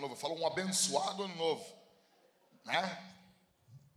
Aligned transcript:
ano 0.00 0.08
novo, 0.08 0.14
eu 0.14 0.18
falo 0.18 0.34
um 0.34 0.46
abençoado 0.46 1.24
ano 1.24 1.36
novo. 1.36 1.64
Né? 2.64 3.14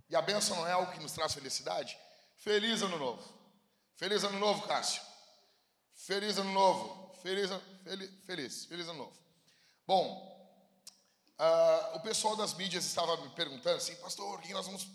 E 0.09 0.15
a 0.15 0.21
bênção 0.21 0.57
não 0.57 0.67
é 0.67 0.73
algo 0.73 0.91
que 0.91 0.99
nos 0.99 1.13
traz 1.13 1.33
felicidade? 1.33 1.97
Feliz 2.37 2.81
ano 2.81 2.97
novo. 2.97 3.23
Feliz 3.95 4.23
ano 4.23 4.37
novo, 4.37 4.67
Cássio. 4.67 5.01
Feliz 5.95 6.37
ano 6.37 6.51
novo. 6.51 7.13
Feliz, 7.21 7.49
feliz, 7.83 8.11
feliz, 8.25 8.65
feliz 8.65 8.87
ano 8.89 8.99
novo. 8.99 9.17
Bom, 9.87 10.33
ah, 11.37 11.93
o 11.95 11.99
pessoal 12.01 12.35
das 12.35 12.53
mídias 12.53 12.85
estava 12.85 13.15
me 13.17 13.29
perguntando 13.29 13.77
assim, 13.77 13.95
pastor, 13.95 14.39
o 14.39 14.41
que 14.41 14.53
nós 14.53 14.65
vamos 14.65 14.88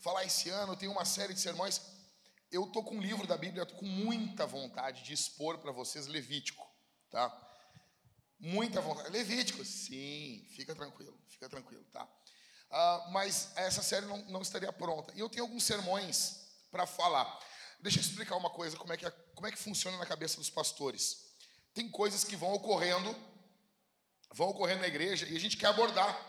falar 0.00 0.24
esse 0.24 0.50
ano? 0.50 0.76
Tem 0.76 0.88
uma 0.88 1.04
série 1.04 1.34
de 1.34 1.40
sermões. 1.40 1.80
Eu 2.50 2.66
tô 2.66 2.82
com 2.82 2.96
um 2.96 3.00
livro 3.00 3.26
da 3.26 3.36
Bíblia, 3.36 3.62
eu 3.62 3.66
com 3.66 3.86
muita 3.86 4.46
vontade 4.46 5.02
de 5.04 5.12
expor 5.12 5.58
para 5.58 5.70
vocês 5.70 6.06
Levítico, 6.06 6.66
tá? 7.10 7.47
Muita 8.38 8.80
vontade. 8.80 9.10
Levítico, 9.10 9.64
sim, 9.64 10.46
fica 10.50 10.74
tranquilo, 10.74 11.18
fica 11.28 11.48
tranquilo, 11.48 11.84
tá? 11.92 12.08
Ah, 12.70 13.08
mas 13.10 13.50
essa 13.56 13.82
série 13.82 14.06
não, 14.06 14.18
não 14.26 14.42
estaria 14.42 14.72
pronta. 14.72 15.12
E 15.14 15.20
eu 15.20 15.28
tenho 15.28 15.44
alguns 15.44 15.64
sermões 15.64 16.48
para 16.70 16.86
falar. 16.86 17.38
Deixa 17.80 17.98
eu 17.98 18.02
explicar 18.02 18.36
uma 18.36 18.50
coisa, 18.50 18.76
como 18.76 18.92
é, 18.92 18.96
que, 18.96 19.10
como 19.34 19.46
é 19.46 19.50
que 19.50 19.58
funciona 19.58 19.96
na 19.96 20.06
cabeça 20.06 20.36
dos 20.36 20.50
pastores. 20.50 21.28
Tem 21.72 21.88
coisas 21.88 22.24
que 22.24 22.36
vão 22.36 22.52
ocorrendo, 22.52 23.14
vão 24.32 24.48
ocorrendo 24.48 24.80
na 24.80 24.88
igreja 24.88 25.26
e 25.26 25.36
a 25.36 25.40
gente 25.40 25.56
quer 25.56 25.68
abordar. 25.68 26.26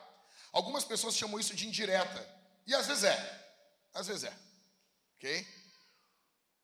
Algumas 0.51 0.83
pessoas 0.83 1.15
chamam 1.15 1.39
isso 1.39 1.55
de 1.55 1.67
indireta. 1.67 2.39
E 2.65 2.73
às 2.73 2.87
vezes 2.87 3.03
é. 3.03 3.53
Às 3.93 4.07
vezes 4.07 4.23
é. 4.23 4.33
Ok? 5.15 5.47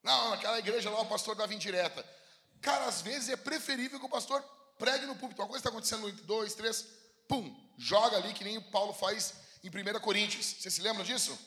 Não, 0.02 0.30
naquela 0.30 0.60
igreja 0.60 0.90
lá 0.90 1.02
o 1.02 1.08
pastor 1.08 1.36
dava 1.36 1.54
indireta. 1.54 2.08
Cara, 2.62 2.86
às 2.86 3.02
vezes 3.02 3.30
é 3.30 3.36
preferível 3.36 4.00
que 4.00 4.06
o 4.06 4.10
pastor 4.10 4.44
pregue 4.78 5.06
no 5.06 5.16
púlpito. 5.16 5.42
Uma 5.42 5.48
coisa 5.48 5.60
está 5.60 5.70
acontecendo 5.70 6.08
entre 6.08 6.24
dois, 6.24 6.54
três, 6.54 6.86
pum, 7.28 7.56
joga 7.78 8.18
ali, 8.18 8.34
que 8.34 8.44
nem 8.44 8.58
o 8.58 8.72
Paulo 8.72 8.94
faz 8.94 9.34
em 9.64 9.70
1 9.70 10.00
Coríntios. 10.00 10.46
Você 10.60 10.70
se 10.70 10.82
lembra 10.82 11.04
disso? 11.04 11.38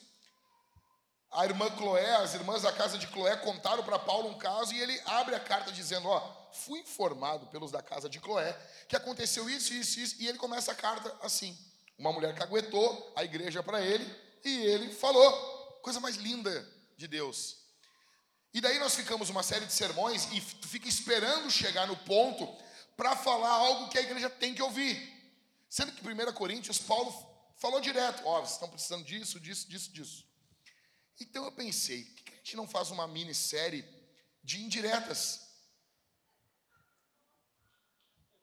A 1.30 1.44
irmã 1.44 1.70
Cloé, 1.70 2.16
as 2.16 2.34
irmãs 2.34 2.62
da 2.62 2.72
casa 2.72 2.96
de 2.96 3.06
Cloé 3.08 3.36
contaram 3.36 3.84
para 3.84 3.98
Paulo 3.98 4.30
um 4.30 4.38
caso 4.38 4.72
e 4.72 4.80
ele 4.80 4.98
abre 5.04 5.34
a 5.34 5.40
carta 5.40 5.70
dizendo: 5.70 6.08
Ó, 6.08 6.50
fui 6.52 6.80
informado 6.80 7.46
pelos 7.48 7.70
da 7.70 7.82
casa 7.82 8.08
de 8.08 8.18
Cloé 8.18 8.58
que 8.88 8.96
aconteceu 8.96 9.48
isso, 9.48 9.74
isso, 9.74 10.00
isso. 10.00 10.16
E 10.18 10.26
ele 10.26 10.38
começa 10.38 10.72
a 10.72 10.74
carta 10.74 11.14
assim: 11.20 11.56
Uma 11.98 12.12
mulher 12.12 12.34
caguetou 12.34 13.12
a 13.14 13.24
igreja 13.24 13.62
para 13.62 13.82
ele 13.82 14.10
e 14.44 14.56
ele 14.66 14.92
falou. 14.92 15.58
Coisa 15.82 16.00
mais 16.00 16.16
linda 16.16 16.68
de 16.96 17.06
Deus. 17.06 17.56
E 18.52 18.60
daí 18.60 18.78
nós 18.78 18.94
ficamos 18.94 19.28
uma 19.28 19.42
série 19.42 19.66
de 19.66 19.72
sermões 19.72 20.28
e 20.32 20.40
fica 20.40 20.88
esperando 20.88 21.50
chegar 21.50 21.86
no 21.86 21.96
ponto 21.96 22.46
para 22.98 23.14
falar 23.14 23.50
algo 23.50 23.88
que 23.88 23.96
a 23.96 24.02
igreja 24.02 24.28
tem 24.28 24.52
que 24.52 24.60
ouvir. 24.60 24.96
Sendo 25.70 25.92
que 25.92 26.04
1 26.04 26.32
Coríntios, 26.32 26.78
Paulo 26.80 27.12
falou 27.56 27.80
direto: 27.80 28.26
Ó, 28.26 28.40
vocês 28.40 28.54
estão 28.54 28.68
precisando 28.68 29.04
disso, 29.04 29.38
disso, 29.38 29.68
disso, 29.68 29.92
disso. 29.92 30.28
Então 31.20 31.44
eu 31.44 31.52
pensei, 31.52 32.04
por 32.04 32.24
que 32.24 32.32
a 32.32 32.36
gente 32.38 32.56
não 32.56 32.66
faz 32.66 32.90
uma 32.90 33.06
minissérie 33.06 33.84
de 34.42 34.60
indiretas? 34.60 35.46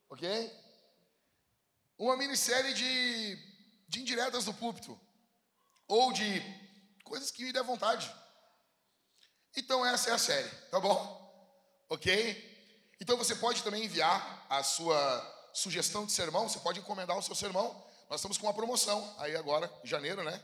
Ok? 0.08 0.26
Uma 1.98 2.16
minissérie 2.16 2.72
de, 2.72 3.36
de 3.86 4.00
indiretas 4.00 4.46
do 4.46 4.54
púlpito. 4.54 4.98
Ou 5.86 6.14
de 6.14 6.42
coisas 7.04 7.30
que 7.30 7.44
me 7.44 7.52
dê 7.52 7.62
vontade. 7.62 8.10
Então 9.54 9.84
essa 9.84 10.10
é 10.10 10.12
a 10.14 10.18
série, 10.18 10.48
tá 10.70 10.80
bom? 10.80 10.98
Ok? 11.90 12.56
Então 12.98 13.18
você 13.18 13.34
pode 13.34 13.62
também 13.62 13.84
enviar 13.84 14.35
a 14.48 14.62
sua 14.62 15.50
sugestão 15.52 16.04
de 16.04 16.12
sermão, 16.12 16.48
você 16.48 16.58
pode 16.58 16.80
encomendar 16.80 17.16
o 17.16 17.22
seu 17.22 17.34
sermão. 17.34 17.84
Nós 18.10 18.20
estamos 18.20 18.38
com 18.38 18.46
uma 18.46 18.54
promoção 18.54 19.14
aí 19.18 19.34
agora, 19.36 19.72
em 19.82 19.86
janeiro, 19.86 20.22
né? 20.22 20.42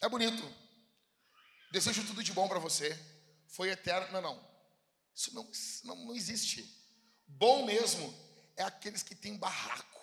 É 0.00 0.08
bonito. 0.08 0.42
Desejo 1.70 2.06
tudo 2.06 2.22
de 2.22 2.32
bom 2.32 2.48
para 2.48 2.58
você. 2.58 2.98
Foi 3.48 3.70
eterno. 3.70 4.12
Não, 4.12 4.22
não. 4.22 4.56
Isso 5.14 5.34
não, 5.34 5.50
não, 5.84 6.04
não 6.06 6.14
existe. 6.14 6.64
Bom 7.26 7.64
mesmo 7.66 8.14
é 8.56 8.62
aqueles 8.62 9.02
que 9.02 9.14
têm 9.14 9.36
barraco. 9.36 9.96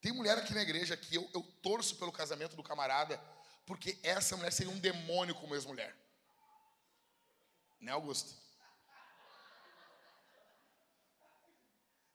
Tem 0.00 0.12
mulher 0.12 0.36
aqui 0.36 0.52
na 0.52 0.62
igreja 0.62 0.96
que 0.96 1.14
eu, 1.14 1.30
eu 1.32 1.42
torço 1.62 1.96
pelo 1.96 2.10
casamento 2.10 2.56
do 2.56 2.62
camarada, 2.62 3.18
porque 3.64 3.98
essa 4.02 4.36
mulher 4.36 4.52
seria 4.52 4.72
um 4.72 4.78
demônio 4.78 5.34
como 5.34 5.54
ex-mulher. 5.54 5.96
Né, 7.80 7.92
Augusto? 7.92 8.34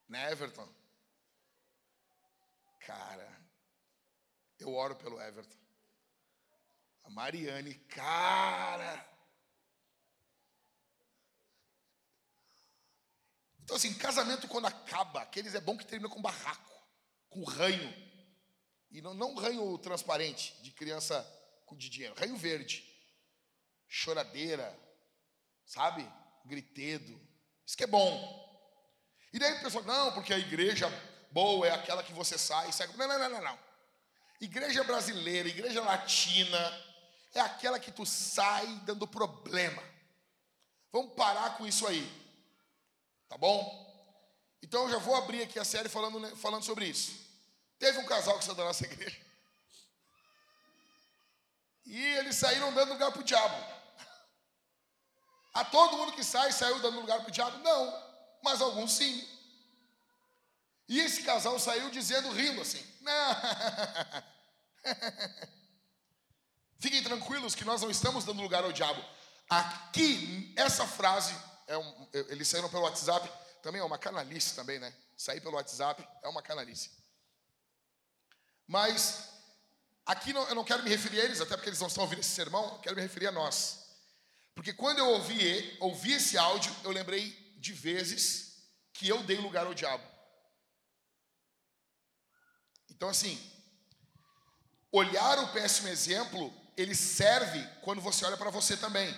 Né, 0.07 0.31
Everton? 0.31 0.67
Cara, 2.81 3.41
eu 4.59 4.73
oro 4.73 4.95
pelo 4.95 5.21
Everton. 5.21 5.57
A 7.03 7.09
Mariane, 7.09 7.73
cara. 7.73 9.16
Então, 13.67 13.75
assim, 13.75 13.93
casamento 13.95 14.47
quando 14.47 14.65
acaba, 14.65 15.23
aqueles 15.23 15.53
é 15.53 15.59
bom 15.59 15.77
que 15.77 15.85
termina 15.85 16.07
com 16.07 16.21
barraco, 16.21 16.71
com 17.29 17.43
ranho. 17.43 17.93
E 18.89 19.01
não, 19.01 19.13
não 19.13 19.35
ranho 19.35 19.77
transparente, 19.79 20.55
de 20.63 20.71
criança 20.71 21.21
com 21.65 21.75
de 21.75 21.89
dinheiro, 21.89 22.15
ranho 22.17 22.37
verde. 22.37 22.81
Choradeira, 23.85 24.73
sabe? 25.65 26.09
Gritedo. 26.45 27.19
Isso 27.65 27.75
que 27.75 27.83
é 27.83 27.87
bom. 27.87 28.17
E 29.33 29.37
daí 29.37 29.57
o 29.57 29.61
pessoal, 29.61 29.83
não, 29.83 30.13
porque 30.13 30.33
a 30.33 30.39
igreja 30.39 30.87
boa 31.31 31.67
é 31.67 31.71
aquela 31.71 32.01
que 32.01 32.13
você 32.13 32.37
sai 32.37 32.69
e 32.69 32.73
segue. 32.73 32.95
Não, 32.95 33.05
não, 33.05 33.19
não, 33.19 33.29
não, 33.29 33.41
não. 33.41 33.59
Igreja 34.39 34.81
brasileira, 34.85 35.49
igreja 35.49 35.83
latina, 35.83 36.85
é 37.33 37.41
aquela 37.41 37.81
que 37.81 37.91
tu 37.91 38.05
sai 38.05 38.65
dando 38.85 39.05
problema. 39.05 39.83
Vamos 40.89 41.15
parar 41.15 41.57
com 41.57 41.67
isso 41.67 41.85
aí. 41.85 42.26
Tá 43.29 43.37
bom? 43.37 43.87
Então 44.61 44.83
eu 44.83 44.91
já 44.91 44.97
vou 44.97 45.15
abrir 45.15 45.43
aqui 45.43 45.59
a 45.59 45.65
série 45.65 45.89
falando, 45.89 46.19
né, 46.19 46.33
falando 46.35 46.63
sobre 46.63 46.85
isso. 46.85 47.13
Teve 47.79 47.99
um 47.99 48.05
casal 48.05 48.37
que 48.37 48.45
saiu 48.45 48.55
da 48.55 48.65
nossa 48.65 48.85
igreja. 48.85 49.19
E 51.85 52.03
eles 52.17 52.35
saíram 52.35 52.73
dando 52.73 52.93
lugar 52.93 53.11
para 53.11 53.21
o 53.21 53.23
diabo. 53.23 53.55
A 55.53 55.65
todo 55.65 55.97
mundo 55.97 56.11
que 56.11 56.23
sai, 56.23 56.51
saiu 56.51 56.79
dando 56.79 56.99
lugar 56.99 57.19
para 57.19 57.29
o 57.29 57.31
diabo? 57.31 57.57
Não, 57.59 58.03
mas 58.43 58.61
alguns 58.61 58.93
sim. 58.93 59.27
E 60.87 60.99
esse 60.99 61.23
casal 61.23 61.59
saiu 61.59 61.89
dizendo, 61.89 62.31
rindo 62.31 62.61
assim: 62.61 62.85
Não. 63.01 63.35
Fiquem 66.79 67.03
tranquilos 67.03 67.55
que 67.55 67.65
nós 67.65 67.81
não 67.81 67.89
estamos 67.89 68.23
dando 68.23 68.41
lugar 68.41 68.63
ao 68.63 68.71
diabo. 68.71 69.03
Aqui, 69.49 70.53
essa 70.55 70.85
frase, 70.85 71.35
é 71.67 71.77
um, 71.77 72.09
eles 72.13 72.47
saíram 72.47 72.69
pelo 72.69 72.83
WhatsApp, 72.83 73.29
também 73.61 73.81
é 73.81 73.83
uma 73.83 73.97
canalice 73.97 74.55
também, 74.55 74.79
né? 74.79 74.93
Sair 75.15 75.41
pelo 75.41 75.55
WhatsApp 75.55 76.07
é 76.23 76.27
uma 76.27 76.41
canalice. 76.41 76.91
Mas 78.65 79.29
aqui 80.05 80.33
não, 80.33 80.47
eu 80.47 80.55
não 80.55 80.63
quero 80.63 80.83
me 80.83 80.89
referir 80.89 81.21
a 81.21 81.25
eles, 81.25 81.41
até 81.41 81.55
porque 81.55 81.69
eles 81.69 81.79
não 81.79 81.87
estão 81.87 82.03
ouvindo 82.03 82.19
esse 82.19 82.29
sermão, 82.29 82.75
eu 82.75 82.79
quero 82.79 82.95
me 82.95 83.01
referir 83.01 83.27
a 83.27 83.31
nós. 83.31 83.85
Porque 84.55 84.73
quando 84.73 84.99
eu 84.99 85.07
ouvi, 85.09 85.77
ouvi 85.79 86.13
esse 86.13 86.37
áudio, 86.37 86.75
eu 86.83 86.91
lembrei 86.91 87.29
de 87.57 87.73
vezes 87.73 88.47
que 88.93 89.07
eu 89.07 89.21
dei 89.23 89.37
lugar 89.37 89.67
ao 89.67 89.73
diabo. 89.73 90.03
Então, 92.89 93.09
assim, 93.09 93.39
olhar 94.91 95.37
o 95.39 95.53
péssimo 95.53 95.87
exemplo, 95.87 96.51
ele 96.75 96.95
serve 96.95 97.63
quando 97.81 98.01
você 98.01 98.25
olha 98.25 98.37
para 98.37 98.49
você 98.49 98.75
também. 98.75 99.13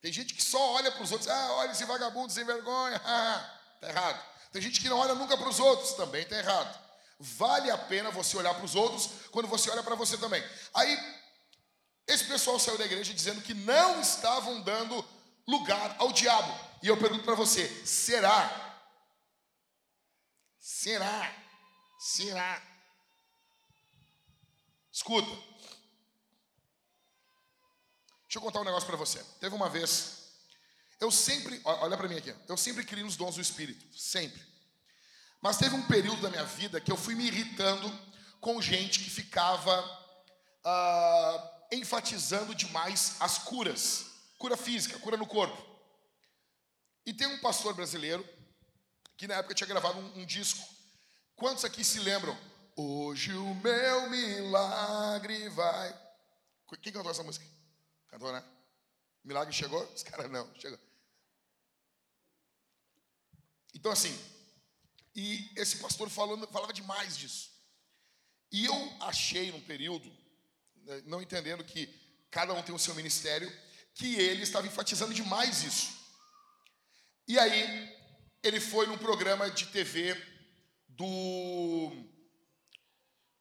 Tem 0.00 0.12
gente 0.12 0.34
que 0.34 0.42
só 0.42 0.74
olha 0.74 0.92
para 0.92 1.02
os 1.02 1.10
outros, 1.10 1.28
ah, 1.28 1.52
olha 1.54 1.72
esse 1.72 1.84
vagabundo 1.84 2.32
sem 2.32 2.44
vergonha, 2.44 2.98
tá 3.80 3.88
errado. 3.88 4.24
Tem 4.52 4.62
gente 4.62 4.80
que 4.80 4.88
não 4.88 4.98
olha 4.98 5.14
nunca 5.14 5.36
para 5.36 5.48
os 5.48 5.58
outros, 5.58 5.94
também 5.94 6.24
tá 6.24 6.36
errado. 6.36 6.86
Vale 7.18 7.70
a 7.70 7.78
pena 7.78 8.10
você 8.10 8.36
olhar 8.36 8.54
para 8.54 8.64
os 8.64 8.74
outros 8.74 9.08
quando 9.30 9.48
você 9.48 9.70
olha 9.70 9.82
para 9.82 9.94
você 9.94 10.18
também. 10.18 10.42
Aí, 10.74 10.98
esse 12.06 12.24
pessoal 12.24 12.58
saiu 12.58 12.78
da 12.78 12.84
igreja 12.84 13.12
dizendo 13.12 13.42
que 13.42 13.54
não 13.54 14.00
estavam 14.00 14.60
dando 14.60 15.04
lugar 15.46 15.96
ao 15.98 16.12
diabo. 16.12 16.52
E 16.82 16.88
eu 16.88 16.96
pergunto 16.96 17.24
para 17.24 17.34
você: 17.34 17.66
será? 17.86 18.78
Será? 20.58 21.34
Será? 21.98 22.62
Escuta. 24.92 25.45
Deixa 28.36 28.44
eu 28.44 28.52
contar 28.52 28.60
um 28.60 28.64
negócio 28.64 28.86
para 28.86 28.98
você. 28.98 29.24
Teve 29.40 29.54
uma 29.54 29.70
vez, 29.70 30.24
eu 31.00 31.10
sempre, 31.10 31.58
olha 31.64 31.96
para 31.96 32.06
mim 32.06 32.18
aqui, 32.18 32.34
eu 32.46 32.56
sempre 32.58 32.84
criei 32.84 33.02
nos 33.02 33.16
dons 33.16 33.36
do 33.36 33.40
Espírito, 33.40 33.98
sempre. 33.98 34.38
Mas 35.40 35.56
teve 35.56 35.74
um 35.74 35.86
período 35.86 36.20
da 36.20 36.28
minha 36.28 36.44
vida 36.44 36.78
que 36.78 36.92
eu 36.92 36.98
fui 36.98 37.14
me 37.14 37.28
irritando 37.28 37.90
com 38.38 38.60
gente 38.60 39.02
que 39.02 39.08
ficava 39.08 39.80
uh, 40.66 41.50
enfatizando 41.72 42.54
demais 42.54 43.16
as 43.20 43.38
curas, 43.38 44.04
cura 44.36 44.54
física, 44.54 44.98
cura 44.98 45.16
no 45.16 45.26
corpo. 45.26 45.56
E 47.06 47.14
tem 47.14 47.26
um 47.26 47.40
pastor 47.40 47.72
brasileiro 47.72 48.22
que 49.16 49.26
na 49.26 49.36
época 49.36 49.54
tinha 49.54 49.66
gravado 49.66 49.98
um, 49.98 50.20
um 50.20 50.26
disco. 50.26 50.62
Quantos 51.36 51.64
aqui 51.64 51.82
se 51.82 52.00
lembram? 52.00 52.38
Hoje 52.76 53.32
o 53.32 53.54
meu 53.54 54.10
milagre 54.10 55.48
vai. 55.48 55.98
Quem 56.82 56.92
cantou 56.92 57.10
essa 57.10 57.22
música? 57.22 57.55
Cantou, 58.08 58.32
né? 58.32 58.44
Milagre 59.24 59.52
chegou? 59.52 59.82
Os 59.92 60.02
caras 60.02 60.30
não, 60.30 60.52
chegou. 60.54 60.78
Então, 63.74 63.92
assim, 63.92 64.16
e 65.14 65.50
esse 65.56 65.78
pastor 65.78 66.08
falando, 66.08 66.46
falava 66.48 66.72
demais 66.72 67.16
disso. 67.16 67.50
E 68.52 68.64
eu 68.64 68.92
achei 69.00 69.50
num 69.50 69.60
período, 69.60 70.10
né, 70.84 71.02
não 71.06 71.20
entendendo 71.20 71.64
que 71.64 71.86
cada 72.30 72.52
um 72.54 72.62
tem 72.62 72.74
o 72.74 72.78
seu 72.78 72.94
ministério, 72.94 73.50
que 73.94 74.14
ele 74.16 74.42
estava 74.42 74.66
enfatizando 74.66 75.12
demais 75.12 75.62
isso. 75.62 75.96
E 77.26 77.38
aí, 77.38 77.96
ele 78.42 78.60
foi 78.60 78.86
num 78.86 78.98
programa 78.98 79.50
de 79.50 79.66
TV 79.66 80.14
do 80.88 81.90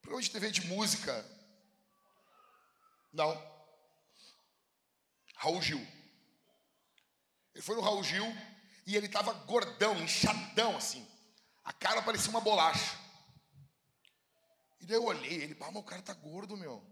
Programa 0.02 0.22
de 0.22 0.32
TV 0.32 0.52
de 0.52 0.68
música. 0.68 1.26
Não. 3.12 3.55
Raul 5.36 5.62
Gil. 5.62 5.86
Ele 7.54 7.64
foi 7.64 7.76
no 7.76 7.82
Raul 7.82 8.04
Gil 8.04 8.26
e 8.86 8.96
ele 8.96 9.08
estava 9.08 9.34
gordão, 9.34 10.02
inchadão 10.02 10.78
assim. 10.78 11.06
A 11.64 11.74
cara 11.74 12.02
parecia 12.02 12.30
uma 12.30 12.42
bolacha. 12.42 13.00
E 14.80 14.86
daí 14.86 14.98
eu 14.98 15.06
olhei, 15.06 15.44
ele, 15.44 15.56
pá, 15.56 15.72
mas 15.72 15.82
o 15.82 15.86
cara 15.86 16.02
tá 16.02 16.14
gordo, 16.14 16.56
meu. 16.56 16.84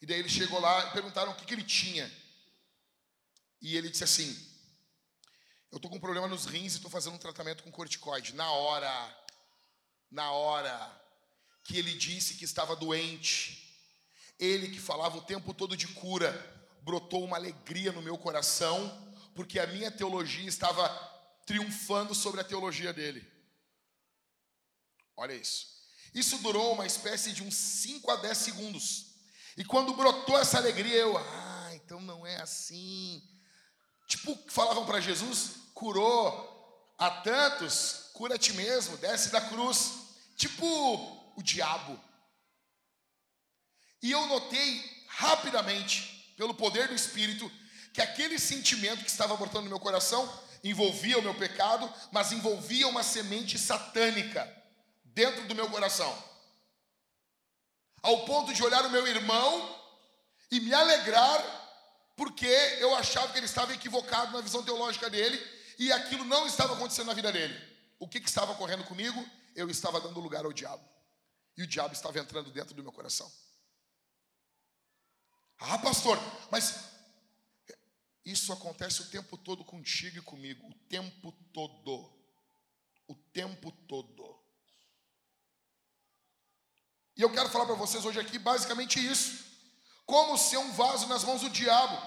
E 0.00 0.06
daí 0.06 0.18
ele 0.18 0.28
chegou 0.28 0.58
lá 0.58 0.86
e 0.86 0.92
perguntaram 0.92 1.32
o 1.32 1.34
que, 1.34 1.44
que 1.44 1.52
ele 1.52 1.64
tinha. 1.64 2.10
E 3.60 3.76
ele 3.76 3.90
disse 3.90 4.04
assim: 4.04 4.34
Eu 5.70 5.78
tô 5.78 5.88
com 5.88 5.96
um 5.96 6.00
problema 6.00 6.26
nos 6.26 6.46
rins 6.46 6.76
e 6.76 6.80
tô 6.80 6.88
fazendo 6.88 7.14
um 7.14 7.18
tratamento 7.18 7.62
com 7.62 7.70
corticoide. 7.70 8.34
Na 8.34 8.50
hora, 8.50 9.24
na 10.10 10.32
hora, 10.32 11.02
que 11.64 11.76
ele 11.76 11.92
disse 11.92 12.34
que 12.34 12.44
estava 12.44 12.74
doente, 12.74 13.78
ele 14.38 14.70
que 14.70 14.80
falava 14.80 15.18
o 15.18 15.22
tempo 15.22 15.52
todo 15.52 15.76
de 15.76 15.88
cura, 15.88 16.32
brotou 16.82 17.24
uma 17.24 17.36
alegria 17.36 17.92
no 17.92 18.02
meu 18.02 18.16
coração, 18.18 19.14
porque 19.34 19.58
a 19.58 19.66
minha 19.66 19.90
teologia 19.90 20.48
estava 20.48 20.88
triunfando 21.46 22.14
sobre 22.14 22.40
a 22.40 22.44
teologia 22.44 22.92
dele. 22.92 23.26
Olha 25.16 25.34
isso. 25.34 25.66
Isso 26.14 26.38
durou 26.38 26.72
uma 26.72 26.86
espécie 26.86 27.32
de 27.32 27.42
uns 27.42 27.54
5 27.54 28.10
a 28.10 28.16
10 28.16 28.38
segundos. 28.38 29.06
E 29.56 29.64
quando 29.64 29.94
brotou 29.94 30.38
essa 30.38 30.58
alegria, 30.58 30.96
eu, 30.96 31.16
ah, 31.18 31.70
então 31.74 32.00
não 32.00 32.26
é 32.26 32.40
assim. 32.40 33.22
Tipo, 34.08 34.36
falavam 34.48 34.86
para 34.86 35.00
Jesus, 35.00 35.52
curou 35.74 36.94
a 36.98 37.10
tantos, 37.10 38.10
cura 38.12 38.34
a 38.34 38.38
ti 38.38 38.52
mesmo, 38.52 38.96
desce 38.96 39.30
da 39.30 39.40
cruz. 39.40 39.92
Tipo, 40.36 40.66
o 41.36 41.42
diabo. 41.42 41.98
E 44.02 44.10
eu 44.10 44.26
notei 44.26 45.04
rapidamente, 45.08 46.19
pelo 46.40 46.54
poder 46.54 46.88
do 46.88 46.94
Espírito, 46.94 47.52
que 47.92 48.00
aquele 48.00 48.38
sentimento 48.38 49.04
que 49.04 49.10
estava 49.10 49.36
brotando 49.36 49.64
no 49.64 49.68
meu 49.68 49.78
coração 49.78 50.26
envolvia 50.64 51.18
o 51.18 51.22
meu 51.22 51.34
pecado, 51.34 51.92
mas 52.10 52.32
envolvia 52.32 52.88
uma 52.88 53.02
semente 53.02 53.58
satânica 53.58 54.50
dentro 55.04 55.46
do 55.46 55.54
meu 55.54 55.68
coração. 55.68 56.10
Ao 58.02 58.24
ponto 58.24 58.54
de 58.54 58.62
olhar 58.62 58.86
o 58.86 58.90
meu 58.90 59.06
irmão 59.06 59.78
e 60.50 60.60
me 60.60 60.72
alegrar, 60.72 61.44
porque 62.16 62.46
eu 62.46 62.94
achava 62.94 63.30
que 63.32 63.38
ele 63.38 63.44
estava 63.44 63.74
equivocado 63.74 64.32
na 64.32 64.40
visão 64.40 64.62
teológica 64.62 65.10
dele 65.10 65.38
e 65.78 65.92
aquilo 65.92 66.24
não 66.24 66.46
estava 66.46 66.72
acontecendo 66.72 67.08
na 67.08 67.14
vida 67.14 67.30
dele. 67.30 67.54
O 67.98 68.08
que, 68.08 68.18
que 68.18 68.30
estava 68.30 68.52
ocorrendo 68.52 68.84
comigo? 68.84 69.22
Eu 69.54 69.68
estava 69.68 70.00
dando 70.00 70.18
lugar 70.18 70.46
ao 70.46 70.54
diabo. 70.54 70.82
E 71.54 71.62
o 71.62 71.66
diabo 71.66 71.92
estava 71.92 72.18
entrando 72.18 72.50
dentro 72.50 72.74
do 72.74 72.82
meu 72.82 72.92
coração. 72.92 73.30
Ah, 75.60 75.78
pastor, 75.78 76.18
mas 76.50 76.90
isso 78.24 78.52
acontece 78.52 79.02
o 79.02 79.10
tempo 79.10 79.36
todo 79.36 79.64
contigo 79.64 80.18
e 80.18 80.22
comigo, 80.22 80.66
o 80.66 80.74
tempo 80.88 81.32
todo. 81.52 82.10
O 83.06 83.14
tempo 83.32 83.70
todo. 83.88 84.38
E 87.16 87.22
eu 87.22 87.30
quero 87.30 87.50
falar 87.50 87.66
para 87.66 87.74
vocês 87.74 88.04
hoje 88.04 88.20
aqui 88.20 88.38
basicamente 88.38 89.04
isso. 89.04 89.44
Como 90.06 90.38
ser 90.38 90.58
um 90.58 90.72
vaso 90.72 91.06
nas 91.06 91.24
mãos 91.24 91.42
do 91.42 91.50
diabo. 91.50 92.00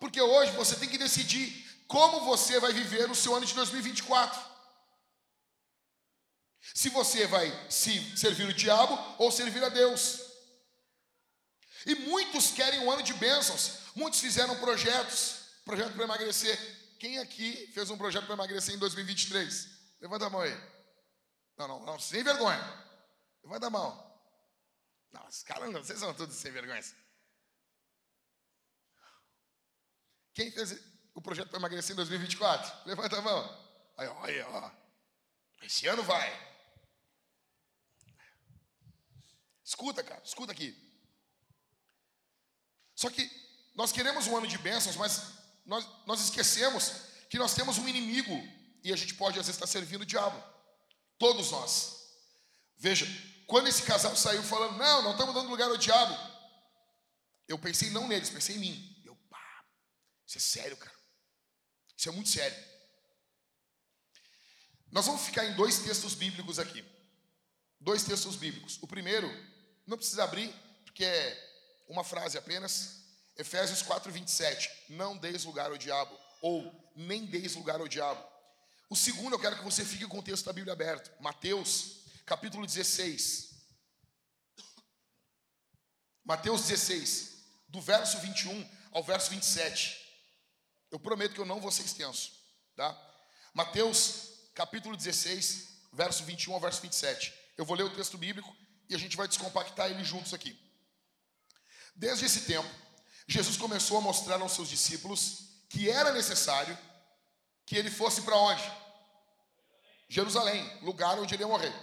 Porque 0.00 0.20
hoje 0.20 0.52
você 0.52 0.76
tem 0.76 0.88
que 0.88 0.98
decidir 0.98 1.66
como 1.86 2.20
você 2.24 2.58
vai 2.58 2.72
viver 2.72 3.10
o 3.10 3.14
seu 3.14 3.34
ano 3.34 3.46
de 3.46 3.54
2024 3.54 4.58
se 6.74 6.90
você 6.90 7.26
vai 7.26 7.66
se 7.70 8.16
servir 8.16 8.46
o 8.48 8.54
diabo 8.54 8.98
ou 9.18 9.32
servir 9.32 9.62
a 9.64 9.68
Deus. 9.68 10.27
E 11.86 11.94
muitos 11.94 12.50
querem 12.50 12.80
um 12.80 12.90
ano 12.90 13.02
de 13.02 13.14
bênçãos. 13.14 13.80
Muitos 13.94 14.20
fizeram 14.20 14.58
projetos, 14.58 15.46
projeto 15.64 15.94
para 15.94 16.04
emagrecer. 16.04 16.56
Quem 16.98 17.18
aqui 17.18 17.70
fez 17.72 17.90
um 17.90 17.98
projeto 17.98 18.24
para 18.24 18.34
emagrecer 18.34 18.74
em 18.74 18.78
2023? 18.78 19.68
Levanta 20.00 20.26
a 20.26 20.30
mão 20.30 20.40
aí. 20.40 20.54
Não, 21.56 21.68
não, 21.68 21.84
não, 21.84 21.98
sem 21.98 22.22
vergonha. 22.22 22.60
Levanta 23.42 23.66
a 23.66 23.70
mão. 23.70 24.08
Não, 25.12 25.26
os 25.26 25.42
caras 25.42 25.72
vocês 25.72 25.98
são 25.98 26.12
todos 26.14 26.36
sem 26.36 26.52
vergonha. 26.52 26.82
Quem 30.34 30.50
fez 30.52 30.78
o 31.14 31.20
projeto 31.20 31.48
para 31.48 31.58
emagrecer 31.58 31.92
em 31.92 31.96
2024? 31.96 32.86
Levanta 32.86 33.18
a 33.18 33.22
mão. 33.22 33.68
Aí, 33.96 34.06
olha, 34.06 34.48
ó. 34.48 34.70
Esse 35.62 35.86
ano 35.86 36.02
vai. 36.02 36.48
Escuta, 39.64 40.02
cara, 40.04 40.22
escuta 40.24 40.52
aqui. 40.52 40.87
Só 42.98 43.08
que 43.08 43.30
nós 43.76 43.92
queremos 43.92 44.26
um 44.26 44.36
ano 44.36 44.48
de 44.48 44.58
bênçãos, 44.58 44.96
mas 44.96 45.22
nós, 45.64 45.86
nós 46.04 46.20
esquecemos 46.20 46.94
que 47.30 47.38
nós 47.38 47.54
temos 47.54 47.78
um 47.78 47.88
inimigo 47.88 48.34
e 48.82 48.92
a 48.92 48.96
gente 48.96 49.14
pode 49.14 49.38
às 49.38 49.46
vezes 49.46 49.54
estar 49.54 49.68
servindo 49.68 50.02
o 50.02 50.04
diabo. 50.04 50.42
Todos 51.16 51.52
nós. 51.52 52.08
Veja, 52.76 53.06
quando 53.46 53.68
esse 53.68 53.84
casal 53.84 54.16
saiu 54.16 54.42
falando, 54.42 54.76
não, 54.78 55.02
não 55.02 55.12
estamos 55.12 55.32
dando 55.32 55.48
lugar 55.48 55.70
ao 55.70 55.76
diabo, 55.76 56.12
eu 57.46 57.56
pensei 57.56 57.88
não 57.90 58.08
neles, 58.08 58.30
pensei 58.30 58.56
em 58.56 58.58
mim. 58.58 59.02
Eu, 59.04 59.14
pá, 59.30 59.64
isso 60.26 60.38
é 60.38 60.40
sério, 60.40 60.76
cara. 60.76 60.98
Isso 61.96 62.08
é 62.08 62.12
muito 62.12 62.30
sério. 62.30 62.58
Nós 64.90 65.06
vamos 65.06 65.22
ficar 65.22 65.44
em 65.44 65.54
dois 65.54 65.78
textos 65.78 66.14
bíblicos 66.14 66.58
aqui. 66.58 66.84
Dois 67.78 68.02
textos 68.02 68.34
bíblicos. 68.34 68.76
O 68.82 68.88
primeiro, 68.88 69.30
não 69.86 69.96
precisa 69.96 70.24
abrir, 70.24 70.52
porque 70.84 71.04
é 71.04 71.47
uma 71.88 72.04
frase 72.04 72.36
apenas. 72.38 73.02
Efésios 73.36 73.82
4, 73.82 74.12
27. 74.12 74.70
Não 74.90 75.16
deis 75.16 75.44
lugar 75.44 75.70
ao 75.70 75.78
diabo. 75.78 76.16
Ou 76.40 76.92
nem 76.94 77.24
deis 77.24 77.54
lugar 77.54 77.80
ao 77.80 77.88
diabo. 77.88 78.24
O 78.90 78.96
segundo, 78.96 79.34
eu 79.34 79.38
quero 79.38 79.56
que 79.56 79.64
você 79.64 79.84
fique 79.84 80.06
com 80.06 80.18
o 80.18 80.22
texto 80.22 80.46
da 80.46 80.52
Bíblia 80.52 80.72
aberto. 80.72 81.10
Mateus, 81.20 82.04
capítulo 82.24 82.66
16. 82.66 83.48
Mateus 86.24 86.62
16, 86.66 87.38
do 87.68 87.80
verso 87.80 88.18
21 88.18 88.68
ao 88.92 89.02
verso 89.02 89.30
27. 89.30 89.96
Eu 90.90 90.98
prometo 90.98 91.34
que 91.34 91.40
eu 91.40 91.46
não 91.46 91.60
vou 91.60 91.70
ser 91.70 91.82
extenso, 91.82 92.32
tá? 92.76 92.96
Mateus, 93.54 94.32
capítulo 94.54 94.96
16, 94.96 95.68
verso 95.92 96.24
21 96.24 96.52
ao 96.52 96.60
verso 96.60 96.82
27. 96.82 97.32
Eu 97.56 97.64
vou 97.64 97.76
ler 97.76 97.84
o 97.84 97.94
texto 97.94 98.18
bíblico 98.18 98.54
e 98.88 98.94
a 98.94 98.98
gente 98.98 99.16
vai 99.16 99.26
descompactar 99.26 99.90
ele 99.90 100.04
juntos 100.04 100.34
aqui. 100.34 100.58
Desde 101.98 102.26
esse 102.26 102.42
tempo, 102.42 102.68
Jesus 103.26 103.56
começou 103.56 103.98
a 103.98 104.00
mostrar 104.00 104.40
aos 104.40 104.52
seus 104.52 104.68
discípulos 104.68 105.48
que 105.68 105.90
era 105.90 106.12
necessário 106.12 106.78
que 107.66 107.76
ele 107.76 107.90
fosse 107.90 108.22
para 108.22 108.36
onde? 108.36 108.62
Jerusalém, 110.08 110.64
lugar 110.80 111.18
onde 111.18 111.34
ele 111.34 111.42
ia 111.42 111.48
morrer. 111.48 111.74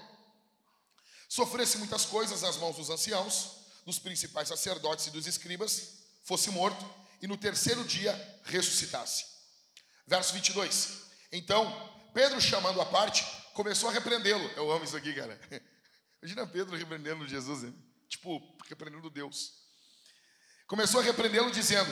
Sofresse 1.27 1.77
muitas 1.77 2.05
coisas 2.05 2.41
nas 2.41 2.55
mãos 2.55 2.77
dos 2.77 2.89
anciãos, 2.89 3.57
dos 3.86 4.00
principais 4.00 4.48
sacerdotes 4.48 5.07
e 5.07 5.12
dos 5.12 5.27
escribas, 5.27 5.98
fosse 6.24 6.50
morto 6.50 6.84
e 7.22 7.27
no 7.27 7.36
terceiro 7.36 7.84
dia 7.84 8.13
ressuscitasse. 8.45 9.25
Verso 10.07 10.34
22. 10.34 11.01
Então, 11.29 11.91
Pedro, 12.13 12.39
chamando 12.39 12.79
a 12.79 12.86
parte, 12.86 13.25
começou 13.53 13.89
a 13.89 13.91
repreendê-lo. 13.91 14.48
Eu 14.55 14.72
amo 14.72 14.86
isso 14.86 14.95
aqui, 14.95 15.13
cara. 15.13 15.38
Imagina 16.24 16.48
Pedro 16.48 16.77
repreendendo 16.77 17.27
Jesus, 17.27 17.69
tipo, 18.07 18.41
repreendendo 18.69 19.10
Deus. 19.10 19.64
Começou 20.67 21.00
a 21.00 21.03
repreendê-lo, 21.03 21.51
dizendo: 21.51 21.89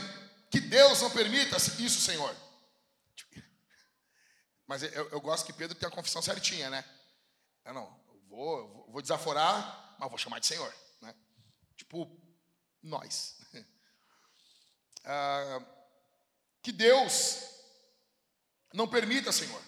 Que 0.49 0.59
Deus 0.59 1.01
não 1.01 1.11
permita 1.11 1.57
isso, 1.57 2.01
Senhor. 2.01 2.35
Mas 4.67 4.83
eu, 4.83 5.09
eu, 5.09 5.21
gosto 5.21 5.45
que 5.45 5.53
Pedro 5.53 5.77
tem 5.77 5.87
a 5.87 5.91
confissão 5.91 6.21
certinha, 6.21 6.69
né? 6.69 6.83
Eu 7.65 7.73
não, 7.73 8.03
eu 8.07 8.21
vou, 8.29 8.91
vou 8.91 9.01
desaforar, 9.01 9.95
mas 9.99 10.09
vou 10.09 10.17
chamar 10.17 10.39
de 10.39 10.47
Senhor, 10.47 10.73
né? 11.01 11.13
Tipo, 11.77 12.09
nós. 12.81 13.37
Ah, 15.05 15.61
que 16.61 16.71
Deus 16.71 17.43
não 18.73 18.87
permita, 18.87 19.33
Senhor. 19.33 19.61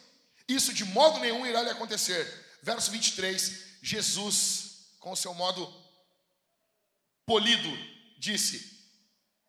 Isso 0.47 0.73
de 0.73 0.85
modo 0.85 1.19
nenhum 1.19 1.45
irá 1.45 1.61
lhe 1.61 1.69
acontecer. 1.69 2.25
Verso 2.63 2.89
23, 2.89 3.79
Jesus, 3.81 4.95
com 5.01 5.11
o 5.11 5.15
seu 5.15 5.33
modo 5.33 5.67
polido, 7.25 7.69
disse. 8.17 8.74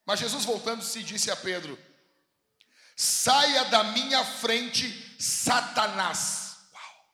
Mas 0.07 0.21
Jesus 0.21 0.45
voltando-se 0.45 1.03
disse 1.03 1.31
a 1.31 1.37
Pedro: 1.37 1.77
Saia 2.97 3.65
da 3.65 3.83
minha 3.85 4.25
frente, 4.25 4.89
Satanás. 5.21 6.57
Uau. 6.73 7.07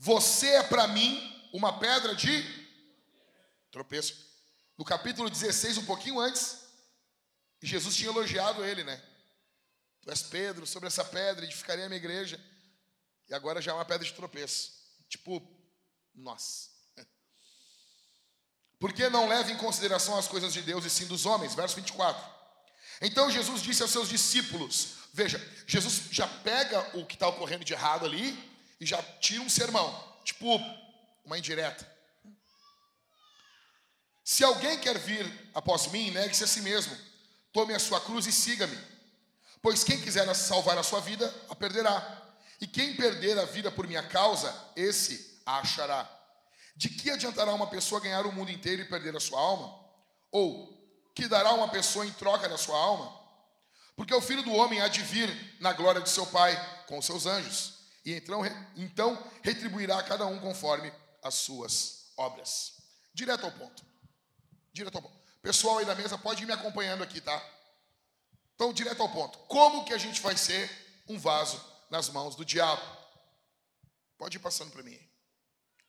Você 0.00 0.48
é 0.48 0.62
para 0.64 0.88
mim 0.88 1.48
uma 1.52 1.78
pedra 1.78 2.14
de 2.14 2.42
tropeço. 3.70 4.26
No 4.76 4.84
capítulo 4.84 5.30
16, 5.30 5.78
um 5.78 5.86
pouquinho 5.86 6.20
antes, 6.20 6.58
Jesus 7.62 7.96
tinha 7.96 8.10
elogiado 8.10 8.64
ele, 8.64 8.84
né? 8.84 9.02
Tu 10.02 10.10
és 10.10 10.22
Pedro, 10.22 10.66
sobre 10.66 10.86
essa 10.86 11.04
pedra 11.04 11.44
edificarei 11.44 11.84
a 11.84 11.88
minha 11.88 11.98
igreja. 11.98 12.38
E 13.28 13.34
agora 13.34 13.60
já 13.60 13.72
é 13.72 13.74
uma 13.74 13.84
pedra 13.84 14.06
de 14.06 14.12
tropeço. 14.12 14.72
Tipo, 15.08 15.42
nós. 16.14 16.77
Porque 18.78 19.08
não 19.08 19.28
leva 19.28 19.50
em 19.50 19.56
consideração 19.56 20.16
as 20.16 20.28
coisas 20.28 20.52
de 20.52 20.62
Deus 20.62 20.84
e 20.84 20.90
sim 20.90 21.06
dos 21.06 21.26
homens. 21.26 21.54
Verso 21.54 21.76
24. 21.76 22.22
Então 23.00 23.30
Jesus 23.30 23.62
disse 23.62 23.82
aos 23.82 23.90
seus 23.90 24.08
discípulos: 24.08 24.98
Veja, 25.12 25.40
Jesus 25.66 26.04
já 26.10 26.26
pega 26.26 26.80
o 26.96 27.04
que 27.04 27.14
está 27.14 27.28
ocorrendo 27.28 27.64
de 27.64 27.72
errado 27.72 28.04
ali 28.04 28.38
e 28.80 28.86
já 28.86 29.02
tira 29.20 29.42
um 29.42 29.48
sermão, 29.48 30.04
tipo 30.24 30.60
uma 31.24 31.38
indireta. 31.38 31.86
Se 34.24 34.44
alguém 34.44 34.78
quer 34.78 34.98
vir 34.98 35.26
após 35.54 35.86
mim, 35.86 36.10
negue-se 36.10 36.44
a 36.44 36.46
si 36.46 36.60
mesmo, 36.60 36.96
tome 37.52 37.74
a 37.74 37.78
sua 37.78 38.00
cruz 38.00 38.26
e 38.26 38.32
siga-me. 38.32 38.78
Pois 39.60 39.82
quem 39.82 40.00
quiser 40.00 40.32
salvar 40.34 40.78
a 40.78 40.82
sua 40.82 41.00
vida, 41.00 41.34
a 41.48 41.54
perderá. 41.54 42.22
E 42.60 42.66
quem 42.66 42.94
perder 42.94 43.38
a 43.38 43.44
vida 43.44 43.70
por 43.70 43.86
minha 43.86 44.02
causa, 44.02 44.54
esse 44.76 45.40
a 45.46 45.60
achará. 45.60 46.08
De 46.78 46.88
que 46.88 47.10
adiantará 47.10 47.52
uma 47.52 47.66
pessoa 47.66 48.00
ganhar 48.00 48.24
o 48.24 48.30
mundo 48.30 48.52
inteiro 48.52 48.82
e 48.82 48.84
perder 48.84 49.16
a 49.16 49.18
sua 49.18 49.40
alma? 49.40 49.84
Ou 50.30 50.72
que 51.12 51.26
dará 51.26 51.52
uma 51.52 51.68
pessoa 51.68 52.06
em 52.06 52.12
troca 52.12 52.48
da 52.48 52.56
sua 52.56 52.78
alma? 52.78 53.12
Porque 53.96 54.14
o 54.14 54.20
filho 54.20 54.44
do 54.44 54.52
homem 54.52 54.80
há 54.80 54.86
de 54.86 55.02
vir 55.02 55.56
na 55.60 55.72
glória 55.72 56.00
de 56.00 56.08
seu 56.08 56.24
Pai 56.24 56.54
com 56.86 57.02
seus 57.02 57.26
anjos, 57.26 57.80
e 58.04 58.12
então, 58.12 58.42
então 58.76 59.30
retribuirá 59.42 59.98
a 59.98 60.04
cada 60.04 60.24
um 60.26 60.38
conforme 60.38 60.92
as 61.20 61.34
suas 61.34 62.12
obras. 62.16 62.74
Direto 63.12 63.44
ao 63.44 63.50
ponto. 63.50 63.84
Direto 64.72 64.94
ao 64.94 65.02
ponto. 65.02 65.18
Pessoal 65.42 65.78
aí 65.78 65.84
da 65.84 65.96
mesa, 65.96 66.16
pode 66.16 66.44
ir 66.44 66.46
me 66.46 66.52
acompanhando 66.52 67.02
aqui, 67.02 67.20
tá? 67.20 67.44
Então, 68.54 68.72
direto 68.72 69.02
ao 69.02 69.08
ponto. 69.08 69.36
Como 69.48 69.84
que 69.84 69.92
a 69.92 69.98
gente 69.98 70.20
vai 70.20 70.36
ser 70.36 70.70
um 71.08 71.18
vaso 71.18 71.60
nas 71.90 72.08
mãos 72.08 72.36
do 72.36 72.44
diabo? 72.44 72.82
Pode 74.16 74.36
ir 74.36 74.40
passando 74.40 74.70
para 74.70 74.84
mim. 74.84 74.98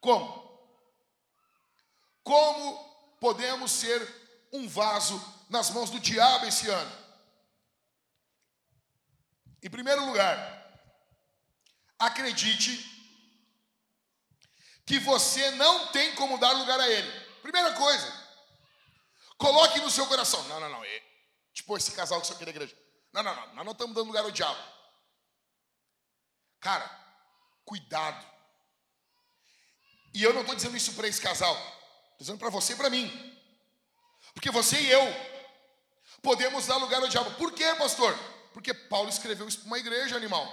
Como? 0.02 0.49
Como 2.30 2.78
podemos 3.20 3.72
ser 3.72 4.00
um 4.54 4.68
vaso 4.68 5.20
nas 5.50 5.72
mãos 5.72 5.90
do 5.90 6.00
diabo 6.00 6.46
esse 6.46 6.70
ano? 6.70 6.92
Em 9.64 9.68
primeiro 9.68 10.06
lugar, 10.06 10.38
acredite 11.98 12.86
que 14.86 15.00
você 15.00 15.50
não 15.56 15.88
tem 15.88 16.14
como 16.14 16.38
dar 16.38 16.52
lugar 16.52 16.80
a 16.80 16.88
ele. 16.88 17.10
Primeira 17.42 17.74
coisa, 17.74 18.14
coloque 19.36 19.80
no 19.80 19.90
seu 19.90 20.06
coração: 20.06 20.44
não, 20.50 20.60
não, 20.60 20.70
não, 20.70 20.84
é, 20.84 21.04
tipo 21.52 21.76
esse 21.76 21.94
casal 21.94 22.22
que 22.22 22.28
só 22.28 22.36
da 22.36 22.48
igreja. 22.48 22.78
Não, 23.12 23.24
não, 23.24 23.36
não, 23.36 23.56
nós 23.56 23.66
não 23.66 23.72
estamos 23.72 23.96
dando 23.96 24.06
lugar 24.06 24.24
ao 24.24 24.30
diabo. 24.30 24.64
Cara, 26.60 26.88
cuidado. 27.66 28.24
E 30.14 30.22
eu 30.22 30.32
não 30.32 30.42
estou 30.42 30.56
dizendo 30.56 30.78
isso 30.78 30.94
para 30.94 31.08
esse 31.08 31.20
casal, 31.20 31.58
dizendo 32.20 32.38
para 32.38 32.50
você 32.50 32.74
e 32.74 32.76
para 32.76 32.90
mim. 32.90 33.10
Porque 34.34 34.52
você 34.52 34.80
e 34.80 34.92
eu 34.92 35.02
podemos 36.22 36.68
dar 36.68 36.78
lugar 36.78 37.02
ao 37.02 37.08
diabo. 37.08 37.32
Por 37.36 37.54
quê, 37.54 37.74
pastor? 37.76 38.14
Porque 38.54 38.74
Paulo 38.74 39.10
escreveu 39.10 39.48
isso 39.48 39.60
para 39.60 39.68
uma 39.68 39.80
igreja 39.80 40.16
animal. 40.16 40.46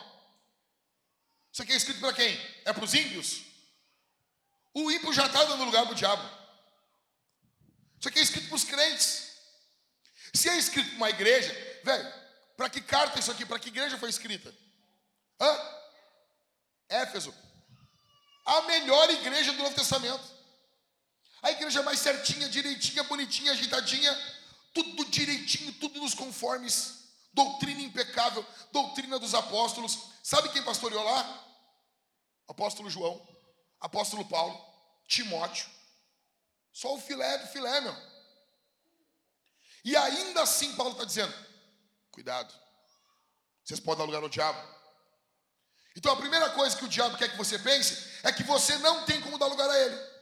Isso 1.52 1.62
aqui 1.62 1.72
é 1.72 1.76
escrito 1.76 2.00
para 2.00 2.12
quem? 2.12 2.38
É 2.64 2.72
para 2.72 2.84
os 2.84 2.94
ímpios? 2.94 3.42
O 4.72 4.90
ímpio 4.90 5.12
já 5.12 5.26
está 5.26 5.42
dando 5.44 5.64
lugar 5.64 5.84
para 5.84 5.92
o 5.92 5.96
diabo. 5.96 6.22
Isso 7.98 8.08
aqui 8.08 8.18
é 8.18 8.22
escrito 8.22 8.48
para 8.48 8.56
os 8.56 8.64
crentes. 8.64 9.32
Se 10.34 10.48
é 10.48 10.58
escrito 10.58 10.88
para 10.90 10.96
uma 10.96 11.10
igreja, 11.10 11.52
velho, 11.82 12.12
para 12.56 12.68
que 12.68 12.80
carta 12.80 13.18
isso 13.18 13.30
aqui? 13.30 13.44
Para 13.46 13.58
que 13.58 13.68
igreja 13.68 13.98
foi 13.98 14.10
escrita? 14.10 14.54
Hã? 15.40 15.60
Éfeso. 16.88 17.34
A 18.44 18.62
melhor 18.62 19.10
igreja 19.10 19.52
do 19.52 19.58
Novo 19.58 19.74
Testamento. 19.74 20.35
A 21.42 21.50
igreja 21.50 21.82
mais 21.82 22.00
certinha, 22.00 22.48
direitinha, 22.48 23.02
bonitinha, 23.04 23.52
ajeitadinha, 23.52 24.12
tudo 24.72 25.04
direitinho, 25.06 25.72
tudo 25.74 26.00
nos 26.00 26.14
conformes. 26.14 27.04
Doutrina 27.32 27.82
impecável, 27.82 28.44
doutrina 28.72 29.18
dos 29.18 29.34
apóstolos. 29.34 29.98
Sabe 30.22 30.48
quem 30.50 30.62
pastoreou 30.62 31.02
lá? 31.02 31.44
Apóstolo 32.48 32.88
João, 32.88 33.26
apóstolo 33.80 34.24
Paulo, 34.24 34.58
Timóteo. 35.06 35.68
Só 36.72 36.94
o 36.94 37.00
filé 37.00 37.38
do 37.38 37.46
filé, 37.48 37.80
meu. 37.80 37.96
E 39.84 39.96
ainda 39.96 40.42
assim 40.42 40.74
Paulo 40.74 40.92
está 40.92 41.04
dizendo: 41.04 41.34
cuidado, 42.10 42.52
vocês 43.64 43.80
podem 43.80 43.98
dar 43.98 44.04
lugar 44.04 44.22
ao 44.22 44.28
diabo. 44.28 44.76
Então 45.96 46.12
a 46.12 46.16
primeira 46.16 46.50
coisa 46.50 46.76
que 46.76 46.84
o 46.84 46.88
diabo 46.88 47.16
quer 47.16 47.30
que 47.30 47.36
você 47.36 47.58
pense 47.58 48.20
é 48.22 48.32
que 48.32 48.42
você 48.42 48.76
não 48.78 49.04
tem 49.04 49.20
como 49.20 49.38
dar 49.38 49.46
lugar 49.46 49.68
a 49.70 49.78
ele. 49.78 50.15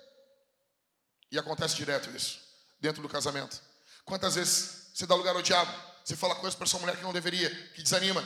E 1.35 1.39
acontece 1.39 1.75
direto 1.75 2.09
isso, 2.17 2.39
dentro 2.79 3.03
do 3.03 3.09
casamento. 3.09 3.61
Quantas 4.05 4.37
vezes 4.37 4.93
você 4.95 5.05
dá 5.05 5.17
lugar 5.17 5.35
ao 5.35 5.43
diabo? 5.43 5.75
Você 6.05 6.15
fala 6.15 6.37
coisas 6.37 6.57
para 6.57 6.65
sua 6.65 6.79
mulher 6.79 6.97
que 6.97 7.03
não 7.03 7.13
deveria, 7.13 7.51
que 7.73 7.83
desanima, 7.83 8.23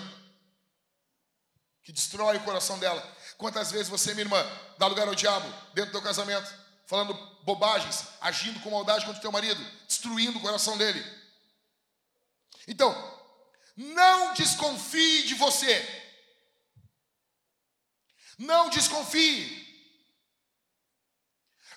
que 1.83 1.91
destrói 1.91 2.37
o 2.37 2.45
coração 2.45 2.79
dela. 2.79 3.01
Quantas 3.39 3.73
vezes 3.73 3.89
você, 3.89 4.13
minha 4.13 4.25
irmã, 4.25 4.45
dá 4.77 4.87
lugar 4.87 5.09
ao 5.09 5.15
diabo 5.15 5.49
dentro 5.73 5.93
do 5.93 6.03
casamento, 6.03 6.53
falando 6.85 7.15
bobagens, 7.45 8.09
agindo 8.21 8.61
com 8.61 8.73
maldade 8.73 9.07
contra 9.07 9.21
o 9.21 9.23
teu 9.23 9.33
marido, 9.33 9.65
destruindo 9.87 10.39
o 10.39 10.43
coração 10.43 10.77
dele. 10.77 11.03
Então, 12.67 12.93
não 13.75 14.35
desconfie 14.35 15.23
de 15.23 15.35
você. 15.35 15.83
Não 18.37 18.69
desconfie. 18.69 19.67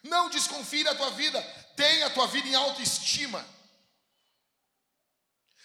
Não 0.04 0.30
desconfie 0.30 0.84
da 0.84 0.96
tua 0.96 1.12
vida. 1.12 1.42
Tenha 1.76 2.08
a 2.08 2.10
tua 2.10 2.28
vida 2.28 2.48
em 2.48 2.56
autoestima. 2.56 3.46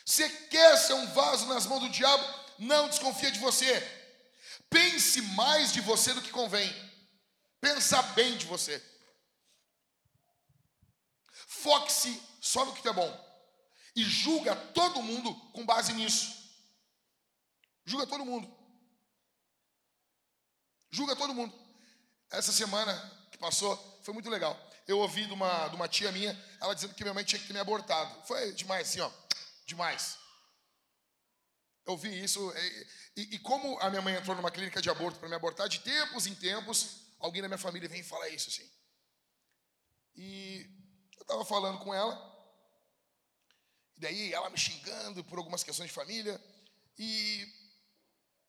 Você 0.04 0.28
quer 0.28 0.76
ser 0.76 0.94
um 0.94 1.06
vaso 1.12 1.46
nas 1.46 1.66
mãos 1.66 1.80
do 1.80 1.88
diabo? 1.88 2.24
Não 2.58 2.88
desconfia 2.88 3.30
de 3.30 3.40
você. 3.40 3.80
Pense 4.70 5.20
mais 5.22 5.72
de 5.72 5.80
você 5.80 6.12
do 6.14 6.22
que 6.22 6.30
convém. 6.30 6.70
Pensa 7.60 8.00
bem 8.02 8.36
de 8.36 8.46
você. 8.46 8.82
Foque-se 11.48 12.22
só 12.40 12.64
no 12.64 12.74
que 12.74 12.86
é 12.86 12.92
bom. 12.92 13.26
E 13.94 14.04
julga 14.04 14.54
todo 14.54 15.02
mundo 15.02 15.34
com 15.52 15.64
base 15.64 15.92
nisso. 15.92 16.36
Julga 17.84 18.06
todo 18.06 18.24
mundo. 18.24 18.54
Julga 20.90 21.16
todo 21.16 21.34
mundo. 21.34 21.54
Essa 22.30 22.52
semana 22.52 22.94
que 23.32 23.38
passou 23.38 23.95
foi 24.06 24.14
muito 24.14 24.30
legal. 24.30 24.56
Eu 24.86 25.00
ouvi 25.00 25.26
de 25.26 25.32
uma, 25.32 25.66
de 25.66 25.74
uma 25.74 25.88
tia 25.88 26.12
minha, 26.12 26.30
ela 26.60 26.74
dizendo 26.74 26.94
que 26.94 27.02
minha 27.02 27.12
mãe 27.12 27.24
tinha 27.24 27.40
que 27.40 27.46
ter 27.48 27.52
me 27.52 27.58
abortado. 27.58 28.24
Foi 28.24 28.52
demais, 28.52 28.88
assim, 28.88 29.00
ó. 29.00 29.10
Demais. 29.66 30.16
Eu 31.84 31.96
vi 31.96 32.22
isso. 32.22 32.52
E, 32.56 32.86
e, 33.16 33.34
e 33.34 33.38
como 33.40 33.76
a 33.80 33.90
minha 33.90 34.00
mãe 34.00 34.14
entrou 34.14 34.36
numa 34.36 34.50
clínica 34.52 34.80
de 34.80 34.88
aborto 34.88 35.18
para 35.18 35.28
me 35.28 35.34
abortar, 35.34 35.68
de 35.68 35.80
tempos 35.80 36.28
em 36.28 36.36
tempos, 36.36 37.00
alguém 37.18 37.42
da 37.42 37.48
minha 37.48 37.58
família 37.58 37.88
vem 37.88 38.04
falar 38.04 38.28
isso 38.28 38.48
assim. 38.48 38.70
E 40.14 40.64
eu 41.16 41.22
estava 41.22 41.44
falando 41.44 41.80
com 41.80 41.92
ela, 41.92 42.14
e 43.96 44.00
daí 44.00 44.32
ela 44.32 44.48
me 44.50 44.56
xingando 44.56 45.24
por 45.24 45.36
algumas 45.36 45.64
questões 45.64 45.88
de 45.88 45.94
família, 45.94 46.40
e 46.96 47.44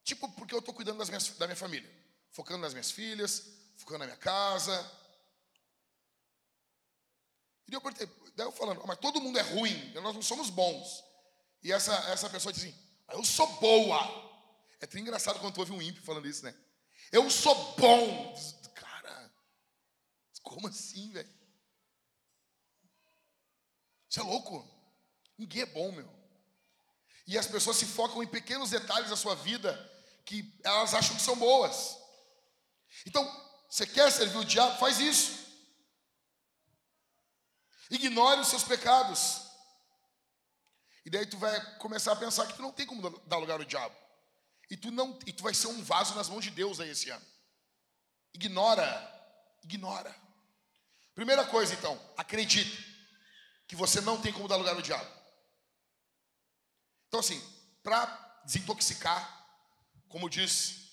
tipo, 0.04 0.32
porque 0.34 0.54
eu 0.54 0.60
estou 0.60 0.74
cuidando 0.74 1.00
das 1.00 1.10
minhas, 1.10 1.28
da 1.30 1.48
minha 1.48 1.58
família, 1.58 1.92
focando 2.32 2.62
nas 2.62 2.74
minhas 2.74 2.92
filhas, 2.92 3.44
focando 3.76 4.00
na 4.00 4.06
minha 4.06 4.18
casa. 4.18 5.07
E 7.68 7.74
eu 7.74 7.82
perguntei, 7.82 8.08
daí 8.36 8.46
eu 8.48 8.52
falando, 8.52 8.82
mas 8.86 8.98
todo 9.00 9.20
mundo 9.20 9.38
é 9.38 9.42
ruim, 9.42 9.92
nós 9.94 10.16
não 10.16 10.22
somos 10.22 10.50
bons. 10.50 11.04
E 11.64 11.72
essa, 11.72 11.94
essa 12.12 12.30
pessoa 12.30 12.54
diz 12.54 12.64
assim, 12.64 12.76
eu 13.12 13.24
sou 13.24 13.48
boa. 13.60 14.00
É 14.80 14.86
tão 14.86 15.02
engraçado 15.02 15.40
quando 15.40 15.54
tu 15.54 15.60
ouve 15.60 15.72
um 15.72 15.82
ímpio 15.82 16.04
falando 16.04 16.28
isso, 16.28 16.46
né? 16.46 16.56
Eu 17.12 17.30
sou 17.30 17.56
bom. 17.76 18.36
Cara, 18.74 19.32
como 20.44 20.68
assim, 20.68 21.12
velho? 21.12 21.30
Você 24.10 24.20
é 24.20 24.24
louco? 24.24 24.66
Ninguém 25.38 25.64
é 25.64 25.66
bom, 25.66 25.92
meu. 25.92 26.10
E 27.26 27.38
as 27.38 27.48
pessoas 27.48 27.78
se 27.78 27.86
focam 27.86 28.24
em 28.24 28.28
pequenos 28.28 28.70
detalhes 28.70 29.10
da 29.10 29.18
sua 29.18 29.36
vida 29.36 29.76
que 30.26 30.54
elas 30.64 30.94
acham 30.94 31.16
que 31.16 31.22
são 31.22 31.36
boas. 31.36 31.98
Então, 33.06 33.26
você 33.70 33.86
quer 33.86 34.12
servir 34.12 34.38
o 34.38 34.46
diabo? 34.46 34.78
Faz 34.80 35.00
isso. 35.00 35.47
Ignore 37.90 38.42
os 38.42 38.48
seus 38.48 38.64
pecados. 38.64 39.42
E 41.06 41.10
daí 41.10 41.26
tu 41.26 41.38
vai 41.38 41.78
começar 41.78 42.12
a 42.12 42.18
pensar 42.18 42.48
que 42.48 42.54
tu 42.54 42.62
não 42.62 42.72
tem 42.72 42.86
como 42.86 43.10
dar 43.22 43.38
lugar 43.38 43.60
ao 43.60 43.66
diabo. 43.66 43.96
E 44.70 44.76
tu 44.76 44.92
não, 44.92 45.18
e 45.26 45.32
tu 45.32 45.42
vai 45.42 45.54
ser 45.54 45.68
um 45.68 45.82
vaso 45.82 46.14
nas 46.16 46.28
mãos 46.28 46.44
de 46.44 46.52
Deus 46.52 46.80
aí 46.80 46.90
esse 46.90 47.10
ano. 47.10 47.26
Ignora, 48.34 48.86
ignora. 49.64 50.14
Primeira 51.16 51.46
coisa 51.46 51.74
então, 51.74 52.00
acredite 52.18 52.86
que 53.68 53.76
você 53.76 54.02
não 54.02 54.22
tem 54.22 54.34
como 54.34 54.48
dar 54.48 54.58
lugar 54.58 54.76
ao 54.76 54.82
diabo. 54.82 55.10
Então 57.08 57.22
assim, 57.22 57.42
para 57.82 58.06
desintoxicar, 58.44 59.48
como 60.10 60.30
diz 60.30 60.92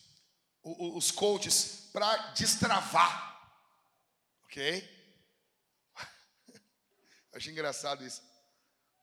os 0.63 1.11
coaches, 1.11 1.91
para 1.93 2.17
destravar, 2.33 3.53
ok? 4.45 4.94
Achei 7.35 7.53
engraçado 7.53 8.07
isso. 8.07 8.23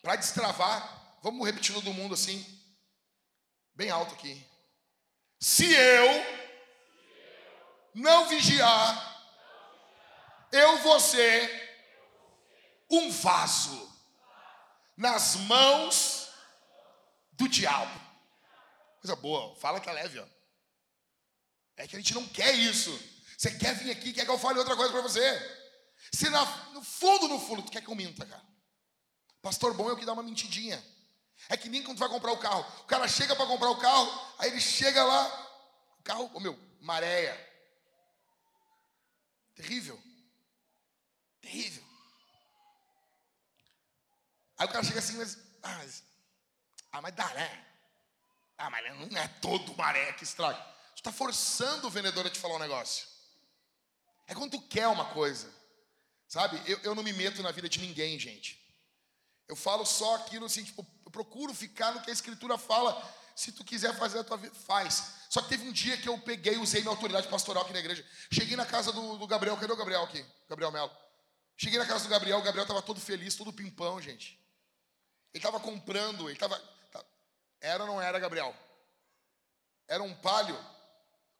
Para 0.02 0.16
destravar, 0.16 1.20
vamos 1.22 1.46
repetir 1.46 1.76
todo 1.76 1.94
mundo 1.94 2.14
assim, 2.14 2.44
bem 3.76 3.90
alto 3.90 4.14
aqui. 4.16 4.44
Se 5.40 5.72
eu 5.74 6.08
não 7.94 8.28
vigiar, 8.30 9.12
eu 10.52 10.78
vou 10.78 11.00
ser 11.00 11.70
um 12.90 13.12
vaso 13.12 13.92
nas 14.96 15.36
mãos 15.36 16.30
do 17.34 17.48
diabo. 17.48 18.00
Coisa 19.02 19.16
boa, 19.16 19.56
fala 19.58 19.80
que 19.80 19.90
é 19.90 19.94
leve, 19.94 20.20
ó. 20.20 20.26
É 21.78 21.88
que 21.88 21.96
a 21.96 22.00
gente 22.00 22.14
não 22.14 22.28
quer 22.28 22.54
isso. 22.54 22.92
Você 23.38 23.52
quer 23.58 23.76
vir 23.76 23.92
aqui, 23.92 24.14
quer 24.14 24.26
que 24.26 24.32
eu 24.32 24.38
fale 24.38 24.60
outra 24.60 24.76
coisa 24.76 24.92
para 24.92 25.02
você. 25.02 25.61
Se 26.14 26.30
na, 26.30 26.46
no 26.74 26.84
fundo, 26.84 27.28
no 27.28 27.40
fundo, 27.40 27.62
tu 27.64 27.72
quer 27.72 27.82
que 27.82 27.90
eu 27.90 27.96
minta, 27.96 28.26
cara. 28.26 28.46
Pastor 29.42 29.74
bom 29.74 29.90
é 29.90 29.94
o 29.94 29.98
que 29.98 30.06
dá 30.06 30.14
uma 30.14 30.24
mentidinha. 30.24 30.84
É 31.50 31.58
que 31.58 31.70
nem 31.70 31.82
quando 31.82 31.98
tu 31.98 32.02
vai 32.02 32.10
comprar 32.10 32.32
o 32.32 32.38
carro. 32.38 32.66
O 32.82 32.86
cara 32.86 33.08
chega 33.08 33.36
para 33.36 33.48
comprar 33.48 33.70
o 33.70 33.80
carro, 33.80 34.36
aí 34.38 34.50
ele 34.50 34.62
chega 34.62 35.04
lá, 35.04 35.26
o 36.00 36.04
carro, 36.04 36.26
ô 36.26 36.32
oh 36.34 36.40
meu, 36.40 36.60
maréia. 36.80 37.36
Terrível. 39.56 40.02
Terrível. 41.42 41.84
Aí 44.58 44.68
o 44.68 44.70
cara 44.70 44.84
chega 44.84 45.00
assim, 45.00 45.18
mas. 45.18 45.38
Ah, 45.64 45.78
mas, 45.78 46.04
ah, 46.92 47.02
mas 47.02 47.16
dá, 47.16 47.28
né? 47.34 47.68
Ah, 48.58 48.70
mas 48.70 49.12
não 49.12 49.18
é 49.18 49.28
todo 49.28 49.76
maré 49.76 50.14
que 50.14 50.24
estraga. 50.24 50.60
Tu 50.96 50.98
está 50.98 51.12
forçando 51.12 51.88
o 51.88 51.90
vendedor 51.90 52.28
a 52.28 52.30
te 52.30 52.40
falar 52.40 52.56
um 52.56 52.60
negócio. 52.60 53.08
É 54.28 54.36
quando 54.36 54.52
tu 54.52 54.62
quer 54.62 54.88
uma 54.88 55.06
coisa. 55.14 55.61
Sabe? 56.32 56.62
Eu, 56.66 56.80
eu 56.84 56.96
não 56.96 57.04
me 57.04 57.12
meto 57.12 57.44
na 57.44 57.52
vida 57.52 57.68
de 57.68 57.78
ninguém, 57.78 58.18
gente. 58.18 58.58
Eu 59.50 59.56
falo 59.58 59.86
só 59.86 60.16
aquilo 60.16 60.46
assim, 60.46 60.64
tipo, 60.64 60.88
eu 61.04 61.12
procuro 61.12 61.54
ficar 61.54 61.94
no 61.94 62.02
que 62.02 62.10
a 62.10 62.14
escritura 62.14 62.58
fala. 62.58 62.96
Se 63.36 63.52
tu 63.52 63.66
quiser 63.66 63.94
fazer 63.98 64.20
a 64.20 64.24
tua 64.24 64.38
vida, 64.38 64.56
faz. 64.56 65.28
Só 65.30 65.42
que 65.42 65.50
teve 65.50 65.68
um 65.68 65.74
dia 65.74 65.98
que 65.98 66.08
eu 66.08 66.18
peguei, 66.20 66.56
usei 66.58 66.80
minha 66.80 66.94
autoridade 66.94 67.28
pastoral 67.28 67.64
aqui 67.64 67.74
na 67.74 67.80
igreja. 67.80 68.08
Cheguei 68.32 68.56
na 68.56 68.66
casa 68.66 68.94
do, 68.94 69.18
do 69.18 69.28
Gabriel, 69.28 69.58
cadê 69.58 69.74
o 69.74 69.76
Gabriel 69.76 70.04
aqui? 70.04 70.26
Gabriel 70.48 70.72
Melo. 70.72 70.92
Cheguei 71.58 71.78
na 71.78 71.86
casa 71.86 72.06
do 72.06 72.10
Gabriel, 72.10 72.40
o 72.40 72.42
Gabriel 72.42 72.64
estava 72.64 72.82
todo 72.82 73.02
feliz, 73.02 73.36
todo 73.36 73.52
pimpão, 73.52 74.02
gente. 74.02 74.40
Ele 75.34 75.40
estava 75.40 75.60
comprando, 75.60 76.30
ele 76.30 76.38
estava. 76.38 76.62
Era 77.60 77.84
ou 77.84 77.88
não 77.88 78.02
era, 78.02 78.18
Gabriel? 78.18 78.56
Era 79.86 80.02
um 80.02 80.16
palio 80.16 80.58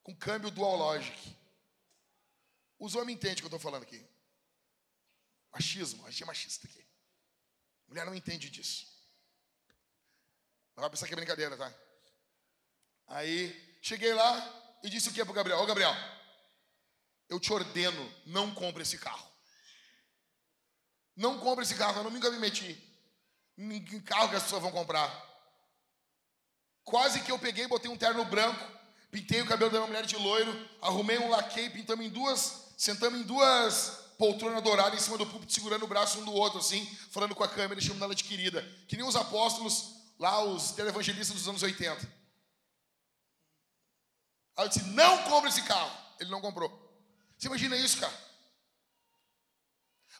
com 0.02 0.14
câmbio 0.14 0.50
dual 0.50 0.76
logic. 0.76 1.34
Os 2.78 2.94
homens 2.94 3.16
entendem 3.16 3.36
o 3.36 3.38
que 3.38 3.44
eu 3.44 3.46
estou 3.46 3.58
falando 3.58 3.84
aqui. 3.84 4.11
Machismo, 5.52 6.06
a 6.06 6.10
gente 6.10 6.22
é 6.22 6.26
machista 6.26 6.66
aqui. 6.66 6.86
Mulher 7.86 8.06
não 8.06 8.14
entende 8.14 8.48
disso. 8.48 8.86
Não 10.74 10.80
vai 10.80 10.90
pensar 10.90 11.06
que 11.06 11.12
é 11.12 11.16
brincadeira, 11.16 11.56
tá? 11.56 11.72
Aí, 13.08 13.78
cheguei 13.82 14.14
lá 14.14 14.78
e 14.82 14.88
disse 14.88 15.10
o 15.10 15.12
que 15.12 15.24
pro 15.24 15.34
Gabriel? 15.34 15.58
Ô, 15.58 15.66
Gabriel, 15.66 15.94
eu 17.28 17.38
te 17.38 17.52
ordeno, 17.52 18.14
não 18.24 18.54
compre 18.54 18.82
esse 18.82 18.96
carro. 18.96 19.30
Não 21.14 21.38
compre 21.38 21.64
esse 21.64 21.74
carro, 21.74 22.00
eu 22.00 22.10
nunca 22.10 22.30
me 22.30 22.38
meti 22.38 22.92
em 23.58 24.00
carro 24.00 24.30
que 24.30 24.36
as 24.36 24.44
pessoas 24.44 24.62
vão 24.62 24.72
comprar. 24.72 25.10
Quase 26.82 27.22
que 27.22 27.30
eu 27.30 27.38
peguei, 27.38 27.66
botei 27.66 27.90
um 27.90 27.96
terno 27.96 28.24
branco, 28.24 28.66
pintei 29.10 29.42
o 29.42 29.46
cabelo 29.46 29.70
da 29.70 29.78
minha 29.78 29.88
mulher 29.88 30.06
de 30.06 30.16
loiro, 30.16 30.68
arrumei 30.80 31.18
um 31.18 31.28
laquei, 31.28 31.68
pintamos 31.70 32.04
em 32.04 32.08
duas, 32.08 32.72
sentamos 32.76 33.20
em 33.20 33.22
duas 33.22 34.01
poltrona 34.22 34.60
dourada 34.60 34.94
em 34.94 35.00
cima 35.00 35.18
do 35.18 35.26
púlpito, 35.26 35.52
segurando 35.52 35.82
o 35.82 35.88
braço 35.88 36.20
um 36.20 36.24
do 36.24 36.32
outro, 36.32 36.60
assim, 36.60 36.86
falando 37.10 37.34
com 37.34 37.42
a 37.42 37.48
câmera 37.48 37.80
chamando 37.80 38.04
ela 38.04 38.14
de 38.14 38.22
querida. 38.22 38.62
Que 38.86 38.96
nem 38.96 39.04
os 39.04 39.16
apóstolos 39.16 39.96
lá, 40.16 40.44
os 40.44 40.70
televangelistas 40.70 41.34
dos 41.34 41.48
anos 41.48 41.60
80. 41.60 42.00
Aí 44.56 44.64
eu 44.64 44.68
disse: 44.68 44.84
não 44.90 45.24
compre 45.24 45.50
esse 45.50 45.62
carro. 45.62 45.90
Ele 46.20 46.30
não 46.30 46.40
comprou. 46.40 46.70
Você 47.36 47.48
imagina 47.48 47.76
isso, 47.76 47.98
cara? 47.98 48.16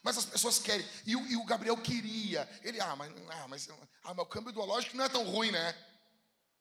Mas 0.03 0.17
as 0.17 0.25
pessoas 0.25 0.59
querem. 0.59 0.85
E 1.05 1.15
o, 1.15 1.25
e 1.27 1.37
o 1.37 1.45
Gabriel 1.45 1.77
queria. 1.77 2.49
Ele, 2.61 2.81
ah 2.81 2.97
mas, 2.97 3.09
ah, 3.29 3.47
mas, 3.47 3.69
ah, 4.03 4.13
mas 4.13 4.17
o 4.17 4.25
câmbio 4.25 4.49
ideológico 4.49 4.97
não 4.97 5.05
é 5.05 5.09
tão 5.09 5.23
ruim, 5.23 5.49
né? 5.49 5.73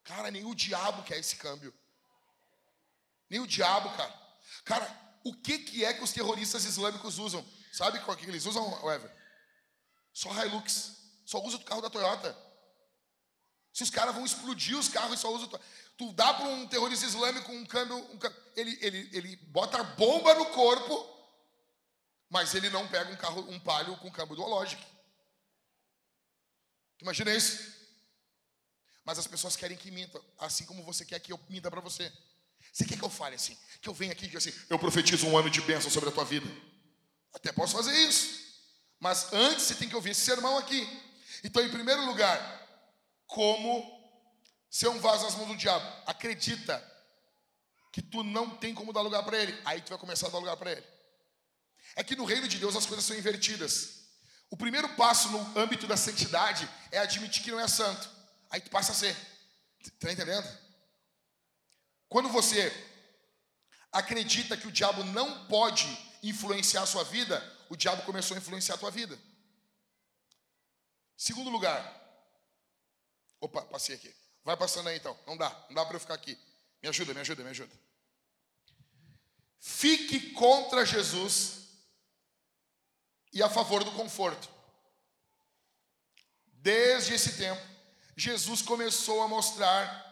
Cara, 0.04 0.30
nem 0.30 0.44
o 0.44 0.54
diabo 0.54 1.02
quer 1.02 1.18
esse 1.18 1.34
câmbio. 1.34 1.74
Nem 3.28 3.40
o 3.40 3.48
diabo, 3.48 3.90
cara. 3.96 4.22
Cara, 4.64 5.01
o 5.24 5.34
que, 5.34 5.58
que 5.58 5.84
é 5.84 5.92
que 5.94 6.02
os 6.02 6.12
terroristas 6.12 6.64
islâmicos 6.64 7.18
usam? 7.18 7.44
Sabe 7.72 8.00
qual 8.00 8.16
que 8.16 8.26
eles 8.26 8.44
usam, 8.44 8.64
Ever? 8.90 9.10
Só 10.12 10.30
Hilux. 10.32 10.96
Só 11.24 11.42
usa 11.42 11.56
o 11.56 11.64
carro 11.64 11.80
da 11.80 11.88
Toyota. 11.88 12.36
Se 13.72 13.82
os 13.82 13.90
caras 13.90 14.14
vão 14.14 14.24
explodir 14.24 14.76
os 14.76 14.88
carros, 14.88 15.18
só 15.18 15.32
usa. 15.32 15.48
Tu 15.96 16.12
dá 16.12 16.34
para 16.34 16.46
um 16.46 16.66
terrorista 16.66 17.06
islâmico 17.06 17.50
um 17.50 17.64
câmbio. 17.64 17.96
Um 18.12 18.18
câmbio 18.18 18.42
ele, 18.54 18.78
ele, 18.82 19.10
ele 19.12 19.36
bota 19.36 19.82
bomba 19.82 20.34
no 20.34 20.46
corpo, 20.46 21.08
mas 22.28 22.54
ele 22.54 22.68
não 22.68 22.86
pega 22.88 23.10
um 23.10 23.16
carro, 23.16 23.40
um 23.50 23.58
palio 23.58 23.96
com 23.96 24.10
câmbio 24.10 24.36
duológico. 24.36 24.82
Tu 26.98 27.02
imagina 27.02 27.34
isso? 27.34 27.72
Mas 29.04 29.18
as 29.18 29.26
pessoas 29.26 29.56
querem 29.56 29.76
que 29.76 29.90
minta, 29.90 30.20
assim 30.38 30.64
como 30.66 30.84
você 30.84 31.04
quer 31.04 31.18
que 31.18 31.32
eu 31.32 31.40
minta 31.48 31.70
para 31.70 31.80
você. 31.80 32.12
Você 32.72 32.86
quer 32.86 32.98
que 32.98 33.04
eu 33.04 33.10
fale 33.10 33.36
assim? 33.36 33.56
Que 33.82 33.88
eu 33.88 33.94
venha 33.94 34.12
aqui 34.12 34.24
e 34.24 34.28
diga 34.28 34.38
assim: 34.38 34.52
eu 34.70 34.78
profetizo 34.78 35.26
um 35.26 35.36
ano 35.36 35.50
de 35.50 35.60
bênção 35.60 35.90
sobre 35.90 36.08
a 36.08 36.12
tua 36.12 36.24
vida. 36.24 36.50
Até 37.34 37.52
posso 37.52 37.76
fazer 37.76 37.94
isso. 38.08 38.40
Mas 38.98 39.32
antes 39.32 39.66
você 39.66 39.74
tem 39.74 39.88
que 39.88 39.96
ouvir 39.96 40.10
esse 40.10 40.22
sermão 40.22 40.56
aqui. 40.56 40.88
Então, 41.44 41.62
em 41.62 41.70
primeiro 41.70 42.04
lugar, 42.06 42.40
como 43.26 44.00
ser 44.70 44.88
um 44.88 45.00
vaso 45.00 45.24
nas 45.24 45.34
mãos 45.34 45.48
do 45.48 45.56
diabo? 45.56 45.84
Acredita 46.06 46.82
que 47.92 48.00
tu 48.00 48.22
não 48.22 48.56
tem 48.56 48.72
como 48.72 48.92
dar 48.92 49.02
lugar 49.02 49.22
para 49.22 49.36
ele. 49.36 49.60
Aí 49.64 49.80
tu 49.80 49.90
vai 49.90 49.98
começar 49.98 50.28
a 50.28 50.30
dar 50.30 50.38
lugar 50.38 50.56
para 50.56 50.72
ele. 50.72 50.84
É 51.94 52.02
que 52.02 52.16
no 52.16 52.24
reino 52.24 52.48
de 52.48 52.58
Deus 52.58 52.74
as 52.74 52.86
coisas 52.86 53.04
são 53.04 53.16
invertidas. 53.16 54.02
O 54.48 54.56
primeiro 54.56 54.88
passo 54.90 55.28
no 55.30 55.58
âmbito 55.58 55.86
da 55.86 55.96
santidade 55.96 56.68
é 56.90 56.98
admitir 56.98 57.42
que 57.42 57.50
não 57.50 57.60
é 57.60 57.68
santo. 57.68 58.08
Aí 58.50 58.60
tu 58.60 58.70
passa 58.70 58.92
a 58.92 58.94
ser. 58.94 59.16
Tá 59.98 60.12
entendendo? 60.12 60.46
Quando 62.12 62.28
você 62.28 62.70
acredita 63.90 64.54
que 64.54 64.68
o 64.68 64.70
diabo 64.70 65.02
não 65.02 65.46
pode 65.46 65.86
influenciar 66.22 66.82
a 66.82 66.86
sua 66.86 67.02
vida, 67.04 67.42
o 67.70 67.74
diabo 67.74 68.02
começou 68.02 68.34
a 68.34 68.38
influenciar 68.38 68.74
a 68.74 68.78
tua 68.78 68.90
vida. 68.90 69.18
Segundo 71.16 71.48
lugar. 71.48 71.82
Opa, 73.40 73.62
passei 73.62 73.94
aqui. 73.94 74.14
Vai 74.44 74.58
passando 74.58 74.90
aí 74.90 74.98
então. 74.98 75.18
Não 75.26 75.38
dá, 75.38 75.48
não 75.70 75.76
dá 75.76 75.86
para 75.86 75.96
eu 75.96 76.00
ficar 76.00 76.12
aqui. 76.12 76.38
Me 76.82 76.90
ajuda, 76.90 77.14
me 77.14 77.20
ajuda, 77.20 77.42
me 77.44 77.48
ajuda. 77.48 77.74
Fique 79.58 80.32
contra 80.32 80.84
Jesus 80.84 81.66
e 83.32 83.42
a 83.42 83.48
favor 83.48 83.84
do 83.84 83.92
conforto. 83.92 84.50
Desde 86.44 87.14
esse 87.14 87.38
tempo, 87.38 87.66
Jesus 88.14 88.60
começou 88.60 89.22
a 89.22 89.28
mostrar 89.28 90.11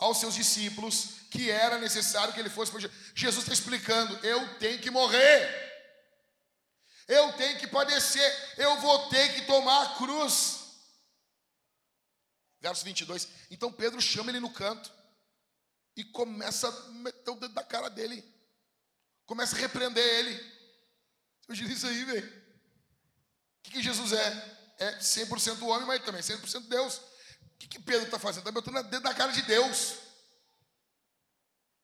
aos 0.00 0.18
seus 0.18 0.34
discípulos 0.34 1.20
que 1.30 1.50
era 1.50 1.78
necessário 1.78 2.32
que 2.34 2.40
ele 2.40 2.50
fosse 2.50 2.72
para 2.72 2.90
Jesus 3.14 3.44
está 3.44 3.52
explicando: 3.52 4.18
eu 4.26 4.58
tenho 4.58 4.80
que 4.80 4.90
morrer, 4.90 5.48
eu 7.06 7.32
tenho 7.34 7.58
que 7.58 7.66
padecer, 7.66 8.54
eu 8.56 8.80
vou 8.80 9.08
ter 9.10 9.34
que 9.34 9.42
tomar 9.42 9.82
a 9.82 9.94
cruz. 9.96 10.58
Verso 12.60 12.84
22. 12.84 13.28
Então 13.50 13.72
Pedro 13.72 14.00
chama 14.00 14.30
ele 14.30 14.40
no 14.40 14.50
canto 14.50 14.92
e 15.94 16.02
começa 16.04 16.68
a 16.68 16.72
meter 16.92 17.30
o 17.30 17.36
dedo 17.36 17.54
da 17.54 17.62
cara 17.62 17.88
dele, 17.88 18.24
começa 19.26 19.54
a 19.54 19.58
repreender 19.58 20.04
ele. 20.04 20.60
Digo 21.48 21.68
isso 21.68 21.86
aí, 21.86 22.04
velho. 22.04 22.28
O 22.28 23.62
que, 23.62 23.70
que 23.72 23.82
Jesus 23.82 24.12
é? 24.12 24.56
É 24.78 24.98
100% 24.98 25.62
homem, 25.62 25.86
mas 25.86 26.02
também 26.04 26.22
100% 26.22 26.68
Deus. 26.68 27.00
Que, 27.60 27.68
que 27.68 27.78
Pedro 27.78 28.06
está 28.06 28.18
fazendo? 28.18 28.40
Está 28.40 28.50
botando 28.50 28.76
o 28.76 28.90
dedo 28.90 29.02
na 29.02 29.14
cara 29.14 29.30
de 29.32 29.42
Deus. 29.42 29.98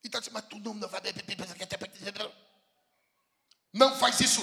E 0.03 0.07
está 0.07 0.19
dizendo, 0.19 0.35
mas 0.35 0.47
tu 0.47 0.59
não 0.59 0.89
vai. 0.89 1.03
Não 3.75 3.95
faz 3.99 4.19
isso. 4.21 4.41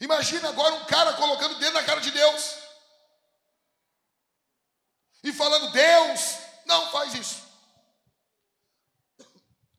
Imagina 0.00 0.48
agora 0.48 0.74
um 0.74 0.86
cara 0.86 1.12
colocando 1.14 1.54
o 1.54 1.58
dedo 1.58 1.74
na 1.74 1.84
cara 1.84 2.00
de 2.00 2.10
Deus. 2.10 2.56
E 5.22 5.32
falando, 5.32 5.70
Deus, 5.70 6.38
não 6.64 6.90
faz 6.90 7.14
isso. 7.14 7.44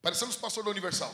Parecemos 0.01 0.35
pastor 0.35 0.63
da 0.63 0.69
Universal. 0.69 1.13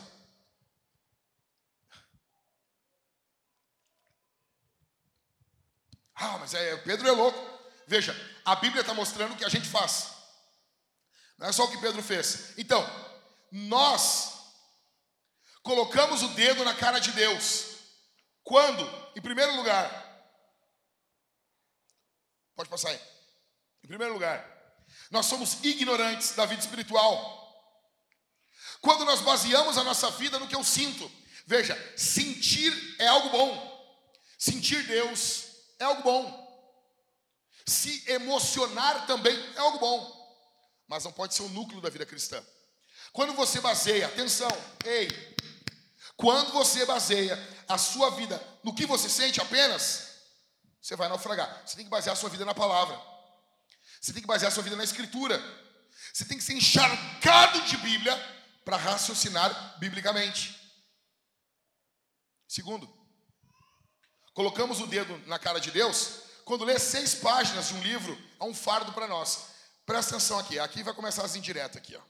Ah, 6.14 6.38
mas 6.38 6.52
é, 6.52 6.76
Pedro 6.76 7.08
é 7.08 7.10
louco. 7.10 7.51
Veja, 7.92 8.16
a 8.42 8.56
Bíblia 8.56 8.80
está 8.80 8.94
mostrando 8.94 9.34
o 9.34 9.36
que 9.36 9.44
a 9.44 9.50
gente 9.50 9.68
faz. 9.68 10.14
Não 11.36 11.46
é 11.46 11.52
só 11.52 11.64
o 11.64 11.70
que 11.70 11.76
Pedro 11.76 12.02
fez. 12.02 12.54
Então, 12.56 12.82
nós 13.50 14.32
colocamos 15.62 16.22
o 16.22 16.28
dedo 16.28 16.64
na 16.64 16.74
cara 16.74 16.98
de 16.98 17.12
Deus. 17.12 17.66
Quando? 18.42 18.82
Em 19.14 19.20
primeiro 19.20 19.54
lugar. 19.56 19.90
Pode 22.56 22.70
passar 22.70 22.88
aí. 22.88 23.00
Em 23.84 23.88
primeiro 23.88 24.14
lugar, 24.14 24.42
nós 25.10 25.26
somos 25.26 25.62
ignorantes 25.62 26.34
da 26.34 26.46
vida 26.46 26.62
espiritual. 26.62 27.12
Quando 28.80 29.04
nós 29.04 29.20
baseamos 29.20 29.76
a 29.76 29.84
nossa 29.84 30.10
vida 30.12 30.38
no 30.38 30.48
que 30.48 30.56
eu 30.56 30.64
sinto. 30.64 31.12
Veja, 31.44 31.76
sentir 31.94 32.72
é 32.98 33.08
algo 33.08 33.28
bom. 33.28 34.06
Sentir 34.38 34.82
Deus 34.86 35.44
é 35.78 35.84
algo 35.84 36.02
bom. 36.02 36.41
Se 37.66 38.10
emocionar 38.10 39.06
também 39.06 39.36
é 39.54 39.58
algo 39.58 39.78
bom 39.78 40.22
mas 40.92 41.04
não 41.04 41.12
pode 41.12 41.34
ser 41.34 41.42
o 41.42 41.48
núcleo 41.48 41.80
da 41.80 41.88
vida 41.88 42.04
cristã. 42.04 42.44
Quando 43.14 43.32
você 43.32 43.62
baseia, 43.62 44.06
atenção, 44.06 44.50
ei, 44.84 45.08
quando 46.16 46.52
você 46.52 46.84
baseia 46.84 47.34
a 47.66 47.78
sua 47.78 48.10
vida 48.10 48.38
no 48.62 48.74
que 48.74 48.84
você 48.84 49.08
sente 49.08 49.40
apenas, 49.40 50.18
você 50.82 50.94
vai 50.94 51.08
naufragar. 51.08 51.62
Você 51.64 51.76
tem 51.76 51.86
que 51.86 51.90
basear 51.90 52.12
a 52.12 52.16
sua 52.16 52.28
vida 52.28 52.44
na 52.44 52.54
palavra. 52.54 53.00
Você 54.02 54.12
tem 54.12 54.20
que 54.20 54.28
basear 54.28 54.52
a 54.52 54.54
sua 54.54 54.62
vida 54.62 54.76
na 54.76 54.84
escritura. 54.84 55.42
Você 56.12 56.26
tem 56.26 56.36
que 56.36 56.44
ser 56.44 56.52
encharcado 56.52 57.62
de 57.62 57.78
Bíblia 57.78 58.14
para 58.62 58.76
raciocinar 58.76 59.78
biblicamente. 59.78 60.60
Segundo, 62.46 62.86
colocamos 64.34 64.78
o 64.78 64.86
dedo 64.86 65.16
na 65.26 65.38
cara 65.38 65.58
de 65.58 65.70
Deus 65.70 66.31
quando 66.52 66.66
lê 66.66 66.78
seis 66.78 67.14
páginas 67.14 67.68
de 67.68 67.74
um 67.76 67.80
livro, 67.80 68.14
é 68.38 68.44
um 68.44 68.52
fardo 68.52 68.92
para 68.92 69.08
nós. 69.08 69.46
Presta 69.86 70.16
atenção 70.16 70.38
aqui, 70.38 70.58
aqui 70.58 70.82
vai 70.82 70.92
começar 70.92 71.24
as 71.24 71.34
indiretas 71.34 71.78
aqui, 71.78 71.96
ó. 71.96 72.02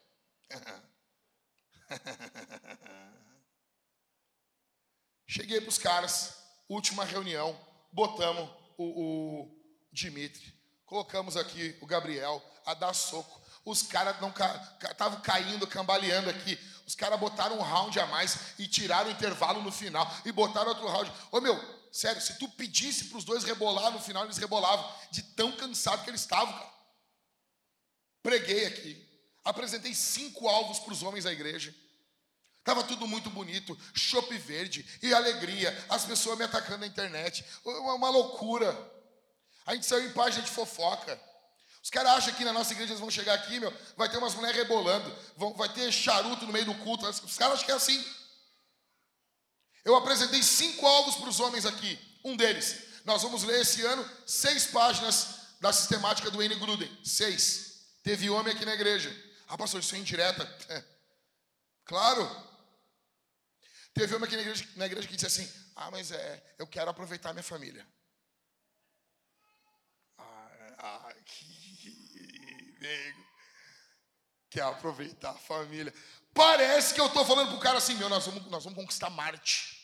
Cheguei 5.28 5.60
para 5.60 5.68
os 5.68 5.78
caras, 5.78 6.34
última 6.68 7.04
reunião, 7.04 7.56
botamos 7.92 8.50
o, 8.76 9.44
o 9.44 9.48
Dimitri, 9.92 10.52
colocamos 10.86 11.36
aqui 11.36 11.78
o 11.80 11.86
Gabriel 11.86 12.42
a 12.66 12.74
dar 12.74 12.94
soco. 12.94 13.40
Os 13.64 13.84
caras 13.84 14.20
não 14.20 14.34
estavam 14.90 15.20
caindo, 15.20 15.68
cambaleando 15.68 16.28
aqui. 16.28 16.58
Os 16.84 16.96
caras 16.96 17.20
botaram 17.20 17.58
um 17.58 17.62
round 17.62 17.96
a 18.00 18.06
mais 18.06 18.58
e 18.58 18.66
tiraram 18.66 19.08
o 19.08 19.12
intervalo 19.12 19.62
no 19.62 19.70
final 19.70 20.12
e 20.24 20.32
botaram 20.32 20.70
outro 20.70 20.88
round. 20.88 21.12
Ô 21.30 21.40
meu, 21.40 21.54
sério, 21.92 22.20
se 22.20 22.38
tu 22.38 22.48
pedisse 22.48 23.04
para 23.04 23.18
os 23.18 23.24
dois 23.24 23.44
rebolar 23.44 23.92
no 23.92 24.00
final, 24.00 24.24
eles 24.24 24.38
rebolavam 24.38 24.90
de 25.10 25.22
tão 25.22 25.52
cansado 25.52 26.02
que 26.02 26.10
eles 26.10 26.22
estavam, 26.22 26.52
cara. 26.52 26.72
Preguei 28.22 28.66
aqui. 28.66 29.08
Apresentei 29.44 29.94
cinco 29.94 30.48
alvos 30.48 30.78
para 30.78 30.92
os 30.92 31.02
homens 31.02 31.24
da 31.24 31.32
igreja. 31.32 31.74
Estava 32.60 32.84
tudo 32.84 33.08
muito 33.08 33.28
bonito, 33.28 33.76
chope 33.92 34.38
verde 34.38 34.86
e 35.02 35.12
alegria. 35.12 35.76
As 35.88 36.04
pessoas 36.04 36.38
me 36.38 36.44
atacando 36.44 36.78
na 36.78 36.86
internet. 36.86 37.44
Uma, 37.64 37.94
uma 37.94 38.10
loucura. 38.10 38.72
A 39.66 39.74
gente 39.74 39.84
saiu 39.84 40.08
em 40.08 40.12
página 40.12 40.44
de 40.44 40.50
fofoca. 40.50 41.20
Os 41.82 41.90
caras 41.90 42.12
acham 42.12 42.34
que 42.34 42.44
na 42.44 42.52
nossa 42.52 42.72
igreja 42.72 42.92
eles 42.92 43.00
vão 43.00 43.10
chegar 43.10 43.34
aqui, 43.34 43.58
meu, 43.58 43.76
vai 43.96 44.08
ter 44.08 44.16
umas 44.16 44.36
mulheres 44.36 44.56
rebolando, 44.56 45.12
vão, 45.36 45.52
vai 45.54 45.68
ter 45.68 45.90
charuto 45.90 46.46
no 46.46 46.52
meio 46.52 46.64
do 46.64 46.74
culto. 46.76 47.04
Os 47.04 47.36
caras 47.36 47.54
acham 47.54 47.66
que 47.66 47.72
é 47.72 47.74
assim. 47.74 48.04
Eu 49.84 49.96
apresentei 49.96 50.42
cinco 50.42 50.86
alvos 50.86 51.16
para 51.16 51.28
os 51.28 51.40
homens 51.40 51.66
aqui. 51.66 51.98
Um 52.24 52.36
deles, 52.36 53.02
nós 53.04 53.22
vamos 53.22 53.42
ler 53.42 53.60
esse 53.60 53.84
ano 53.84 54.08
seis 54.26 54.66
páginas 54.66 55.42
da 55.60 55.72
sistemática 55.72 56.30
do 56.30 56.42
N. 56.42 56.54
Gruden. 56.56 57.00
Seis. 57.04 57.86
Teve 58.02 58.30
homem 58.30 58.54
aqui 58.54 58.64
na 58.64 58.74
igreja. 58.74 59.10
Ah, 59.48 59.58
pastor, 59.58 59.80
isso 59.80 59.94
é 59.94 59.98
indireta. 59.98 60.44
É. 60.68 60.84
Claro. 61.84 62.24
Teve 63.94 64.14
homem 64.14 64.26
aqui 64.26 64.36
na 64.36 64.42
igreja, 64.42 64.68
na 64.76 64.86
igreja 64.86 65.08
que 65.08 65.14
disse 65.14 65.26
assim: 65.26 65.52
Ah, 65.76 65.90
mas 65.90 66.10
é, 66.10 66.54
eu 66.58 66.66
quero 66.66 66.90
aproveitar 66.90 67.32
minha 67.32 67.42
família. 67.42 67.86
Ah, 70.16 70.50
ah 70.78 71.14
que 71.24 71.62
nego. 72.80 73.26
Quer 74.50 74.62
aproveitar 74.62 75.30
a 75.30 75.38
família. 75.38 75.94
Parece 76.34 76.94
que 76.94 77.00
eu 77.00 77.06
estou 77.06 77.24
falando 77.24 77.48
para 77.48 77.56
o 77.56 77.60
cara 77.60 77.78
assim: 77.78 77.94
Meu, 77.94 78.08
nós 78.08 78.24
vamos, 78.26 78.46
nós 78.46 78.64
vamos 78.64 78.78
conquistar 78.78 79.10
Marte. 79.10 79.78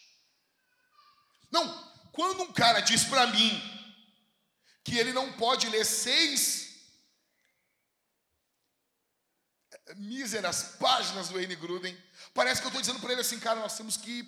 Não, 1.51 1.67
quando 2.13 2.43
um 2.43 2.53
cara 2.53 2.81
diz 2.81 3.05
para 3.05 3.27
mim 3.27 3.61
que 4.85 4.97
ele 4.97 5.13
não 5.13 5.33
pode 5.33 5.69
ler 5.69 5.85
seis 5.85 6.69
míseras 9.97 10.77
páginas 10.79 11.29
do 11.29 11.41
N. 11.41 11.55
Gruden. 11.57 11.97
Parece 12.35 12.61
que 12.61 12.67
eu 12.67 12.69
estou 12.69 12.81
dizendo 12.81 13.01
para 13.01 13.13
ele 13.13 13.21
assim, 13.21 13.39
cara, 13.39 13.61
nós 13.61 13.77
temos 13.77 13.97
que. 13.97 14.23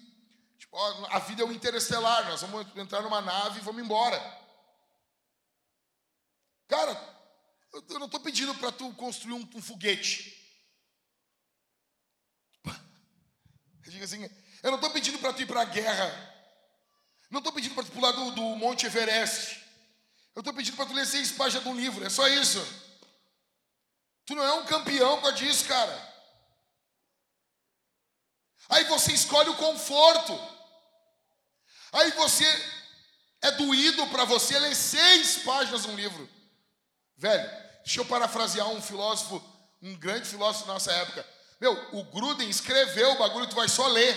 Tipo, 0.59 0.77
a 1.11 1.19
vida 1.21 1.43
é 1.43 1.45
um 1.45 1.53
interestelar, 1.53 2.29
nós 2.29 2.43
vamos 2.43 2.67
entrar 2.77 3.03
numa 3.03 3.21
nave 3.21 3.59
e 3.59 3.63
vamos 3.63 3.83
embora. 3.83 4.19
Cara, 6.69 6.93
eu 7.73 7.99
não 7.99 8.07
estou 8.07 8.21
pedindo 8.21 8.55
para 8.57 8.71
tu 8.71 8.93
construir 8.95 9.33
um, 9.33 9.49
um 9.55 9.63
foguete. 9.63 10.40
Assim, 14.03 14.29
eu 14.63 14.71
não 14.71 14.77
estou 14.77 14.91
pedindo 14.91 15.19
para 15.19 15.33
tu 15.33 15.43
ir 15.43 15.47
para 15.47 15.63
a 15.63 15.65
guerra. 15.65 16.31
Não 17.31 17.39
estou 17.39 17.53
pedindo 17.53 17.75
para 17.75 17.85
tu 17.85 17.93
pular 17.93 18.13
do, 18.13 18.33
do 18.33 18.43
Monte 18.57 18.87
Everest. 18.87 19.65
Eu 20.35 20.41
estou 20.41 20.55
pedindo 20.55 20.77
para 20.77 20.87
tu 20.87 20.93
ler 20.93 21.07
seis 21.07 21.33
páginas 21.33 21.65
de 21.65 21.69
um 21.69 21.77
livro. 21.77 22.05
É 22.05 22.11
só 22.11 22.27
isso. 22.29 22.65
Tu 24.27 24.35
não 24.35 24.45
é 24.45 24.53
um 24.55 24.65
campeão 24.65 25.21
com 25.21 25.33
disso, 25.33 25.65
cara. 25.65 26.11
Aí 28.69 28.85
você 28.85 29.13
escolhe 29.13 29.49
o 29.49 29.57
conforto. 29.57 30.39
Aí 31.93 32.11
você 32.13 32.45
é 33.43 33.51
doído 33.53 34.07
para 34.09 34.25
você 34.25 34.59
ler 34.59 34.75
seis 34.77 35.39
páginas 35.39 35.83
de 35.83 35.89
um 35.89 35.97
livro. 35.97 36.29
Velho, 37.17 37.51
deixa 37.85 38.01
eu 38.01 38.07
parafrasear 38.07 38.69
um 38.69 38.81
filósofo, 38.81 39.43
um 39.83 39.97
grande 39.97 40.29
filósofo 40.29 40.67
da 40.67 40.75
nossa 40.75 40.93
época. 40.93 41.27
Meu, 41.61 41.73
o 41.93 42.05
Gruden 42.05 42.49
escreveu 42.49 43.13
o 43.13 43.19
bagulho, 43.19 43.47
tu 43.47 43.55
vai 43.55 43.69
só 43.69 43.87
ler. 43.87 44.17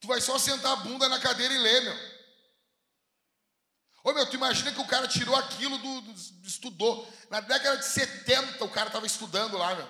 Tu 0.00 0.06
vai 0.06 0.20
só 0.20 0.38
sentar 0.38 0.72
a 0.72 0.76
bunda 0.76 1.08
na 1.08 1.18
cadeira 1.18 1.54
e 1.54 1.58
ler, 1.58 1.82
meu. 1.82 2.12
Ô 4.04 4.12
meu, 4.12 4.26
tu 4.26 4.34
imagina 4.34 4.72
que 4.72 4.80
o 4.80 4.86
cara 4.86 5.06
tirou 5.06 5.34
aquilo 5.36 5.78
do, 5.78 6.00
do 6.00 6.46
estudou. 6.46 7.08
Na 7.30 7.40
década 7.40 7.78
de 7.78 7.86
70 7.86 8.64
o 8.64 8.68
cara 8.68 8.88
estava 8.88 9.06
estudando 9.06 9.56
lá, 9.56 9.74
meu. 9.74 9.88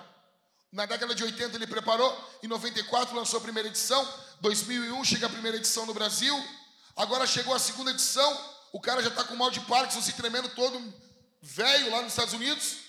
Na 0.71 0.85
década 0.85 1.13
de 1.13 1.23
80 1.23 1.55
ele 1.55 1.67
preparou, 1.67 2.37
em 2.41 2.47
94 2.47 3.15
lançou 3.15 3.39
a 3.39 3.41
primeira 3.43 3.69
edição, 3.69 4.07
2001 4.41 5.03
chega 5.05 5.27
a 5.27 5.29
primeira 5.29 5.57
edição 5.57 5.85
no 5.85 5.93
Brasil, 5.93 6.35
agora 6.95 7.27
chegou 7.27 7.53
a 7.53 7.59
segunda 7.59 7.91
edição, 7.91 8.55
o 8.71 8.81
cara 8.81 9.01
já 9.03 9.09
está 9.09 9.23
com 9.23 9.35
mal 9.35 9.51
de 9.51 9.59
Parkinson, 9.61 10.01
se 10.01 10.13
tremendo 10.13 10.49
todo 10.49 10.93
velho 11.41 11.91
lá 11.91 12.01
nos 12.01 12.13
Estados 12.13 12.33
Unidos. 12.33 12.82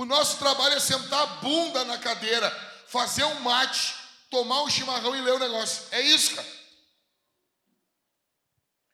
O 0.00 0.06
nosso 0.06 0.38
trabalho 0.38 0.76
é 0.76 0.80
sentar 0.80 1.20
a 1.20 1.26
bunda 1.42 1.84
na 1.84 1.98
cadeira, 1.98 2.50
fazer 2.86 3.22
um 3.22 3.40
mate, 3.40 3.94
tomar 4.30 4.62
um 4.62 4.70
chimarrão 4.70 5.14
e 5.14 5.20
ler 5.20 5.34
o 5.34 5.38
negócio. 5.38 5.88
É 5.90 6.00
isso, 6.00 6.36
cara. 6.36 6.48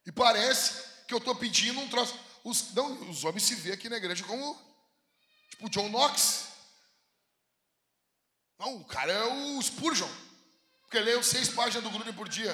E 0.05 0.11
parece 0.11 1.05
que 1.07 1.15
eu 1.15 1.19
estou 1.19 1.37
pedindo 1.37 1.79
um 1.79 1.89
troço. 1.89 2.19
Os, 2.43 2.75
não, 2.75 3.09
os 3.09 3.23
homens 3.23 3.45
se 3.45 3.55
vê 3.55 3.71
aqui 3.71 3.89
na 3.89 3.99
igreja 3.99 4.25
como 4.25 4.61
tipo 5.49 5.71
John 5.71 5.89
Knox. 5.91 6.49
Não, 8.59 8.75
o 8.75 8.85
cara 8.85 9.13
é 9.13 9.25
o 9.27 9.63
Spurgeon. 9.63 10.11
Porque 10.83 10.99
leu 10.99 11.23
seis 11.23 11.49
páginas 11.49 11.85
do 11.85 11.91
Gruden 11.91 12.15
por 12.15 12.29
dia. 12.29 12.53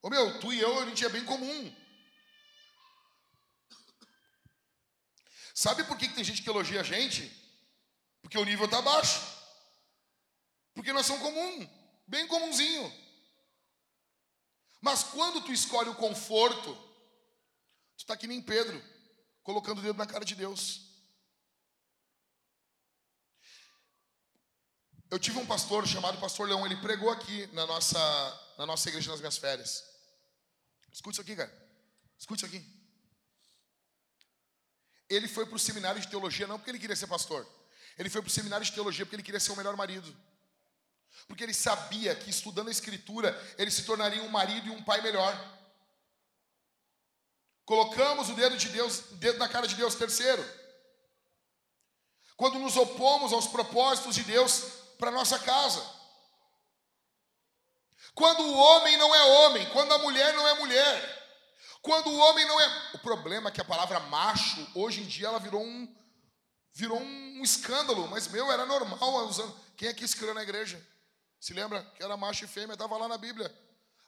Ô 0.00 0.08
meu, 0.08 0.38
tu 0.38 0.52
e 0.52 0.60
eu, 0.60 0.78
a 0.78 0.86
gente 0.86 1.04
é 1.04 1.08
bem 1.08 1.24
comum. 1.24 1.76
Sabe 5.52 5.82
por 5.82 5.98
que, 5.98 6.06
que 6.06 6.14
tem 6.14 6.22
gente 6.22 6.42
que 6.42 6.48
elogia 6.48 6.80
a 6.80 6.84
gente? 6.84 7.44
Porque 8.26 8.38
o 8.38 8.44
nível 8.44 8.64
está 8.64 8.82
baixo. 8.82 9.20
Porque 10.74 10.92
nós 10.92 11.06
somos 11.06 11.22
comum, 11.22 11.70
bem 12.08 12.26
comunzinho. 12.26 12.92
Mas 14.80 15.04
quando 15.04 15.42
tu 15.42 15.52
escolhe 15.52 15.90
o 15.90 15.94
conforto, 15.94 16.74
tu 16.74 18.00
está 18.00 18.16
que 18.16 18.26
nem 18.26 18.42
Pedro, 18.42 18.82
colocando 19.44 19.78
o 19.78 19.82
dedo 19.82 19.96
na 19.96 20.08
cara 20.08 20.24
de 20.24 20.34
Deus. 20.34 20.80
Eu 25.08 25.20
tive 25.20 25.38
um 25.38 25.46
pastor 25.46 25.86
chamado 25.86 26.18
Pastor 26.18 26.48
Leão, 26.48 26.66
ele 26.66 26.80
pregou 26.80 27.10
aqui 27.10 27.46
na 27.52 27.64
nossa, 27.64 28.00
na 28.58 28.66
nossa 28.66 28.88
igreja 28.88 29.12
nas 29.12 29.20
minhas 29.20 29.38
férias. 29.38 29.84
Escute 30.92 31.14
isso 31.14 31.22
aqui, 31.22 31.36
cara. 31.36 31.70
Escute 32.18 32.44
isso 32.44 32.56
aqui. 32.56 32.66
Ele 35.08 35.28
foi 35.28 35.46
para 35.46 35.54
o 35.54 35.60
seminário 35.60 36.00
de 36.00 36.08
teologia 36.08 36.48
não 36.48 36.58
porque 36.58 36.72
ele 36.72 36.80
queria 36.80 36.96
ser 36.96 37.06
pastor. 37.06 37.46
Ele 37.98 38.10
foi 38.10 38.20
para 38.20 38.28
o 38.28 38.32
seminário 38.32 38.64
de 38.64 38.72
teologia 38.72 39.04
porque 39.04 39.16
ele 39.16 39.22
queria 39.22 39.40
ser 39.40 39.52
o 39.52 39.56
melhor 39.56 39.76
marido. 39.76 40.14
Porque 41.26 41.42
ele 41.42 41.54
sabia 41.54 42.14
que 42.14 42.30
estudando 42.30 42.68
a 42.68 42.70
escritura, 42.70 43.36
ele 43.56 43.70
se 43.70 43.84
tornaria 43.84 44.22
um 44.22 44.28
marido 44.28 44.68
e 44.68 44.70
um 44.70 44.82
pai 44.82 45.00
melhor. 45.00 45.34
Colocamos 47.64 48.28
o 48.28 48.34
dedo 48.34 48.56
de 48.56 48.68
Deus, 48.68 49.00
dedo 49.12 49.38
na 49.38 49.48
cara 49.48 49.66
de 49.66 49.74
Deus, 49.74 49.94
terceiro. 49.94 50.44
Quando 52.36 52.58
nos 52.58 52.76
opomos 52.76 53.32
aos 53.32 53.48
propósitos 53.48 54.14
de 54.14 54.22
Deus 54.22 54.60
para 54.98 55.10
nossa 55.10 55.38
casa. 55.38 55.84
Quando 58.14 58.42
o 58.42 58.56
homem 58.56 58.96
não 58.96 59.14
é 59.14 59.24
homem, 59.24 59.68
quando 59.70 59.92
a 59.92 59.98
mulher 59.98 60.32
não 60.34 60.46
é 60.46 60.54
mulher. 60.54 61.16
Quando 61.82 62.08
o 62.08 62.18
homem 62.18 62.44
não 62.46 62.60
é. 62.60 62.90
O 62.94 62.98
problema 62.98 63.48
é 63.48 63.52
que 63.52 63.60
a 63.60 63.64
palavra 63.64 64.00
macho, 64.00 64.66
hoje 64.74 65.02
em 65.02 65.06
dia, 65.06 65.28
ela 65.28 65.38
virou 65.38 65.62
um, 65.62 65.94
virou 66.76 67.00
um 67.00 67.42
escândalo, 67.42 68.06
mas 68.08 68.28
meu, 68.28 68.52
era 68.52 68.66
normal 68.66 69.26
usando. 69.26 69.58
Quem 69.78 69.88
é 69.88 69.94
que 69.94 70.04
escreveu 70.04 70.34
na 70.34 70.42
igreja? 70.42 70.78
Se 71.40 71.54
lembra 71.54 71.82
que 71.96 72.02
era 72.02 72.18
macho 72.18 72.44
e 72.44 72.48
fêmea, 72.48 72.74
estava 72.74 72.98
lá 72.98 73.08
na 73.08 73.16
Bíblia. 73.16 73.50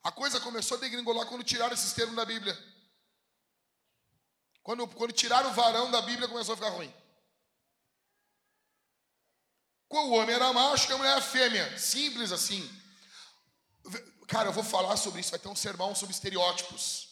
A 0.03 0.13
coisa 0.13 0.39
começou 0.39 0.77
a 0.77 0.81
degringolar 0.81 1.27
quando 1.27 1.43
tiraram 1.43 1.73
esses 1.73 1.95
termos 1.95 2.15
da 2.15 2.27
Bíblia. 2.27 2.57
Quando, 4.63 4.87
quando 4.87 5.13
tiraram 5.13 5.49
o 5.51 5.55
varão 5.55 5.91
da 5.91 6.03
Bíblia, 6.03 6.29
começou 6.29 6.53
a 6.53 6.57
ficar 6.57 6.69
ruim. 6.69 6.93
O 9.89 10.11
homem 10.11 10.35
era 10.35 10.53
macho 10.53 10.91
e 10.91 10.93
a 10.93 10.99
mulher 10.99 11.13
era 11.13 11.23
fêmea. 11.23 11.79
Simples 11.79 12.33
assim. 12.33 12.71
Cara, 14.27 14.51
eu 14.51 14.53
vou 14.53 14.63
falar 14.63 14.99
sobre 14.99 15.23
isso. 15.23 15.31
Vai 15.31 15.41
ter 15.41 15.49
um 15.49 15.57
sermão 15.57 15.95
sobre 15.95 16.15
estereótipos. 16.15 17.09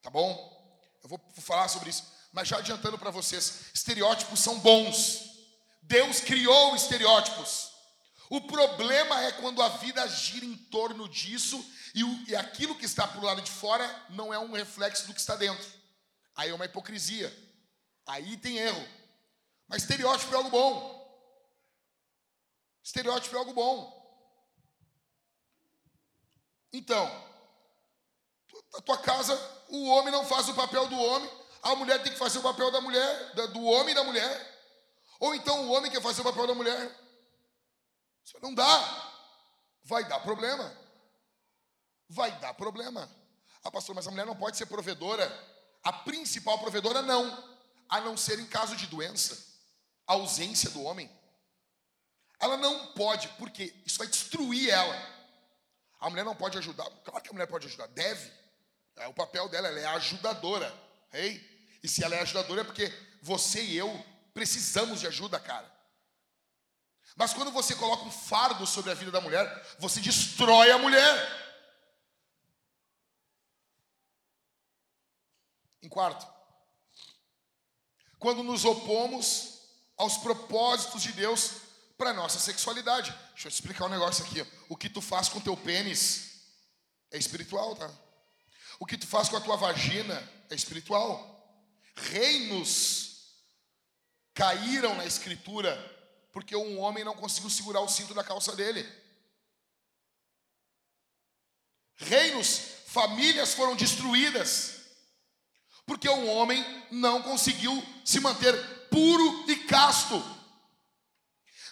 Tá 0.00 0.10
bom? 0.10 0.80
Eu 1.02 1.08
vou 1.08 1.20
falar 1.38 1.66
sobre 1.66 1.90
isso. 1.90 2.04
Mas 2.32 2.48
já 2.48 2.58
adiantando 2.58 2.98
para 2.98 3.10
vocês, 3.10 3.66
estereótipos 3.74 4.40
são 4.40 4.58
bons. 4.58 5.30
Deus 5.82 6.20
criou 6.20 6.74
estereótipos. 6.74 7.70
O 8.30 8.40
problema 8.40 9.22
é 9.24 9.32
quando 9.32 9.62
a 9.62 9.68
vida 9.68 10.06
gira 10.08 10.46
em 10.46 10.56
torno 10.56 11.06
disso 11.06 11.62
e, 11.94 12.02
o, 12.02 12.24
e 12.28 12.34
aquilo 12.34 12.74
que 12.74 12.86
está 12.86 13.06
por 13.06 13.22
lado 13.22 13.42
de 13.42 13.50
fora 13.50 13.86
não 14.08 14.32
é 14.32 14.38
um 14.38 14.52
reflexo 14.52 15.06
do 15.06 15.12
que 15.12 15.20
está 15.20 15.36
dentro. 15.36 15.70
Aí 16.34 16.48
é 16.48 16.54
uma 16.54 16.64
hipocrisia. 16.64 17.30
Aí 18.06 18.38
tem 18.38 18.56
erro. 18.56 18.88
Mas 19.68 19.82
estereótipo 19.82 20.32
é 20.32 20.36
algo 20.36 20.48
bom. 20.48 21.02
Estereótipo 22.82 23.36
é 23.36 23.38
algo 23.38 23.52
bom. 23.52 24.02
Então, 26.72 27.06
a 28.74 28.80
tua 28.80 28.96
casa, 28.96 29.38
o 29.68 29.88
homem 29.88 30.10
não 30.10 30.24
faz 30.24 30.48
o 30.48 30.54
papel 30.54 30.88
do 30.88 30.98
homem, 30.98 31.30
a 31.62 31.76
mulher 31.76 32.02
tem 32.02 32.12
que 32.12 32.18
fazer 32.18 32.40
o 32.40 32.42
papel 32.42 32.70
da 32.70 32.80
mulher, 32.80 33.34
do 33.52 33.62
homem 33.64 33.92
e 33.92 33.94
da 33.94 34.02
mulher. 34.02 34.52
Ou 35.20 35.34
então 35.34 35.68
o 35.68 35.72
homem 35.72 35.90
quer 35.90 36.02
fazer 36.02 36.20
o 36.20 36.24
papel 36.24 36.48
da 36.48 36.54
mulher. 36.54 36.90
Isso 38.24 38.36
não 38.42 38.52
dá. 38.52 39.12
Vai 39.84 40.04
dar 40.08 40.18
problema. 40.20 40.76
Vai 42.08 42.32
dar 42.40 42.52
problema. 42.54 43.08
Ah, 43.62 43.70
pastor, 43.70 43.94
mas 43.94 44.08
a 44.08 44.10
mulher 44.10 44.26
não 44.26 44.34
pode 44.34 44.56
ser 44.56 44.66
provedora. 44.66 45.30
A 45.84 45.92
principal 45.92 46.58
provedora, 46.58 47.00
não. 47.00 47.52
A 47.88 48.00
não 48.00 48.16
ser 48.16 48.40
em 48.40 48.46
caso 48.46 48.74
de 48.74 48.86
doença, 48.88 49.38
a 50.06 50.14
ausência 50.14 50.70
do 50.70 50.82
homem. 50.82 51.10
Ela 52.40 52.56
não 52.56 52.88
pode, 52.88 53.28
porque 53.38 53.72
isso 53.86 53.98
vai 53.98 54.08
destruir 54.08 54.68
ela. 54.68 54.96
A 56.00 56.10
mulher 56.10 56.24
não 56.24 56.34
pode 56.34 56.58
ajudar. 56.58 56.90
Claro 57.04 57.22
que 57.22 57.30
a 57.30 57.32
mulher 57.32 57.46
pode 57.46 57.68
ajudar, 57.68 57.86
deve. 57.88 58.32
É 58.96 59.06
o 59.06 59.14
papel 59.14 59.48
dela, 59.48 59.68
ela 59.68 59.78
é 59.78 59.84
ajudadora. 59.86 60.74
Ei? 61.12 61.51
E 61.82 61.88
se 61.88 62.04
ela 62.04 62.14
é 62.14 62.20
ajudadora 62.20 62.60
é 62.60 62.64
porque 62.64 62.92
você 63.20 63.62
e 63.62 63.76
eu 63.76 63.88
precisamos 64.32 65.00
de 65.00 65.06
ajuda, 65.06 65.38
cara. 65.38 65.70
Mas 67.16 67.34
quando 67.34 67.50
você 67.50 67.74
coloca 67.74 68.04
um 68.04 68.10
fardo 68.10 68.66
sobre 68.66 68.90
a 68.90 68.94
vida 68.94 69.10
da 69.10 69.20
mulher, 69.20 69.76
você 69.78 70.00
destrói 70.00 70.70
a 70.70 70.78
mulher. 70.78 71.42
Em 75.82 75.88
quarto, 75.88 76.26
quando 78.18 78.42
nos 78.42 78.64
opomos 78.64 79.52
aos 79.96 80.16
propósitos 80.18 81.02
de 81.02 81.12
Deus 81.12 81.62
para 81.96 82.12
nossa 82.12 82.40
sexualidade. 82.40 83.16
Deixa 83.32 83.46
eu 83.46 83.52
te 83.52 83.54
explicar 83.54 83.86
um 83.86 83.88
negócio 83.88 84.24
aqui. 84.24 84.44
O 84.68 84.76
que 84.76 84.88
tu 84.88 85.00
faz 85.00 85.28
com 85.28 85.40
teu 85.40 85.56
pênis 85.56 86.42
é 87.12 87.16
espiritual, 87.16 87.76
tá? 87.76 87.88
O 88.80 88.84
que 88.84 88.98
tu 88.98 89.06
faz 89.06 89.28
com 89.28 89.36
a 89.36 89.40
tua 89.40 89.56
vagina 89.56 90.20
é 90.50 90.54
espiritual. 90.56 91.31
Reinos 91.94 93.12
caíram 94.34 94.94
na 94.94 95.06
escritura 95.06 95.76
porque 96.32 96.56
um 96.56 96.80
homem 96.80 97.04
não 97.04 97.14
conseguiu 97.14 97.50
segurar 97.50 97.80
o 97.80 97.88
cinto 97.88 98.14
da 98.14 98.24
calça 98.24 98.56
dele. 98.56 98.86
Reinos, 101.96 102.58
famílias 102.86 103.54
foram 103.54 103.76
destruídas 103.76 104.80
porque 105.86 106.08
um 106.08 106.30
homem 106.30 106.64
não 106.90 107.22
conseguiu 107.22 107.82
se 108.04 108.20
manter 108.20 108.54
puro 108.88 109.44
e 109.48 109.56
casto. 109.64 110.22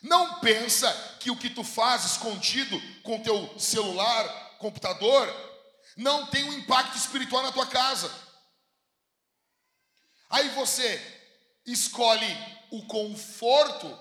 Não 0.03 0.41
pensa 0.41 0.93
que 1.21 1.31
o 1.31 1.37
que 1.37 1.51
tu 1.51 1.63
faz 1.63 2.05
escondido 2.05 2.81
com 3.03 3.23
teu 3.23 3.59
celular, 3.59 4.57
computador, 4.59 5.29
não 5.97 6.27
tem 6.27 6.45
um 6.45 6.53
impacto 6.53 6.97
espiritual 6.97 7.43
na 7.43 7.53
tua 7.53 7.67
casa. 7.67 8.11
Aí 10.31 10.49
você 10.51 10.99
escolhe 11.67 12.27
o 12.71 12.87
conforto 12.87 13.99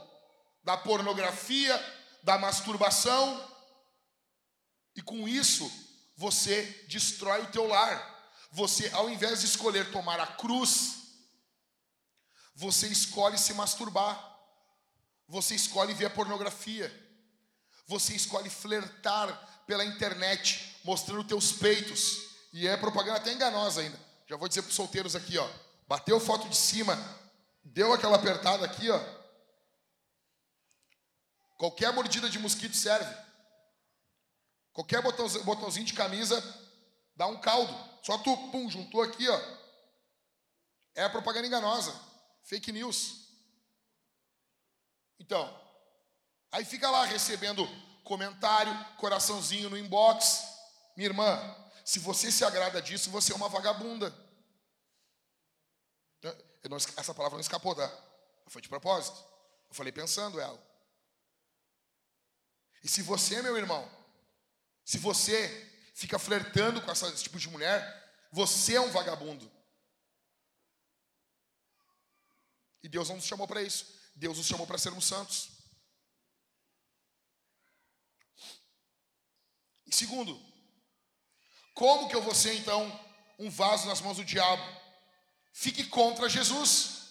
da 0.63 0.77
pornografia, 0.77 1.75
da 2.23 2.37
masturbação, 2.37 3.49
e 4.95 5.01
com 5.01 5.27
isso 5.27 5.69
você 6.15 6.63
destrói 6.87 7.41
o 7.41 7.51
teu 7.51 7.65
lar. 7.67 8.19
Você, 8.51 8.89
ao 8.93 9.09
invés 9.09 9.39
de 9.39 9.45
escolher 9.45 9.91
tomar 9.91 10.19
a 10.19 10.27
cruz, 10.27 10.95
você 12.53 12.87
escolhe 12.87 13.37
se 13.37 13.53
masturbar. 13.53 14.37
Você 15.27 15.55
escolhe 15.55 15.93
ver 15.93 16.09
pornografia. 16.09 16.91
Você 17.87 18.13
escolhe 18.13 18.49
flertar 18.49 19.63
pela 19.65 19.85
internet 19.85 20.75
mostrando 20.83 21.23
teus 21.23 21.51
peitos. 21.53 22.17
E 22.51 22.67
é 22.67 22.75
propaganda 22.75 23.17
até 23.17 23.31
enganosa 23.31 23.81
ainda. 23.81 23.99
Já 24.27 24.35
vou 24.35 24.47
dizer 24.47 24.63
para 24.63 24.69
os 24.69 24.75
solteiros 24.75 25.15
aqui, 25.15 25.37
ó. 25.37 25.49
Bateu 25.89 26.19
foto 26.19 26.47
de 26.47 26.55
cima, 26.55 26.95
deu 27.63 27.91
aquela 27.91 28.15
apertada 28.15 28.63
aqui, 28.63 28.91
ó. 28.91 28.99
Qualquer 31.57 31.91
mordida 31.91 32.29
de 32.29 32.37
mosquito 32.37 32.75
serve. 32.75 33.11
Qualquer 34.71 35.01
botãozinho, 35.01 35.43
botãozinho 35.43 35.87
de 35.87 35.95
camisa 35.95 36.39
dá 37.15 37.25
um 37.25 37.41
caldo. 37.41 37.73
Só 38.03 38.19
tu, 38.19 38.37
pum, 38.51 38.69
juntou 38.69 39.01
aqui, 39.01 39.27
ó. 39.27 39.41
É 40.93 41.09
propaganda 41.09 41.47
enganosa. 41.47 41.99
Fake 42.43 42.71
news. 42.71 43.27
Então, 45.19 45.59
aí 46.51 46.63
fica 46.63 46.87
lá 46.91 47.03
recebendo 47.05 47.67
comentário, 48.03 48.71
coraçãozinho 48.97 49.71
no 49.71 49.77
inbox. 49.77 50.43
Minha 50.95 51.09
irmã, 51.09 51.55
se 51.83 51.97
você 51.97 52.31
se 52.31 52.45
agrada 52.45 52.79
disso, 52.79 53.09
você 53.09 53.33
é 53.33 53.35
uma 53.35 53.49
vagabunda. 53.49 54.28
Não, 56.67 56.77
essa 56.77 57.13
palavra 57.13 57.37
não 57.37 57.41
escapou, 57.41 57.75
tá? 57.75 57.87
Foi 58.47 58.61
de 58.61 58.67
propósito. 58.67 59.17
Eu 59.69 59.75
falei 59.75 59.91
pensando 59.91 60.39
ela. 60.39 60.61
E 62.83 62.87
se 62.87 63.01
você, 63.01 63.41
meu 63.41 63.55
irmão, 63.55 63.89
se 64.83 64.97
você 64.97 65.91
fica 65.93 66.17
flertando 66.17 66.81
com 66.81 66.91
esse 66.91 67.23
tipo 67.23 67.37
de 67.37 67.49
mulher, 67.49 68.27
você 68.31 68.75
é 68.75 68.81
um 68.81 68.91
vagabundo. 68.91 69.49
E 72.81 72.89
Deus 72.89 73.09
não 73.09 73.17
nos 73.17 73.25
chamou 73.25 73.47
para 73.47 73.61
isso. 73.61 73.99
Deus 74.15 74.37
nos 74.37 74.47
chamou 74.47 74.65
para 74.65 74.77
sermos 74.77 75.05
santos. 75.05 75.49
E 79.85 79.93
segundo, 79.93 80.39
como 81.73 82.07
que 82.07 82.15
eu 82.15 82.21
vou 82.21 82.35
ser 82.35 82.53
então 82.55 82.87
um 83.37 83.49
vaso 83.49 83.87
nas 83.87 84.01
mãos 84.01 84.17
do 84.17 84.25
diabo? 84.25 84.78
Fique 85.59 85.83
contra 85.83 86.29
Jesus 86.29 87.09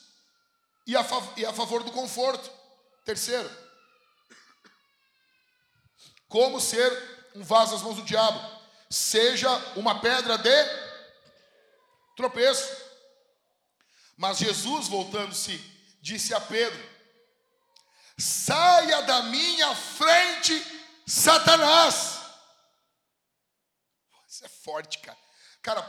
e 0.86 0.96
a, 0.96 1.06
e 1.36 1.44
a 1.44 1.52
favor 1.52 1.82
do 1.82 1.92
conforto. 1.92 2.50
Terceiro, 3.04 3.46
como 6.26 6.58
ser 6.58 6.90
um 7.34 7.44
vaso 7.44 7.74
nas 7.74 7.82
mãos 7.82 7.96
do 7.96 8.04
diabo? 8.04 8.40
Seja 8.88 9.50
uma 9.76 10.00
pedra 10.00 10.38
de 10.38 10.64
tropeço. 12.16 12.74
Mas 14.16 14.38
Jesus, 14.38 14.88
voltando-se, 14.88 15.58
disse 16.00 16.32
a 16.32 16.40
Pedro: 16.40 16.82
Saia 18.16 19.02
da 19.02 19.24
minha 19.24 19.74
frente, 19.74 20.54
Satanás. 21.06 22.18
Isso 24.26 24.46
é 24.46 24.48
forte, 24.48 25.00
cara. 25.00 25.18
Cara, 25.60 25.82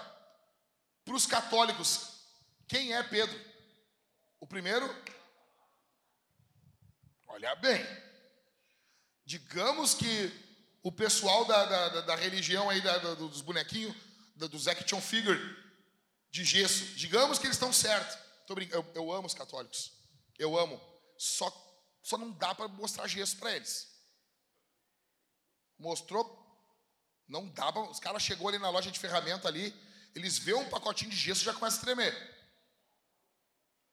para 1.06 1.16
os 1.16 1.26
católicos, 1.26 2.19
quem 2.70 2.94
é 2.94 3.02
Pedro? 3.02 3.38
O 4.40 4.48
primeiro? 4.48 4.86
Olha 7.28 7.56
bem. 7.56 7.86
Digamos 9.26 9.96
que 9.96 10.32
o 10.84 10.92
pessoal 10.92 11.46
da, 11.46 11.66
da, 11.66 12.02
da 12.02 12.16
religião 12.16 12.70
aí, 12.70 12.80
da, 12.80 12.98
dos 13.16 13.42
bonequinhos, 13.42 13.96
dos 14.36 14.68
action 14.68 15.02
figure 15.02 15.38
de 16.32 16.46
gesso, 16.46 16.86
digamos 16.96 17.40
que 17.40 17.48
eles 17.48 17.56
estão 17.56 17.74
certos. 17.74 18.18
Eu, 18.72 18.86
eu 18.96 19.12
amo 19.12 19.28
os 19.28 19.34
católicos. 19.34 19.92
Eu 20.38 20.58
amo. 20.58 20.80
Só, 21.18 21.52
só 22.02 22.18
não 22.18 22.32
dá 22.32 22.56
para 22.56 22.68
mostrar 22.68 23.08
gesso 23.08 23.38
para 23.38 23.56
eles. 23.56 23.88
Mostrou, 25.78 26.26
não 27.28 27.48
dá 27.48 27.72
pra, 27.72 27.82
Os 27.90 28.00
caras 28.00 28.24
chegou 28.24 28.48
ali 28.48 28.60
na 28.60 28.70
loja 28.70 28.92
de 28.92 29.00
ferramenta 29.00 29.48
ali, 29.48 29.74
eles 30.16 30.38
vê 30.38 30.54
um 30.54 30.70
pacotinho 30.70 31.12
de 31.12 31.18
gesso 31.18 31.42
e 31.42 31.46
já 31.46 31.54
começa 31.54 31.78
a 31.78 31.82
tremer. 31.82 32.39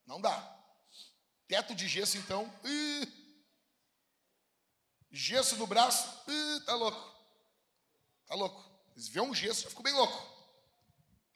Não 0.06 0.20
dá. 0.20 0.54
Teto 1.48 1.74
de 1.74 1.88
gesso, 1.88 2.16
então. 2.16 2.52
Ih, 2.64 3.12
gesso 5.10 5.56
no 5.56 5.66
braço, 5.66 6.08
ih, 6.28 6.60
tá 6.64 6.74
louco. 6.74 7.16
Tá 8.26 8.34
louco. 8.34 8.64
Eles 8.92 9.08
vê 9.08 9.20
um 9.20 9.34
gesso, 9.34 9.62
já 9.62 9.68
ficou 9.68 9.82
bem 9.82 9.92
louco. 9.92 10.34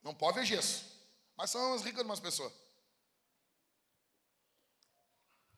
Não 0.03 0.15
pode 0.15 0.39
ver 0.39 0.47
gesso. 0.47 0.85
Mas 1.37 1.51
são 1.51 1.73
umas 1.73 1.83
ricas 1.83 2.05
umas 2.05 2.21
pessoas. 2.21 2.53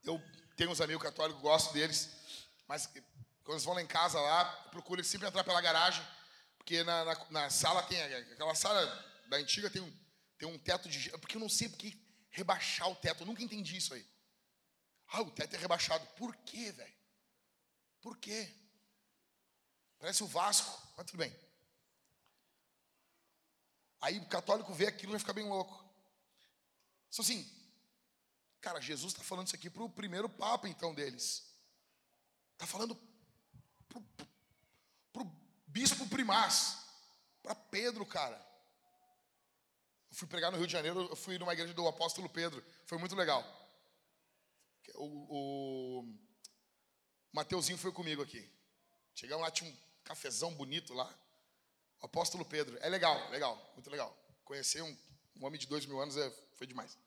Eu 0.03 0.20
tenho 0.57 0.70
uns 0.70 0.81
amigos 0.81 1.03
católicos, 1.03 1.40
gosto 1.40 1.72
deles, 1.72 2.11
mas 2.66 2.87
quando 2.87 3.53
eles 3.53 3.64
vão 3.64 3.75
lá 3.75 3.83
em 3.83 3.87
casa 3.87 4.20
lá, 4.20 4.44
procuro 4.70 5.03
sempre 5.05 5.29
entrar 5.29 5.44
pela 5.44 5.61
garagem 5.61 6.05
porque 6.62 6.85
na, 6.85 7.05
na, 7.05 7.27
na, 7.31 7.51
sala 7.51 7.83
tem. 7.83 8.01
Aquela 8.01 8.55
sala 8.55 8.87
da 9.29 9.37
antiga 9.37 9.68
tem 9.68 9.83
um, 9.83 9.92
tem 10.38 10.48
um 10.48 10.59
teto 10.59 10.88
de. 10.88 11.11
Porque 11.18 11.37
eu 11.37 11.40
não 11.40 11.48
sei 11.48 11.68
porque 11.68 11.92
rebaixar 12.33 12.88
o 12.90 12.97
teto. 12.97 13.23
Eu 13.23 13.27
nunca 13.27 13.42
entendi 13.42 13.77
isso 13.77 13.95
aí. 13.95 14.05
Ah, 15.09 15.23
o 15.23 15.31
teto 15.31 15.55
é 15.55 15.59
rebaixado. 15.59 16.05
Por 16.16 16.35
quê, 16.37 16.73
velho? 16.73 16.95
Por 18.01 18.18
quê? 18.18 18.53
Parece 19.99 20.25
o 20.25 20.27
Vasco, 20.27 20.83
mas 20.97 21.07
tudo 21.07 21.18
bem. 21.18 21.33
Aí 24.01 24.18
o 24.18 24.27
católico 24.27 24.75
vê 24.75 24.87
aquilo 24.87 25.12
e 25.12 25.14
vai 25.14 25.21
ficar 25.21 25.33
bem 25.33 25.49
louco. 25.49 25.81
Só 27.09 27.23
assim, 27.23 27.49
cara, 28.61 28.81
Jesus 28.81 29.12
está 29.12 29.23
falando 29.23 29.47
isso 29.47 29.55
aqui 29.55 29.71
para 29.71 29.83
o 29.85 29.88
primeiro 29.88 30.29
papa, 30.29 30.68
então, 30.68 30.92
deles. 30.95 31.47
Está 32.55 32.66
falando 32.66 32.97
para 35.12 35.23
o 35.23 35.25
bispo 35.66 36.09
primaz, 36.09 36.79
para 37.42 37.54
Pedro, 37.54 38.04
cara. 38.04 38.52
Eu 40.13 40.17
fui 40.17 40.29
pregar 40.29 40.52
no 40.52 40.58
Rio 40.58 40.67
de 40.67 40.73
Janeiro, 40.75 41.08
eu 41.08 41.17
fui 41.17 41.38
numa 41.38 41.54
igreja 41.54 41.73
do 41.73 41.88
apóstolo 41.88 42.29
Pedro, 42.29 42.63
foi 42.85 42.98
muito 42.98 43.17
legal. 43.17 43.42
O, 44.96 46.02
o 46.02 46.06
Mateuzinho 47.33 47.79
foi 47.79 47.90
comigo 47.90 48.21
aqui. 48.21 48.46
Chegamos 49.15 49.42
lá, 49.42 49.50
tinha 49.50 49.71
um 49.71 49.77
cafezão 50.04 50.52
bonito 50.52 50.92
lá. 50.92 51.10
O 52.02 52.04
apóstolo 52.04 52.44
Pedro, 52.44 52.77
é 52.83 52.90
legal, 52.90 53.31
legal, 53.31 53.73
muito 53.73 53.88
legal. 53.88 54.15
Conhecer 54.44 54.83
um, 54.83 54.98
um 55.37 55.46
homem 55.46 55.58
de 55.58 55.67
dois 55.67 55.87
mil 55.87 55.98
anos 55.98 56.15
é, 56.19 56.31
foi 56.56 56.67
demais. 56.67 56.98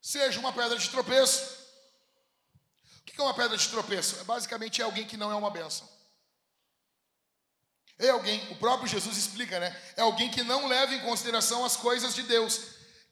Seja 0.00 0.40
uma 0.40 0.54
pedra 0.54 0.78
de 0.78 0.88
tropeço, 0.88 1.68
o 3.00 3.02
que 3.02 3.20
é 3.20 3.22
uma 3.22 3.34
pedra 3.34 3.54
de 3.54 3.68
tropeço? 3.68 4.18
É 4.18 4.24
basicamente 4.24 4.80
é 4.80 4.84
alguém 4.84 5.06
que 5.06 5.18
não 5.18 5.30
é 5.30 5.34
uma 5.34 5.50
bênção. 5.50 5.86
É 7.98 8.10
alguém, 8.10 8.52
o 8.52 8.56
próprio 8.56 8.88
Jesus 8.88 9.16
explica, 9.16 9.58
né? 9.58 9.76
É 9.96 10.02
alguém 10.02 10.30
que 10.30 10.42
não 10.42 10.68
leva 10.68 10.94
em 10.94 11.00
consideração 11.00 11.64
as 11.64 11.76
coisas 11.76 12.14
de 12.14 12.22
Deus. 12.22 12.60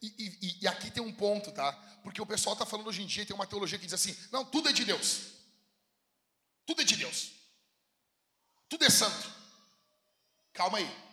E, 0.00 0.06
e, 0.18 0.58
e 0.62 0.68
aqui 0.68 0.90
tem 0.90 1.02
um 1.02 1.12
ponto, 1.12 1.50
tá? 1.50 1.72
Porque 2.02 2.22
o 2.22 2.26
pessoal 2.26 2.52
está 2.52 2.64
falando 2.64 2.86
hoje 2.86 3.02
em 3.02 3.06
dia, 3.06 3.26
tem 3.26 3.34
uma 3.34 3.46
teologia 3.46 3.78
que 3.78 3.84
diz 3.84 3.94
assim: 3.94 4.16
não, 4.30 4.44
tudo 4.44 4.68
é 4.68 4.72
de 4.72 4.84
Deus. 4.84 5.22
Tudo 6.64 6.82
é 6.82 6.84
de 6.84 6.96
Deus. 6.96 7.32
Tudo 8.68 8.84
é 8.84 8.90
santo. 8.90 9.32
Calma 10.52 10.78
aí. 10.78 11.06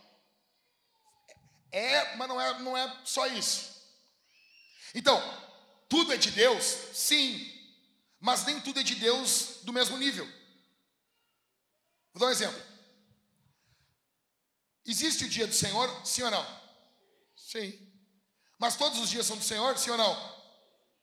É, 1.72 2.16
mas 2.16 2.28
não 2.28 2.40
é, 2.40 2.60
não 2.60 2.78
é 2.78 3.02
só 3.04 3.26
isso. 3.26 3.74
Então, 4.94 5.20
tudo 5.90 6.14
é 6.14 6.18
de 6.18 6.30
Deus? 6.30 6.64
Sim. 6.94 7.52
Mas 8.20 8.46
nem 8.46 8.60
tudo 8.62 8.80
é 8.80 8.84
de 8.84 8.96
Deus 8.96 9.58
do 9.64 9.74
mesmo 9.74 9.98
nível. 9.98 10.26
Vou 12.14 12.20
dar 12.20 12.28
um 12.28 12.32
exemplo. 12.32 12.73
Existe 14.86 15.26
o 15.26 15.30
dia 15.30 15.48
do 15.48 15.54
Senhor, 15.54 16.06
sim 16.06 16.24
ou 16.24 16.32
não? 16.32 16.62
Sim. 17.36 17.92
Mas 18.60 18.76
todos 18.76 19.00
os 19.00 19.10
dias 19.10 19.26
são 19.26 19.38
do 19.38 19.44
Senhor, 19.44 19.78
sim 19.78 19.90
ou 19.90 19.98
não? 19.98 20.44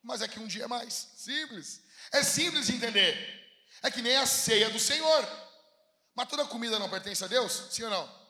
Mas 0.03 0.23
é 0.23 0.29
que 0.29 0.39
um 0.39 0.47
dia 0.47 0.65
é 0.65 0.69
mais. 0.69 1.09
Simples. 1.17 1.83
É 2.13 2.23
simples 2.23 2.67
de 2.67 2.75
entender. 2.75 3.15
É 3.83 3.91
que 3.91 4.03
nem 4.03 4.17
a 4.17 4.27
ceia 4.27 4.71
do 4.71 4.79
Senhor. 4.79 5.27
Mas 6.15 6.29
toda 6.29 6.45
comida 6.45 6.79
não 6.79 6.91
pertence 6.91 7.25
a 7.25 7.29
Deus, 7.29 7.69
sim 7.71 7.83
ou 7.85 7.91
não? 7.91 8.21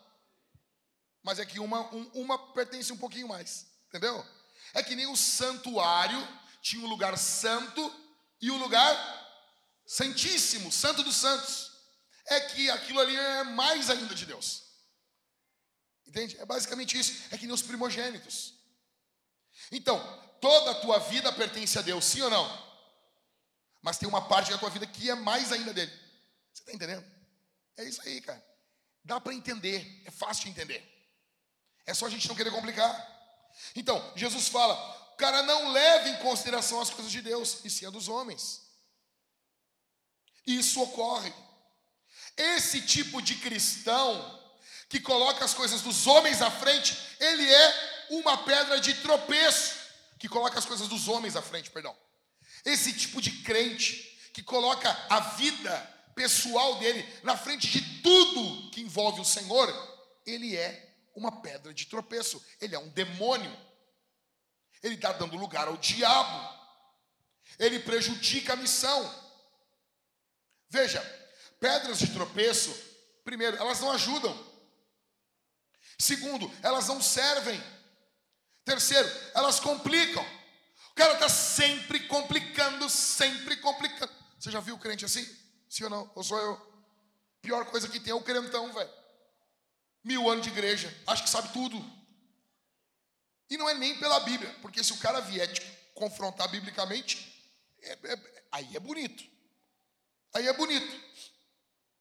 Mas 1.22 1.38
é 1.38 1.46
que 1.46 1.58
uma, 1.58 1.80
um, 1.94 2.10
uma 2.14 2.52
pertence 2.52 2.92
um 2.92 2.98
pouquinho 2.98 3.28
mais. 3.28 3.66
Entendeu? 3.88 4.24
É 4.72 4.82
que 4.82 4.94
nem 4.94 5.06
o 5.06 5.16
santuário 5.16 6.26
tinha 6.62 6.84
um 6.84 6.88
lugar 6.88 7.16
santo 7.18 7.92
e 8.40 8.50
o 8.50 8.56
lugar 8.56 8.96
santíssimo, 9.86 10.70
santo 10.70 11.02
dos 11.02 11.16
santos, 11.16 11.72
é 12.26 12.40
que 12.40 12.70
aquilo 12.70 13.00
ali 13.00 13.16
é 13.16 13.42
mais 13.42 13.90
ainda 13.90 14.14
de 14.14 14.24
Deus. 14.24 14.69
Entende? 16.10 16.36
É 16.40 16.44
basicamente 16.44 16.98
isso, 16.98 17.22
é 17.30 17.38
que 17.38 17.46
nem 17.46 17.54
os 17.54 17.62
primogênitos. 17.62 18.54
Então, 19.70 19.96
toda 20.40 20.72
a 20.72 20.80
tua 20.80 20.98
vida 20.98 21.32
pertence 21.32 21.78
a 21.78 21.82
Deus, 21.82 22.04
sim 22.04 22.20
ou 22.20 22.28
não? 22.28 22.70
Mas 23.80 23.96
tem 23.96 24.08
uma 24.08 24.26
parte 24.26 24.50
da 24.50 24.58
tua 24.58 24.70
vida 24.70 24.88
que 24.88 25.08
é 25.08 25.14
mais 25.14 25.52
ainda 25.52 25.72
dele. 25.72 25.92
Você 26.52 26.62
está 26.62 26.72
entendendo? 26.72 27.04
É 27.76 27.84
isso 27.84 28.02
aí, 28.02 28.20
cara. 28.20 28.44
Dá 29.04 29.20
para 29.20 29.32
entender, 29.32 30.02
é 30.04 30.10
fácil 30.10 30.46
de 30.46 30.50
entender. 30.50 30.84
É 31.86 31.94
só 31.94 32.06
a 32.06 32.10
gente 32.10 32.26
não 32.26 32.34
querer 32.34 32.50
complicar. 32.50 32.92
Então, 33.76 34.12
Jesus 34.16 34.48
fala: 34.48 34.74
cara 35.16 35.44
não 35.44 35.70
leva 35.70 36.08
em 36.08 36.16
consideração 36.16 36.80
as 36.80 36.90
coisas 36.90 37.12
de 37.12 37.22
Deus, 37.22 37.62
e 37.64 37.70
sim 37.70 37.86
a 37.86 37.90
dos 37.90 38.08
homens. 38.08 38.68
Isso 40.46 40.82
ocorre 40.82 41.32
Esse 42.36 42.80
tipo 42.80 43.22
de 43.22 43.36
cristão 43.36 44.39
que 44.90 44.98
coloca 44.98 45.44
as 45.44 45.54
coisas 45.54 45.82
dos 45.82 46.08
homens 46.08 46.42
à 46.42 46.50
frente, 46.50 46.98
ele 47.20 47.48
é 47.48 48.06
uma 48.10 48.38
pedra 48.38 48.80
de 48.80 48.92
tropeço, 48.94 49.76
que 50.18 50.28
coloca 50.28 50.58
as 50.58 50.66
coisas 50.66 50.88
dos 50.88 51.06
homens 51.06 51.36
à 51.36 51.40
frente, 51.40 51.70
perdão. 51.70 51.96
Esse 52.64 52.92
tipo 52.92 53.22
de 53.22 53.30
crente 53.42 54.30
que 54.34 54.42
coloca 54.42 54.90
a 55.08 55.20
vida 55.20 55.72
pessoal 56.16 56.74
dele 56.80 57.08
na 57.22 57.36
frente 57.36 57.68
de 57.68 58.02
tudo 58.02 58.70
que 58.72 58.80
envolve 58.80 59.20
o 59.20 59.24
Senhor, 59.24 59.68
ele 60.26 60.56
é 60.56 60.92
uma 61.14 61.40
pedra 61.40 61.72
de 61.72 61.86
tropeço, 61.86 62.44
ele 62.60 62.74
é 62.74 62.78
um 62.78 62.88
demônio. 62.88 63.56
Ele 64.82 64.96
está 64.96 65.12
dando 65.12 65.36
lugar 65.36 65.68
ao 65.68 65.76
diabo. 65.76 66.58
Ele 67.60 67.78
prejudica 67.78 68.54
a 68.54 68.56
missão. 68.56 69.30
Veja, 70.68 71.00
pedras 71.60 72.00
de 72.00 72.08
tropeço, 72.08 72.74
primeiro, 73.24 73.56
elas 73.56 73.80
não 73.80 73.92
ajudam. 73.92 74.49
Segundo, 76.00 76.50
elas 76.62 76.88
não 76.88 77.00
servem. 77.02 77.62
Terceiro, 78.64 79.06
elas 79.34 79.60
complicam. 79.60 80.24
O 80.90 80.94
cara 80.94 81.12
está 81.12 81.28
sempre 81.28 82.00
complicando, 82.08 82.88
sempre 82.88 83.56
complicando. 83.58 84.10
Você 84.38 84.50
já 84.50 84.60
viu 84.60 84.76
o 84.76 84.78
crente 84.78 85.04
assim? 85.04 85.28
Sim 85.68 85.84
ou 85.84 85.90
não? 85.90 86.10
Ou 86.14 86.24
sou 86.24 86.38
eu? 86.38 86.70
Pior 87.42 87.66
coisa 87.66 87.86
que 87.86 88.00
tem 88.00 88.12
é 88.12 88.14
o 88.14 88.22
crentão, 88.22 88.72
velho. 88.72 88.90
Mil 90.02 90.30
anos 90.30 90.42
de 90.42 90.48
igreja, 90.48 90.94
acho 91.06 91.22
que 91.22 91.28
sabe 91.28 91.52
tudo. 91.52 91.78
E 93.50 93.58
não 93.58 93.68
é 93.68 93.74
nem 93.74 93.98
pela 93.98 94.20
Bíblia, 94.20 94.56
porque 94.62 94.82
se 94.82 94.94
o 94.94 94.98
cara 94.98 95.20
vier 95.20 95.52
te 95.52 95.60
confrontar 95.94 96.48
biblicamente, 96.50 97.30
é, 97.82 97.92
é, 97.92 98.44
aí 98.52 98.74
é 98.74 98.80
bonito. 98.80 99.22
Aí 100.32 100.48
é 100.48 100.52
bonito. 100.54 100.98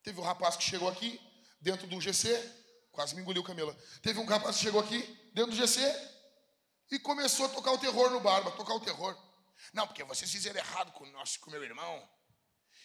Teve 0.04 0.22
um 0.22 0.24
rapaz 0.24 0.56
que 0.56 0.64
chegou 0.64 0.88
aqui, 0.88 1.20
dentro 1.60 1.86
do 1.88 2.00
GC, 2.00 2.59
quase 3.00 3.16
me 3.16 3.22
engoliu 3.22 3.42
Camila. 3.42 3.74
Teve 4.02 4.20
um 4.20 4.26
rapaz 4.26 4.58
que 4.58 4.64
chegou 4.64 4.82
aqui, 4.82 5.00
dentro 5.34 5.52
do 5.52 5.56
GC, 5.56 5.80
e 6.92 7.00
começou 7.00 7.46
a 7.46 7.50
tocar 7.50 7.72
o 7.72 7.78
terror 7.78 8.10
no 8.10 8.20
barba, 8.20 8.52
tocar 8.52 8.74
o 8.74 8.82
terror. 8.82 9.18
Não, 9.72 9.88
porque 9.88 10.04
vocês 10.04 10.30
fizeram 10.30 10.60
errado 10.60 10.92
com 10.92 11.06
o 11.06 11.12
nosso, 11.12 11.40
com 11.40 11.50
meu 11.50 11.64
irmão. 11.64 12.10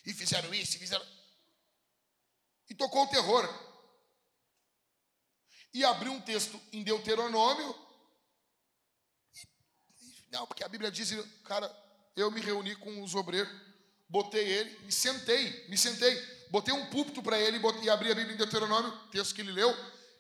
E 0.07 0.15
fizeram 0.15 0.55
isso, 0.55 0.77
e 0.77 0.79
fizeram. 0.79 1.05
E 2.71 2.77
tocou 2.77 3.03
o 3.03 3.09
terror. 3.09 3.45
E 5.73 5.85
abriu 5.85 6.13
um 6.13 6.21
texto 6.21 6.61
em 6.73 6.85
Deuteronômio. 6.85 7.75
Não, 10.31 10.47
porque 10.47 10.63
a 10.63 10.69
Bíblia 10.69 10.93
diz, 10.93 11.11
cara, 11.43 11.69
eu 12.15 12.31
me 12.31 12.41
reuni 12.41 12.77
com 12.77 13.03
os 13.03 13.17
obreiros, 13.17 13.53
botei 14.09 14.47
ele, 14.47 14.79
me 14.85 14.93
sentei, 14.93 15.69
me 15.69 15.77
sentei, 15.77 16.15
botei 16.51 16.73
um 16.73 16.87
púlpito 16.87 17.21
para 17.21 17.37
ele 17.37 17.59
botei, 17.59 17.83
e 17.83 17.91
abri 17.91 18.13
a 18.13 18.15
Bíblia 18.15 18.35
em 18.35 18.39
Deuteronômio, 18.39 18.97
texto 19.11 19.35
que 19.35 19.41
ele 19.41 19.51
leu, 19.51 19.75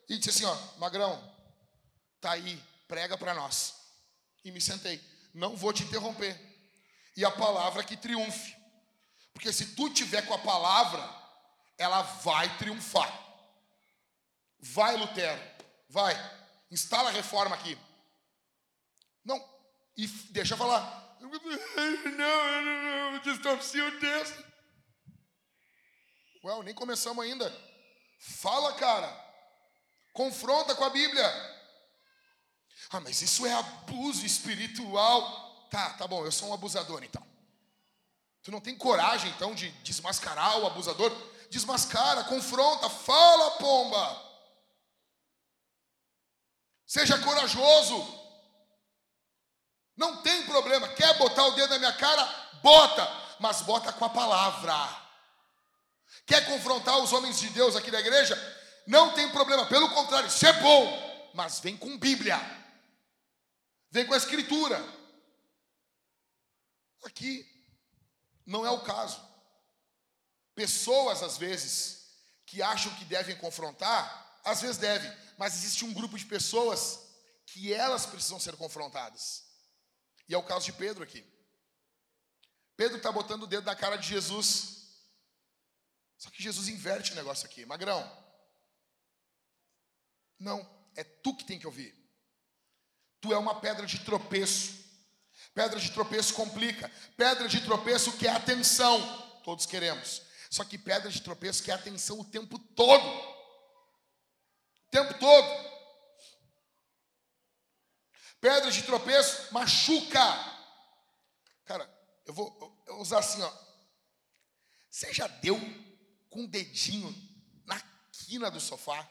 e 0.08 0.18
disse 0.18 0.30
assim: 0.30 0.44
ó, 0.44 0.78
Magrão, 0.78 1.22
tá 2.20 2.32
aí, 2.32 2.62
prega 2.86 3.16
para 3.16 3.34
nós. 3.34 3.74
E 4.44 4.50
me 4.50 4.60
sentei, 4.60 5.00
não 5.32 5.56
vou 5.56 5.72
te 5.72 5.82
interromper. 5.84 6.38
E 7.16 7.24
a 7.24 7.30
palavra 7.30 7.84
que 7.84 7.96
triunfe. 7.96 8.56
Porque 9.32 9.52
se 9.52 9.74
tu 9.74 9.90
tiver 9.90 10.22
com 10.22 10.34
a 10.34 10.38
palavra, 10.38 11.02
ela 11.78 12.02
vai 12.02 12.56
triunfar. 12.58 13.12
Vai, 14.60 14.96
Lutero, 14.96 15.40
vai. 15.88 16.14
Instala 16.70 17.10
a 17.10 17.12
reforma 17.12 17.54
aqui. 17.54 17.78
Não, 19.24 19.42
e 19.96 20.06
deixa 20.06 20.54
eu 20.54 20.58
falar. 20.58 21.02
Não, 21.24 21.30
não, 22.62 23.12
não, 23.12 23.16
o 23.16 23.98
texto. 23.98 24.44
Ué, 26.44 26.62
nem 26.62 26.74
começamos 26.74 27.24
ainda. 27.24 27.50
Fala, 28.20 28.74
cara. 28.74 29.23
Confronta 30.14 30.76
com 30.76 30.84
a 30.84 30.90
Bíblia. 30.90 31.26
Ah, 32.90 33.00
mas 33.00 33.20
isso 33.20 33.44
é 33.44 33.52
abuso 33.52 34.24
espiritual. 34.24 35.68
Tá, 35.68 35.90
tá 35.94 36.06
bom, 36.06 36.24
eu 36.24 36.30
sou 36.30 36.50
um 36.50 36.54
abusador 36.54 37.02
então. 37.02 37.26
Tu 38.44 38.52
não 38.52 38.60
tem 38.60 38.76
coragem 38.76 39.28
então 39.32 39.52
de 39.54 39.70
desmascarar 39.82 40.60
o 40.60 40.66
abusador? 40.66 41.10
Desmascara, 41.50 42.22
confronta, 42.24 42.88
fala, 42.88 43.58
pomba. 43.58 44.22
Seja 46.86 47.18
corajoso. 47.18 48.22
Não 49.96 50.22
tem 50.22 50.46
problema. 50.46 50.86
Quer 50.90 51.18
botar 51.18 51.46
o 51.46 51.52
dedo 51.52 51.70
na 51.70 51.78
minha 51.78 51.92
cara? 51.94 52.24
Bota, 52.62 53.36
mas 53.40 53.62
bota 53.62 53.92
com 53.92 54.04
a 54.04 54.10
palavra. 54.10 54.74
Quer 56.24 56.46
confrontar 56.46 56.98
os 56.98 57.12
homens 57.12 57.40
de 57.40 57.48
Deus 57.50 57.74
aqui 57.74 57.90
da 57.90 57.98
igreja? 57.98 58.36
Não 58.86 59.14
tem 59.14 59.30
problema. 59.30 59.66
Pelo 59.66 59.90
contrário, 59.90 60.28
isso 60.28 60.44
é 60.46 60.52
bom, 60.60 61.30
mas 61.34 61.60
vem 61.60 61.76
com 61.76 61.98
Bíblia. 61.98 62.38
Vem 63.90 64.06
com 64.06 64.14
a 64.14 64.18
escritura. 64.18 64.82
Aqui 67.04 67.46
não 68.46 68.66
é 68.66 68.70
o 68.70 68.82
caso. 68.82 69.22
Pessoas 70.54 71.22
às 71.22 71.36
vezes 71.36 72.04
que 72.46 72.62
acham 72.62 72.94
que 72.96 73.04
devem 73.04 73.36
confrontar, 73.36 74.40
às 74.44 74.60
vezes 74.62 74.76
devem, 74.76 75.10
mas 75.38 75.54
existe 75.54 75.84
um 75.84 75.92
grupo 75.92 76.18
de 76.18 76.26
pessoas 76.26 77.00
que 77.46 77.72
elas 77.72 78.06
precisam 78.06 78.38
ser 78.38 78.56
confrontadas. 78.56 79.44
E 80.28 80.34
é 80.34 80.38
o 80.38 80.42
caso 80.42 80.66
de 80.66 80.72
Pedro 80.72 81.02
aqui. 81.02 81.24
Pedro 82.76 82.96
está 82.96 83.12
botando 83.12 83.44
o 83.44 83.46
dedo 83.46 83.64
na 83.64 83.76
cara 83.76 83.96
de 83.96 84.08
Jesus. 84.08 84.74
Só 86.16 86.30
que 86.30 86.42
Jesus 86.42 86.68
inverte 86.68 87.12
o 87.12 87.14
negócio 87.14 87.46
aqui. 87.46 87.64
Magrão. 87.66 88.23
Não, 90.38 90.68
é 90.96 91.04
tu 91.04 91.34
que 91.34 91.44
tem 91.44 91.58
que 91.58 91.66
ouvir. 91.66 91.94
Tu 93.20 93.32
é 93.32 93.38
uma 93.38 93.60
pedra 93.60 93.86
de 93.86 93.98
tropeço. 94.00 94.84
Pedra 95.54 95.78
de 95.78 95.90
tropeço 95.90 96.34
complica. 96.34 96.90
Pedra 97.16 97.48
de 97.48 97.60
tropeço 97.60 98.16
quer 98.18 98.30
atenção. 98.30 99.00
Todos 99.42 99.66
queremos. 99.66 100.22
Só 100.50 100.64
que 100.64 100.78
pedra 100.78 101.10
de 101.10 101.22
tropeço 101.22 101.62
quer 101.62 101.72
atenção 101.72 102.20
o 102.20 102.24
tempo 102.24 102.58
todo. 102.58 103.04
O 104.86 104.90
tempo 104.90 105.18
todo. 105.18 105.74
Pedra 108.40 108.70
de 108.70 108.82
tropeço 108.82 109.52
machuca. 109.54 110.20
Cara, 111.64 111.90
eu 112.26 112.34
vou, 112.34 112.82
eu 112.86 112.94
vou 112.94 113.02
usar 113.02 113.20
assim, 113.20 113.40
ó. 113.42 113.52
Você 114.90 115.12
já 115.12 115.26
deu 115.26 115.58
com 116.30 116.44
o 116.44 116.48
dedinho 116.48 117.12
na 117.64 117.80
quina 118.12 118.50
do 118.50 118.60
sofá? 118.60 119.08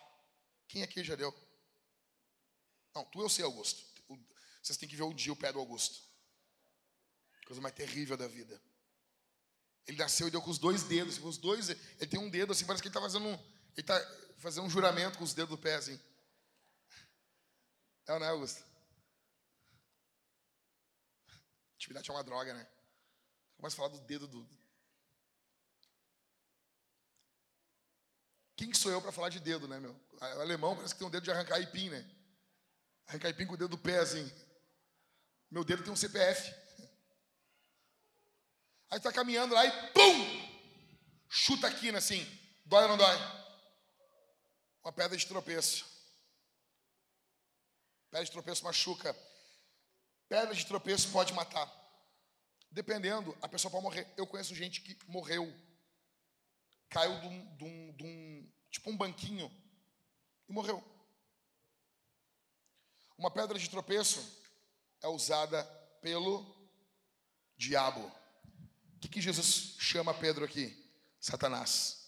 Quem 0.74 0.82
aqui 0.82 1.04
já 1.04 1.14
deu? 1.14 1.32
Não, 2.96 3.06
tu 3.06 3.22
eu 3.22 3.30
sei, 3.30 3.46
Augusto. 3.46 3.86
Vocês 4.60 4.76
têm 4.76 4.90
que 4.90 4.96
ver 4.96 5.04
um 5.04 5.14
dia 5.14 5.32
o 5.32 5.36
pé 5.36 5.54
do 5.54 5.60
Augusto. 5.60 6.02
Coisa 7.46 7.62
mais 7.62 7.76
terrível 7.76 8.18
da 8.18 8.28
vida. 8.28 8.60
Ele 9.86 9.98
nasceu 9.98 10.28
e 10.28 10.32
deu 10.32 10.42
com 10.42 10.50
os 10.50 10.58
dois 10.58 10.82
dedos, 10.82 11.20
com 11.20 11.28
os 11.28 11.38
dois. 11.38 11.70
Ele 11.70 12.08
tem 12.08 12.20
um 12.20 12.28
dedo 12.28 12.54
assim, 12.54 12.66
parece 12.66 12.82
que 12.82 12.88
ele 12.88 12.90
está 12.90 13.00
fazendo 13.00 13.28
um. 13.28 13.34
Ele 13.34 13.82
está 13.82 14.00
fazendo 14.40 14.66
um 14.66 14.70
juramento 14.70 15.20
com 15.20 15.24
os 15.24 15.36
dedos 15.36 15.56
do 15.56 15.62
pé, 15.62 15.76
assim. 15.76 16.02
É 18.08 18.14
ou 18.14 18.20
não 18.20 18.26
é, 18.26 18.30
Augusto? 18.32 18.66
Atividade 21.76 22.10
é 22.10 22.14
uma 22.14 22.24
droga, 22.24 22.52
né? 22.52 22.68
Começa 23.58 23.76
a 23.76 23.78
falar 23.78 23.90
do 23.90 24.00
dedo 24.08 24.28
do. 24.28 24.50
Quem 28.56 28.74
sou 28.74 28.92
eu 28.92 29.02
para 29.02 29.12
falar 29.12 29.30
de 29.30 29.40
dedo, 29.40 29.68
né, 29.68 29.80
meu? 29.80 29.96
O 30.20 30.42
alemão 30.42 30.76
parece 30.76 30.94
que 30.94 31.00
tem 31.00 31.08
um 31.08 31.12
dedo 31.12 31.24
de 31.24 31.32
arrancar 31.32 31.56
aipim, 31.56 31.90
né? 31.90 32.10
Arrancar 33.08 33.28
aipim 33.28 33.46
com 33.46 33.54
o 33.54 33.58
dedo 33.58 33.70
do 33.70 33.78
pé, 33.78 34.00
assim. 34.00 34.32
Meu 35.50 35.64
dedo 35.64 35.84
tem 35.84 35.92
um 35.92 35.96
CPF. 35.96 36.54
Aí 38.90 38.98
está 38.98 39.12
caminhando 39.12 39.54
lá 39.56 39.66
e 39.66 39.92
pum! 39.92 40.44
Chuta 41.28 41.68
a 41.68 41.74
quina 41.74 41.98
assim. 41.98 42.24
Dói 42.64 42.84
ou 42.84 42.90
não 42.90 42.98
dói? 42.98 43.18
Uma 44.84 44.94
pedra 44.94 45.18
de 45.18 45.26
tropeço. 45.26 45.86
Pedra 48.12 48.26
de 48.26 48.32
tropeço 48.32 48.64
machuca. 48.64 49.16
Pedra 50.30 50.54
de 50.54 50.66
tropeço 50.66 51.12
pode 51.12 51.34
matar. 51.34 51.72
Dependendo, 52.70 53.36
a 53.42 53.48
pessoa 53.48 53.72
pode 53.72 53.84
morrer. 53.84 54.08
Eu 54.16 54.28
conheço 54.28 54.54
gente 54.54 54.82
que 54.82 54.98
morreu. 55.08 55.52
Caiu 56.94 57.20
de 57.20 57.26
um, 57.26 57.56
de 57.56 57.64
um, 57.64 57.94
de 57.94 58.04
um 58.04 58.52
tipo 58.70 58.92
um 58.92 58.96
banquinho 58.96 59.52
e 60.48 60.54
morreu. 60.54 60.82
Uma 63.18 63.32
pedra 63.32 63.58
de 63.58 63.68
tropeço 63.68 64.24
é 65.02 65.08
usada 65.08 65.64
pelo 66.02 66.46
diabo. 67.58 68.00
O 68.96 69.00
que, 69.00 69.08
que 69.08 69.22
Jesus 69.22 69.76
chama 69.80 70.14
Pedro 70.14 70.46
aqui? 70.46 70.72
Satanás. 71.20 72.08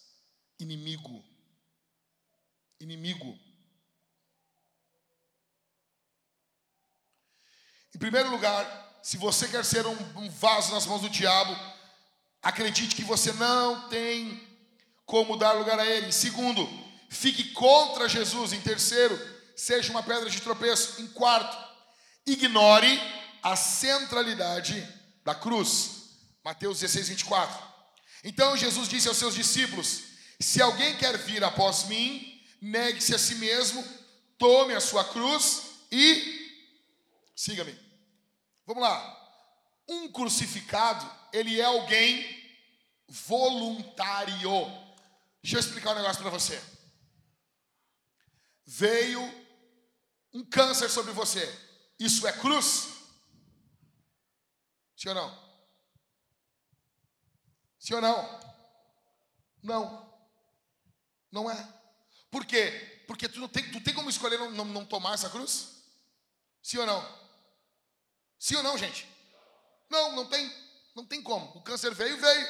Inimigo. 0.60 1.26
Inimigo. 2.80 3.40
Em 7.96 7.98
primeiro 7.98 8.30
lugar, 8.30 9.00
se 9.02 9.18
você 9.18 9.48
quer 9.48 9.66
ser 9.66 9.88
um, 9.88 9.98
um 10.20 10.30
vaso 10.30 10.72
nas 10.74 10.86
mãos 10.86 11.02
do 11.02 11.10
diabo, 11.10 11.56
acredite 12.40 12.96
que 12.96 13.04
você 13.04 13.34
não 13.34 13.90
tem 13.90 14.55
como 15.06 15.38
dar 15.38 15.54
lugar 15.54 15.80
a 15.80 15.86
ele. 15.86 16.12
Segundo, 16.12 16.68
fique 17.10 17.52
contra 17.52 18.10
Jesus. 18.10 18.54
Em 18.54 18.62
terceiro, 18.62 19.20
seja 19.56 19.92
uma 19.92 20.04
pedra 20.04 20.30
de 20.30 20.42
tropeço. 20.42 21.02
Em 21.02 21.08
quarto, 21.08 21.58
ignore 22.26 23.00
a 23.42 23.56
centralidade 23.56 24.88
da 25.24 25.36
cruz. 25.36 25.92
Mateus 26.44 26.80
16, 26.80 27.10
24. 27.10 27.76
Então 28.24 28.58
Jesus 28.58 28.88
disse 28.88 29.08
aos 29.08 29.18
seus 29.18 29.36
discípulos: 29.36 30.04
Se 30.40 30.62
alguém 30.62 30.98
quer 30.98 31.18
vir 31.18 31.44
após 31.44 31.86
mim, 31.86 32.42
negue-se 32.62 33.14
a 33.14 33.20
si 33.20 33.36
mesmo, 33.36 33.84
tome 34.38 34.74
a 34.74 34.80
sua 34.80 35.04
cruz 35.04 35.62
e 35.92 36.52
siga-me. 37.36 37.78
Vamos 38.66 38.82
lá. 38.82 39.22
Um 39.88 40.12
crucificado, 40.12 41.10
ele 41.32 41.62
é 41.62 41.66
alguém 41.66 42.26
voluntário. 43.08 44.85
Deixa 45.46 45.58
eu 45.58 45.60
explicar 45.60 45.92
um 45.92 45.96
negócio 45.98 46.24
para 46.24 46.32
você. 46.32 46.60
Veio 48.66 49.22
um 50.34 50.44
câncer 50.44 50.90
sobre 50.90 51.12
você. 51.12 51.46
Isso 52.00 52.26
é 52.26 52.34
cruz? 52.34 52.88
Sim 54.98 55.10
ou 55.10 55.14
não? 55.14 55.60
Sim 57.78 57.94
ou 57.94 58.02
não? 58.02 58.40
Não. 59.62 60.20
Não 61.32 61.52
é. 61.52 61.74
Por 62.32 62.44
quê? 62.44 63.04
Porque 63.06 63.30
tu, 63.30 63.40
não 63.40 63.48
tem, 63.48 63.72
tu 63.72 63.80
tem 63.82 63.94
como 63.94 64.10
escolher 64.10 64.40
não, 64.40 64.50
não, 64.50 64.66
não 64.66 64.84
tomar 64.84 65.14
essa 65.14 65.30
cruz? 65.30 65.76
Sim 66.64 66.80
ou 66.80 66.88
não? 66.88 67.20
Sim 68.40 68.56
ou 68.56 68.64
não, 68.64 68.76
gente? 68.80 69.08
Não, 69.92 70.12
não 70.16 70.28
tem. 70.28 70.52
Não 70.96 71.06
tem 71.06 71.22
como. 71.22 71.56
O 71.56 71.62
câncer 71.62 71.94
veio, 71.94 72.18
veio. 72.18 72.48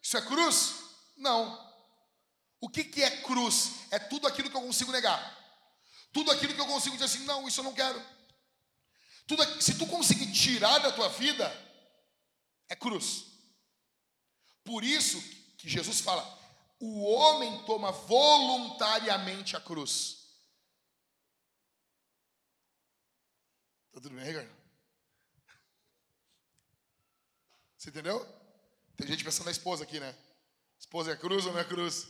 Isso 0.00 0.16
é 0.16 0.22
cruz? 0.22 0.76
Não. 1.16 1.69
O 2.60 2.68
que, 2.68 2.84
que 2.84 3.02
é 3.02 3.22
cruz? 3.22 3.72
É 3.90 3.98
tudo 3.98 4.26
aquilo 4.26 4.50
que 4.50 4.56
eu 4.56 4.62
consigo 4.62 4.92
negar. 4.92 5.38
Tudo 6.12 6.30
aquilo 6.30 6.54
que 6.54 6.60
eu 6.60 6.66
consigo 6.66 6.96
dizer 6.96 7.06
assim, 7.06 7.24
não, 7.24 7.48
isso 7.48 7.60
eu 7.60 7.64
não 7.64 7.72
quero. 7.72 8.00
Tudo, 9.26 9.62
se 9.62 9.78
tu 9.78 9.86
conseguir 9.86 10.30
tirar 10.32 10.78
da 10.78 10.92
tua 10.92 11.08
vida, 11.08 11.48
é 12.68 12.76
cruz. 12.76 13.26
Por 14.64 14.84
isso 14.84 15.20
que 15.56 15.68
Jesus 15.68 16.00
fala: 16.00 16.22
o 16.78 17.02
homem 17.02 17.64
toma 17.64 17.92
voluntariamente 17.92 19.56
a 19.56 19.60
cruz. 19.60 20.18
Tá 23.92 24.00
tudo 24.00 24.14
bem, 24.14 24.32
cara? 24.32 24.60
Você 27.76 27.90
entendeu? 27.90 28.26
Tem 28.96 29.06
gente 29.06 29.24
pensando 29.24 29.46
na 29.46 29.52
esposa 29.52 29.84
aqui, 29.84 29.98
né? 29.98 30.14
Esposa 30.78 31.12
é 31.12 31.16
cruz 31.16 31.46
ou 31.46 31.52
não 31.52 31.60
é 31.60 31.64
cruz? 31.64 32.08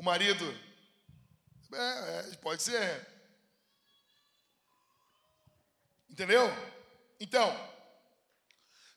O 0.00 0.02
marido? 0.02 0.58
É, 1.74 2.30
é, 2.32 2.36
pode 2.36 2.62
ser. 2.62 3.06
Entendeu? 6.08 6.50
Então, 7.20 7.54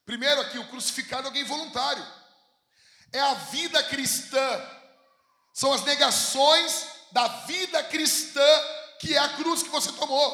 primeiro 0.06 0.40
aqui, 0.40 0.58
o 0.58 0.70
crucificado 0.70 1.24
é 1.24 1.26
alguém 1.26 1.44
voluntário. 1.44 2.02
É 3.12 3.20
a 3.20 3.34
vida 3.34 3.84
cristã. 3.84 4.40
São 5.54 5.74
as 5.74 5.84
negações 5.84 6.88
da 7.12 7.28
vida 7.48 7.84
cristã 7.84 8.48
que 9.02 9.14
é 9.14 9.20
a 9.20 9.36
cruz 9.36 9.62
que 9.62 9.68
você 9.68 9.92
tomou. 9.92 10.32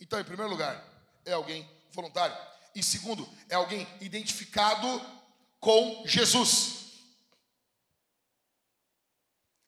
Então, 0.00 0.18
em 0.18 0.24
primeiro 0.24 0.50
lugar, 0.50 0.84
é 1.24 1.30
alguém 1.30 1.64
voluntário. 1.92 2.36
E 2.74 2.82
segundo, 2.82 3.28
é 3.48 3.54
alguém 3.54 3.86
identificado 4.00 5.00
com 5.60 6.02
Jesus. 6.08 6.79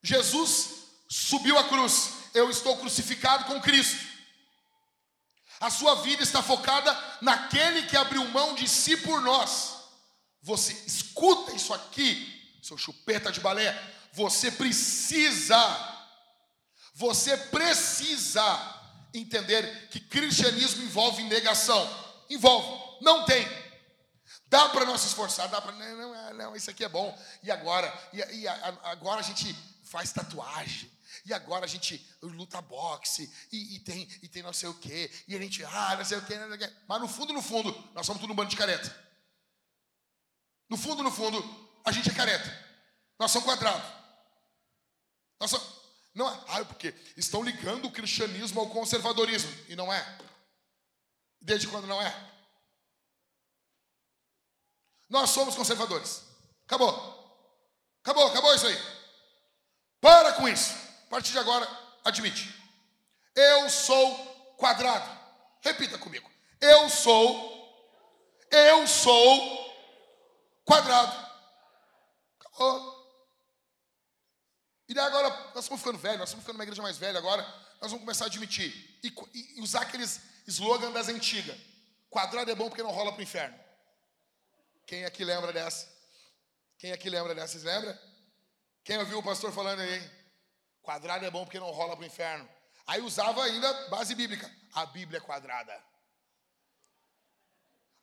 Jesus 0.03 0.71
subiu 1.09 1.59
a 1.59 1.69
cruz. 1.69 2.11
Eu 2.35 2.51
estou 2.51 2.77
crucificado 2.79 3.45
com 3.45 3.61
Cristo. 3.61 4.13
A 5.61 5.71
sua 5.71 5.97
vida 5.97 6.23
está 6.23 6.43
focada 6.43 6.93
naquele 7.21 7.83
que 7.83 7.97
abriu 7.97 8.25
mão 8.29 8.55
de 8.55 8.67
si 8.67 8.97
por 8.97 9.21
nós. 9.21 9.77
Você 10.43 10.73
escuta 10.87 11.55
isso 11.55 11.73
aqui, 11.73 12.59
seu 12.61 12.77
chupeta 12.77 13.31
de 13.31 13.39
balé. 13.39 13.81
Você 14.13 14.51
precisa, 14.51 15.57
você 16.95 17.37
precisa 17.37 18.43
entender 19.15 19.89
que 19.89 20.01
cristianismo 20.01 20.83
envolve 20.83 21.23
negação. 21.25 21.89
Envolve. 22.29 22.99
Não 23.01 23.25
tem. 23.25 23.47
Dá 24.47 24.69
para 24.69 24.85
nós 24.85 25.01
se 25.01 25.09
esforçar, 25.09 25.49
dá 25.49 25.61
para. 25.61 25.73
Não, 25.73 25.97
não, 25.97 26.35
não, 26.35 26.57
isso 26.57 26.71
aqui 26.71 26.85
é 26.85 26.89
bom. 26.89 27.17
E 27.43 27.51
agora? 27.51 27.93
E, 28.13 28.19
e 28.19 28.49
agora 28.49 29.21
a 29.21 29.23
gente 29.23 29.57
faz 29.93 30.11
tatuagem. 30.11 30.91
E 31.27 31.35
agora 31.35 31.67
a 31.67 31.69
gente 31.69 32.03
luta 32.23 32.63
boxe. 32.63 33.31
E, 33.53 33.77
e, 33.77 33.81
tem, 33.81 34.09
e 34.23 34.29
tem 34.29 34.43
não 34.43 34.53
sei 34.53 34.71
o 34.71 34.75
quê. 34.75 35.11
E 35.29 35.37
a 35.37 35.39
gente, 35.39 35.63
ah, 35.65 35.97
não 35.97 36.05
sei 36.05 36.17
o 36.17 36.25
quê, 36.25 36.39
não 36.39 36.49
sei 36.49 36.57
o 36.57 36.59
quê. 36.59 36.77
Mas 36.89 37.01
no 37.03 37.07
fundo, 37.07 37.33
no 37.35 37.43
fundo, 37.43 37.71
nós 37.95 38.07
somos 38.07 38.21
tudo 38.21 38.33
um 38.33 38.37
bando 38.37 38.49
de 38.49 38.57
careta. 38.57 38.91
No 40.71 40.79
fundo, 40.79 41.03
no 41.03 41.13
fundo, 41.13 41.39
a 41.85 41.93
gente 41.93 42.09
é 42.09 42.15
careta. 42.15 42.51
Nós 43.19 43.31
somos 43.31 43.47
quadrados. 43.47 43.87
Nós 45.39 45.51
somos. 45.51 45.83
Não 46.15 46.27
é. 46.27 46.45
Ah, 46.49 46.65
porque 46.65 46.95
estão 47.15 47.43
ligando 47.43 47.85
o 47.85 47.93
cristianismo 47.93 48.61
ao 48.61 48.71
conservadorismo. 48.71 49.53
E 49.69 49.77
não 49.77 49.93
é. 49.93 50.19
Desde 51.39 51.69
quando 51.69 51.87
não 51.87 52.01
é? 52.01 52.33
Nós 55.11 55.29
somos 55.29 55.55
conservadores. 55.55 56.23
Acabou. 56.65 56.91
Acabou, 58.01 58.27
acabou 58.29 58.55
isso 58.55 58.67
aí. 58.67 58.92
Para 60.03 60.33
com 60.33 60.49
isso. 60.49 60.75
A 61.07 61.11
partir 61.11 61.31
de 61.31 61.39
agora, 61.39 61.67
admite. 62.05 62.53
Eu 63.37 63.71
sou 63.71 64.57
quadrado. 64.59 65.09
Repita 65.61 65.97
comigo. 65.97 66.29
Eu 66.61 66.91
sou. 66.91 67.33
Eu 68.51 68.85
sou 68.89 69.75
quadrado. 70.65 71.17
Acabou. 72.41 73.01
E 74.89 74.93
daí 74.93 75.07
agora, 75.07 75.31
nós 75.55 75.65
estamos 75.65 75.81
ficando 75.81 75.99
velhos, 75.99 76.19
nós 76.19 76.29
estamos 76.29 76.43
ficando 76.43 76.57
uma 76.57 76.65
igreja 76.65 76.83
mais 76.83 76.99
velha 76.99 77.19
agora, 77.19 77.43
nós 77.81 77.91
vamos 77.91 78.01
começar 78.01 78.25
a 78.25 78.27
admitir 78.27 78.99
e, 79.03 79.15
e 79.57 79.61
usar 79.63 79.83
aqueles 79.83 80.21
slogan 80.49 80.91
das 80.91 81.09
antigas. 81.09 81.57
Quadrado 82.11 82.51
é 82.51 82.55
bom 82.57 82.69
porque 82.69 82.83
não 82.83 82.91
rola 82.91 83.13
para 83.13 83.21
o 83.21 83.23
inferno. 83.23 83.59
Quem 84.85 85.05
aqui 85.05 85.25
lembra 85.25 85.53
dessa? 85.53 85.89
Quem 86.77 86.93
aqui 86.93 87.09
lembra 87.09 87.35
dessa? 87.35 87.53
Vocês 87.53 87.63
lembram? 87.63 87.97
Quem 88.85 88.99
ouviu 88.99 89.19
o 89.19 89.23
pastor 89.23 89.53
falando 89.53 89.81
aí? 89.81 90.11
Quadrado 90.83 91.25
é 91.25 91.31
bom 91.31 91.45
porque 91.45 91.61
não 91.61 91.71
rola 91.71 91.97
para 91.97 92.03
o 92.03 92.07
inferno. 92.07 92.49
Aí 92.87 93.01
usava 93.01 93.45
ainda 93.45 93.89
base 93.89 94.15
bíblica. 94.15 94.51
A 94.75 94.87
Bíblia 94.87 95.19
é 95.19 95.21
quadrada. 95.21 95.73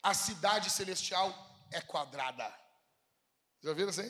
A 0.01 0.13
cidade 0.13 0.69
celestial 0.69 1.34
é 1.71 1.82
quadrada. 1.82 2.47
Já 3.61 3.69
ouviram 3.69 3.89
assim? 3.89 4.09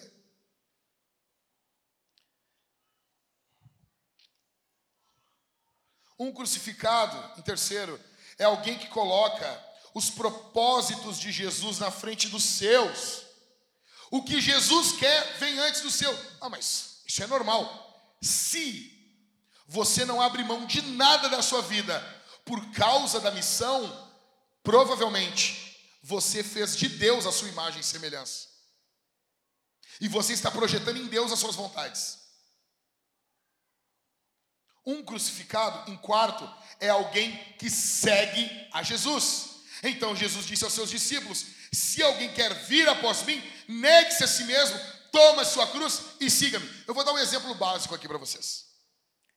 Um 6.20 6.34
crucificado, 6.34 7.40
em 7.40 7.42
terceiro, 7.42 8.00
é 8.38 8.44
alguém 8.44 8.78
que 8.78 8.90
coloca 8.90 9.66
os 9.94 10.10
propósitos 10.10 11.18
de 11.18 11.32
Jesus 11.32 11.80
na 11.80 11.90
frente 11.90 12.28
dos 12.28 12.44
seus. 12.44 13.29
O 14.12 14.24
que 14.24 14.42
Jesus 14.42 14.94
quer 14.94 15.38
vem 15.38 15.58
antes 15.60 15.82
do 15.82 15.92
seu. 15.92 16.12
Ah, 16.42 16.50
mas 16.50 17.02
isso 17.06 17.24
é 17.24 17.28
normal. 17.28 18.18
Se 18.22 18.96
você 19.68 20.04
não 20.04 20.22
abre 20.22 20.44
mão 20.44 20.66
de 20.66 20.82
nada 20.82 21.30
da 21.30 21.42
sua 21.42 21.62
vida 21.62 22.00
por 22.44 22.72
causa 22.72 23.20
da 23.20 23.32
missão, 23.32 24.10
provavelmente 24.64 25.78
você 26.02 26.44
fez 26.44 26.76
de 26.76 26.90
Deus 26.90 27.26
a 27.26 27.32
sua 27.32 27.50
imagem 27.50 27.82
e 27.82 27.84
semelhança. 27.84 28.48
E 30.02 30.08
você 30.08 30.34
está 30.34 30.50
projetando 30.50 30.98
em 30.98 31.08
Deus 31.08 31.32
as 31.32 31.40
suas 31.40 31.56
vontades. 31.56 32.18
Um 34.86 35.04
crucificado, 35.04 35.92
em 35.92 35.98
quarto, 35.98 36.50
é 36.80 36.90
alguém 36.90 37.38
que 37.60 37.70
segue 37.70 38.50
a 38.72 38.82
Jesus. 38.82 39.50
Então 39.84 40.16
Jesus 40.16 40.46
disse 40.46 40.64
aos 40.64 40.74
seus 40.74 40.90
discípulos: 40.90 41.46
Se 41.72 42.02
alguém 42.02 42.34
quer 42.34 42.54
vir 42.66 42.88
após 42.90 43.24
mim, 43.24 43.42
negue-se 43.68 44.24
a 44.24 44.28
si 44.28 44.44
mesmo, 44.46 44.80
toma 45.12 45.44
a 45.44 45.46
sua 45.46 45.68
cruz 45.68 46.02
e 46.20 46.30
siga-me. 46.30 46.68
Eu 46.88 46.94
vou 46.94 47.04
dar 47.04 47.14
um 47.14 47.18
exemplo 47.18 47.54
básico 47.56 47.94
aqui 47.94 48.08
para 48.08 48.18
vocês. 48.18 48.66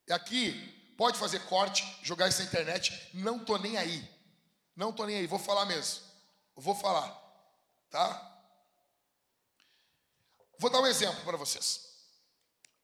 E 0.07 0.13
aqui, 0.13 0.95
pode 0.97 1.19
fazer 1.19 1.41
corte, 1.41 1.85
jogar 2.03 2.29
isso 2.29 2.39
na 2.39 2.47
internet, 2.47 3.11
não 3.15 3.39
tô 3.39 3.57
nem 3.59 3.77
aí. 3.77 4.09
Não 4.75 4.93
tô 4.93 5.05
nem 5.05 5.17
aí, 5.17 5.27
vou 5.27 5.39
falar 5.39 5.67
mesmo. 5.67 6.01
vou 6.57 6.75
falar, 6.75 7.11
tá? 7.91 8.29
Vou 10.59 10.71
dar 10.71 10.81
um 10.81 10.87
exemplo 10.87 11.23
para 11.25 11.37
vocês. 11.37 11.93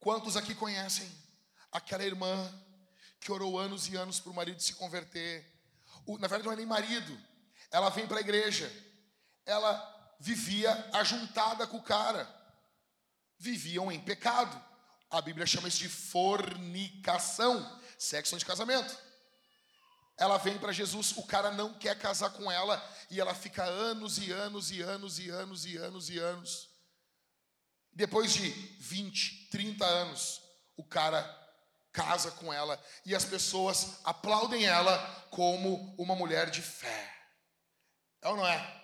Quantos 0.01 0.37
aqui 0.37 0.55
conhecem 0.55 1.11
aquela 1.73 2.05
irmã 2.05 2.53
que 3.21 3.33
orou 3.33 3.59
anos 3.59 3.89
e 3.89 3.97
anos 3.97 4.21
para 4.21 4.31
o 4.31 4.35
marido 4.35 4.61
se 4.61 4.75
converter? 4.75 5.47
O, 6.07 6.19
na 6.19 6.29
verdade, 6.29 6.45
não 6.45 6.53
é 6.53 6.57
nem 6.57 6.67
marido, 6.67 7.19
ela 7.71 7.89
vem 7.91 8.07
para 8.07 8.19
a 8.19 8.21
igreja. 8.21 8.71
Ela 9.49 10.15
vivia 10.21 10.71
ajuntada 10.93 11.67
com 11.67 11.79
o 11.79 11.83
cara. 11.83 12.29
viviam 13.41 13.91
em 13.91 14.01
pecado. 14.01 14.61
A 15.11 15.23
Bíblia 15.23 15.47
chama 15.47 15.69
isso 15.69 15.79
de 15.79 15.89
fornicação, 15.89 17.81
sexo 17.97 18.37
de 18.37 18.45
casamento. 18.45 18.99
Ela 20.19 20.37
vem 20.37 20.59
para 20.59 20.73
Jesus, 20.73 21.13
o 21.17 21.23
cara 21.23 21.53
não 21.53 21.73
quer 21.79 21.97
casar 21.97 22.31
com 22.31 22.51
ela 22.51 22.85
e 23.09 23.21
ela 23.21 23.35
fica 23.35 23.65
anos 23.65 24.19
e 24.19 24.33
anos 24.33 24.71
e 24.73 24.83
anos 24.83 25.19
e 25.21 25.31
anos 25.31 25.65
e 25.65 25.77
anos 25.77 26.11
e 26.11 26.19
anos. 26.19 26.69
Depois 27.93 28.33
de 28.33 28.51
20, 28.51 29.49
30 29.51 29.85
anos, 29.87 30.43
o 30.77 30.85
cara 30.85 31.23
casa 31.93 32.33
com 32.33 32.53
ela 32.53 32.79
e 33.07 33.15
as 33.15 33.25
pessoas 33.25 34.01
aplaudem 34.05 34.67
ela 34.67 34.99
como 35.31 35.95
uma 35.97 36.15
mulher 36.15 36.51
de 36.51 36.61
fé. 36.61 37.15
É 38.21 38.29
ou 38.29 38.37
não 38.37 38.47
é? 38.47 38.78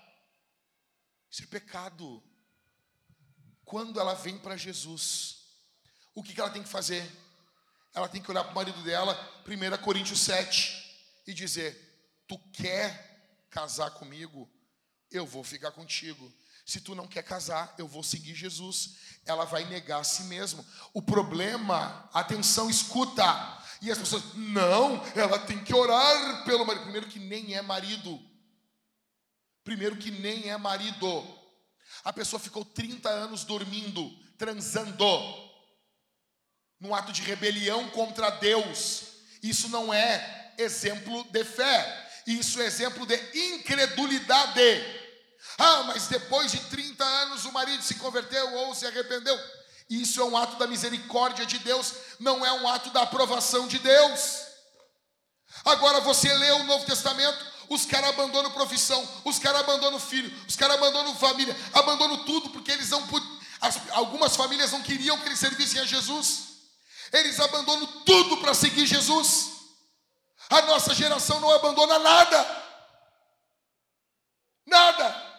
Isso 1.35 1.43
é 1.43 1.47
pecado. 1.47 2.22
Quando 3.64 3.99
ela 3.99 4.14
vem 4.14 4.39
para 4.39 4.57
Jesus, 4.57 5.39
o 6.14 6.22
que, 6.22 6.32
que 6.32 6.41
ela 6.41 6.49
tem 6.49 6.62
que 6.62 6.68
fazer? 6.68 7.05
Ela 7.93 8.09
tem 8.09 8.22
que 8.22 8.30
olhar 8.30 8.45
para 8.45 8.53
o 8.53 8.55
marido 8.55 8.80
dela, 8.85 9.18
1 9.45 9.82
Coríntios 9.82 10.20
7, 10.20 11.20
e 11.26 11.35
dizer: 11.35 12.22
Tu 12.28 12.39
quer 12.53 13.49
casar 13.51 13.91
comigo? 13.91 14.49
Eu 15.11 15.26
vou 15.26 15.43
ficar 15.43 15.72
contigo. 15.72 16.32
Se 16.64 16.80
tu 16.80 16.95
não 16.95 17.09
quer 17.09 17.24
casar, 17.24 17.74
eu 17.78 17.89
vou 17.89 18.05
seguir 18.05 18.37
Jesus. 18.37 18.95
Ela 19.26 19.45
vai 19.45 19.64
negar 19.64 20.03
a 20.03 20.05
si 20.05 20.22
mesma. 20.24 20.64
O 20.93 21.03
problema, 21.03 22.09
atenção, 22.14 22.70
escuta. 22.70 23.24
E 23.82 23.91
as 23.91 23.99
pessoas, 23.99 24.22
não, 24.37 25.05
ela 25.16 25.41
tem 25.41 25.64
que 25.64 25.74
orar 25.74 26.45
pelo 26.45 26.64
marido. 26.64 26.85
Primeiro 26.85 27.09
que 27.09 27.18
nem 27.18 27.57
é 27.57 27.61
marido. 27.61 28.34
Primeiro 29.65 29.97
que 29.97 30.11
nem 30.11 30.51
é 30.51 30.57
marido. 30.59 31.27
A 32.05 32.12
pessoa 32.12 32.39
ficou 32.39 32.65
30 32.65 33.09
anos 33.09 33.45
dormindo, 33.45 34.11
transando, 34.37 35.05
num 36.79 36.95
ato 36.95 37.12
de 37.12 37.23
rebelião 37.23 37.89
contra 37.91 38.31
Deus. 38.31 39.05
Isso 39.43 39.69
não 39.71 39.93
é 39.93 40.53
exemplo 40.59 41.25
de 41.31 41.45
fé, 41.45 42.11
isso 42.27 42.61
é 42.61 42.67
exemplo 42.67 43.07
de 43.07 43.17
incredulidade. 43.55 44.85
Ah, 45.59 45.85
mas 45.85 46.09
depois 46.09 46.53
de 46.53 46.59
30 46.61 47.05
anos 47.05 47.45
o 47.45 47.53
marido 47.53 47.83
se 47.83 47.95
converteu 47.95 48.53
ou 48.55 48.75
se 48.75 48.87
arrependeu. 48.87 49.39
Isso 49.89 50.21
é 50.21 50.25
um 50.25 50.37
ato 50.37 50.57
da 50.57 50.67
misericórdia 50.67 51.47
de 51.47 51.59
Deus, 51.59 51.95
não 52.19 52.45
é 52.45 52.53
um 52.53 52.69
ato 52.69 52.91
da 52.91 53.03
aprovação 53.03 53.67
de 53.69 53.79
Deus. 53.79 54.45
Agora 55.65 56.01
você 56.01 56.33
lê 56.35 56.51
o 56.53 56.65
Novo 56.65 56.85
Testamento, 56.85 57.54
os 57.69 57.85
caras 57.85 58.11
abandonam 58.11 58.51
profissão, 58.53 59.07
os 59.25 59.39
caras 59.39 59.61
abandonam 59.61 59.99
filho, 59.99 60.33
os 60.47 60.57
caras 60.57 60.77
abandonam 60.77 61.15
família, 61.17 61.57
abandonam 61.73 62.25
tudo 62.25 62.51
porque 62.51 62.73
eles 62.73 62.91
não 62.91 63.03
as, 63.61 63.81
algumas 63.93 64.37
famílias 64.37 64.73
não 64.73 64.83
queriam 64.83 65.19
que 65.19 65.27
eles 65.27 65.39
servissem 65.39 65.81
a 65.81 65.85
Jesus. 65.85 66.55
Eles 67.12 67.39
abandonam 67.41 67.87
tudo 68.05 68.39
para 68.39 68.53
seguir 68.55 68.87
Jesus. 68.87 69.53
A 70.51 70.62
nossa 70.62 70.95
geração 70.95 71.41
não 71.41 71.51
abandona 71.51 71.99
nada. 71.99 72.65
Nada. 74.67 75.35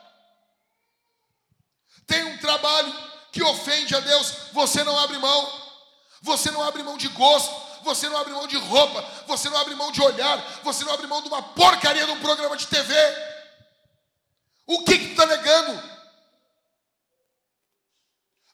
Tem 2.07 2.23
um 2.23 2.38
trabalho 2.38 2.93
que 3.32 3.43
ofende 3.43 3.95
a 3.95 3.99
Deus, 3.99 4.34
você 4.53 4.84
não 4.84 4.97
abre 4.97 5.17
mão. 5.17 5.65
Você 6.21 6.49
não 6.49 6.63
abre 6.63 6.82
mão 6.82 6.97
de 6.97 7.07
gosto, 7.09 7.53
você 7.86 8.09
não 8.09 8.17
abre 8.17 8.33
mão 8.33 8.47
de 8.47 8.57
roupa, 8.57 9.01
você 9.25 9.49
não 9.49 9.57
abre 9.57 9.75
mão 9.75 9.91
de 9.91 10.01
olhar, 10.01 10.38
você 10.63 10.83
não 10.83 10.93
abre 10.93 11.07
mão 11.07 11.21
de 11.21 11.29
uma 11.29 11.41
porcaria 11.53 12.05
de 12.05 12.11
um 12.11 12.19
programa 12.19 12.57
de 12.57 12.67
TV. 12.67 12.93
O 14.65 14.83
que 14.83 14.97
que 14.97 15.05
tu 15.05 15.11
está 15.11 15.25
negando? 15.25 15.95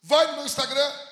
Vai 0.03 0.27
no 0.27 0.33
meu 0.33 0.45
Instagram. 0.45 1.07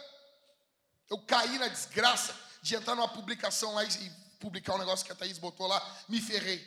Eu 1.10 1.18
caí 1.26 1.58
na 1.58 1.68
desgraça 1.68 2.36
de 2.62 2.76
entrar 2.76 2.96
numa 2.96 3.08
publicação 3.08 3.74
lá 3.74 3.84
e 3.84 4.12
publicar 4.40 4.76
um 4.76 4.78
negócio 4.78 5.06
que 5.06 5.12
a 5.12 5.16
Thaís 5.16 5.38
botou 5.38 5.66
lá, 5.66 5.80
me 6.08 6.22
ferrei. 6.22 6.64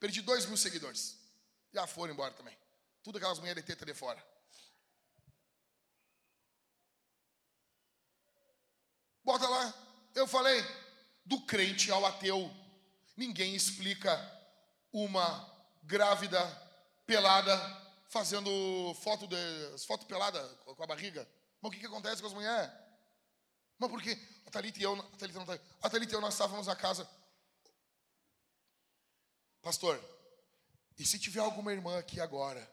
Perdi 0.00 0.22
dois 0.22 0.46
mil 0.46 0.56
seguidores. 0.56 1.18
Já 1.72 1.86
foram 1.86 2.12
embora 2.12 2.32
também. 2.34 2.56
Tudo 3.02 3.18
aquelas 3.18 3.38
mulheres 3.38 3.62
de 3.62 3.66
teta 3.66 3.84
de 3.84 3.94
fora. 3.94 4.24
Bota 9.22 9.48
lá. 9.48 9.85
Eu 10.16 10.26
falei, 10.26 10.64
do 11.26 11.42
crente 11.42 11.92
ao 11.92 12.06
ateu. 12.06 12.50
Ninguém 13.14 13.54
explica 13.54 14.10
uma 14.90 15.46
grávida 15.82 16.40
pelada 17.04 17.54
fazendo 18.08 18.50
foto 19.02 19.26
de 19.26 19.36
foto 19.86 20.06
pelada 20.06 20.42
com 20.64 20.82
a 20.82 20.86
barriga. 20.86 21.28
Mas 21.60 21.68
o 21.68 21.72
que, 21.72 21.80
que 21.80 21.86
acontece 21.86 22.22
com 22.22 22.28
as 22.28 22.32
mulheres? 22.32 22.72
Mas 23.78 23.90
por 23.90 24.00
quê? 24.00 24.18
A 24.46 24.50
Thalita 24.50 24.78
e 24.78 24.84
eu, 24.84 24.94
a 24.94 25.16
Thalita, 25.18 25.38
não, 25.38 25.44
tá 25.44 25.58
a 25.82 25.90
Thalita 25.90 26.14
e 26.14 26.16
eu 26.16 26.20
nós 26.22 26.32
estávamos 26.32 26.66
na 26.66 26.74
casa. 26.74 27.06
Pastor, 29.60 30.02
e 30.98 31.04
se 31.04 31.18
tiver 31.18 31.40
alguma 31.40 31.72
irmã 31.72 31.98
aqui 31.98 32.20
agora 32.22 32.66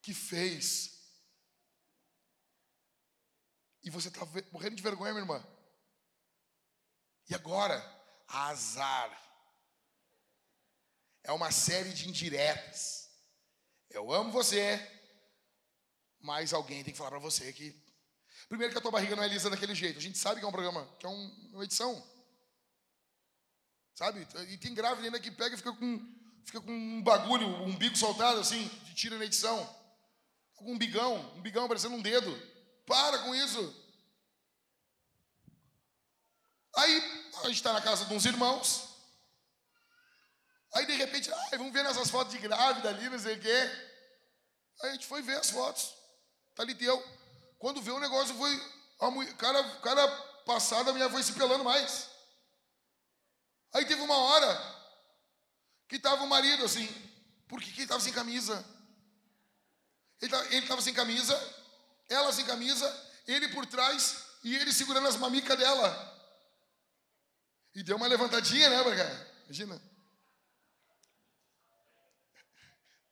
que 0.00 0.14
fez 0.14 0.94
e 3.82 3.90
você 3.90 4.08
está 4.08 4.26
morrendo 4.50 4.76
de 4.76 4.82
vergonha, 4.82 5.12
minha 5.12 5.24
irmã? 5.24 5.53
E 7.28 7.34
agora, 7.34 7.82
azar. 8.28 9.20
É 11.22 11.32
uma 11.32 11.50
série 11.50 11.92
de 11.92 12.08
indiretas. 12.08 13.08
Eu 13.90 14.12
amo 14.12 14.30
você, 14.30 14.78
mas 16.20 16.52
alguém 16.52 16.82
tem 16.84 16.92
que 16.92 16.98
falar 16.98 17.10
para 17.10 17.18
você 17.18 17.52
que. 17.52 17.82
Primeiro, 18.48 18.72
que 18.72 18.78
a 18.78 18.82
tua 18.82 18.90
barriga 18.90 19.16
não 19.16 19.22
é 19.22 19.28
lisa 19.28 19.48
daquele 19.48 19.74
jeito. 19.74 19.98
A 19.98 20.02
gente 20.02 20.18
sabe 20.18 20.38
que 20.38 20.44
é 20.44 20.48
um 20.48 20.52
programa, 20.52 20.86
que 20.98 21.06
é 21.06 21.08
um, 21.08 21.50
uma 21.52 21.64
edição. 21.64 22.02
Sabe? 23.94 24.26
E 24.48 24.58
tem 24.58 24.74
grávida 24.74 25.06
ainda 25.06 25.20
que 25.20 25.30
pega 25.30 25.54
e 25.54 25.58
fica 25.58 25.72
com, 25.72 26.14
fica 26.44 26.60
com 26.60 26.72
um 26.72 27.02
bagulho, 27.02 27.46
um 27.62 27.74
bico 27.76 27.96
soltado 27.96 28.40
assim, 28.40 28.68
de 28.84 28.94
tira 28.94 29.16
na 29.16 29.24
edição. 29.24 29.64
Com 30.56 30.72
um 30.72 30.78
bigão, 30.78 31.34
um 31.36 31.40
bigão 31.40 31.68
parecendo 31.68 31.94
um 31.94 32.02
dedo. 32.02 32.36
Para 32.86 33.18
com 33.20 33.34
isso. 33.34 33.83
Aí 36.76 37.30
a 37.42 37.46
gente 37.46 37.56
está 37.56 37.72
na 37.72 37.80
casa 37.80 38.04
de 38.04 38.14
uns 38.14 38.24
irmãos. 38.24 38.88
Aí 40.74 40.86
de 40.86 40.94
repente, 40.94 41.32
ah, 41.32 41.48
vamos 41.52 41.72
ver 41.72 41.84
nessas 41.84 42.10
fotos 42.10 42.32
de 42.32 42.38
grávida 42.38 42.88
ali, 42.88 43.08
não 43.08 43.18
sei 43.18 43.36
o 43.36 43.40
quê. 43.40 43.70
Aí 44.82 44.90
a 44.90 44.92
gente 44.92 45.06
foi 45.06 45.22
ver 45.22 45.38
as 45.38 45.50
fotos. 45.50 45.94
Tá 46.54 46.62
ali 46.62 46.74
teu. 46.74 47.00
Quando 47.58 47.80
vê 47.80 47.90
o 47.90 48.00
negócio, 48.00 48.34
foi. 48.34 48.74
A 49.00 49.10
mulher, 49.10 49.34
cara, 49.34 49.62
cara 49.80 50.06
passada, 50.44 50.90
a 50.90 50.92
mulher 50.92 51.10
foi 51.10 51.22
se 51.22 51.32
pelando 51.32 51.64
mais. 51.64 52.10
Aí 53.72 53.84
teve 53.84 54.00
uma 54.00 54.16
hora 54.16 54.74
que 55.88 55.96
estava 55.96 56.22
o 56.22 56.28
marido 56.28 56.64
assim, 56.64 56.86
porque 57.48 57.70
que 57.70 57.76
ele 57.76 57.82
estava 57.82 58.00
sem 58.00 58.12
camisa. 58.12 58.64
Ele 60.20 60.58
estava 60.58 60.80
sem 60.80 60.94
camisa, 60.94 61.54
ela 62.08 62.32
sem 62.32 62.44
camisa, 62.46 63.10
ele 63.26 63.48
por 63.48 63.66
trás 63.66 64.24
e 64.42 64.54
ele 64.56 64.72
segurando 64.72 65.08
as 65.08 65.16
mamicas 65.16 65.58
dela. 65.58 66.13
E 67.74 67.82
deu 67.82 67.96
uma 67.96 68.06
levantadinha, 68.06 68.70
né, 68.70 68.82
Braga? 68.82 69.34
Imagina. 69.44 69.82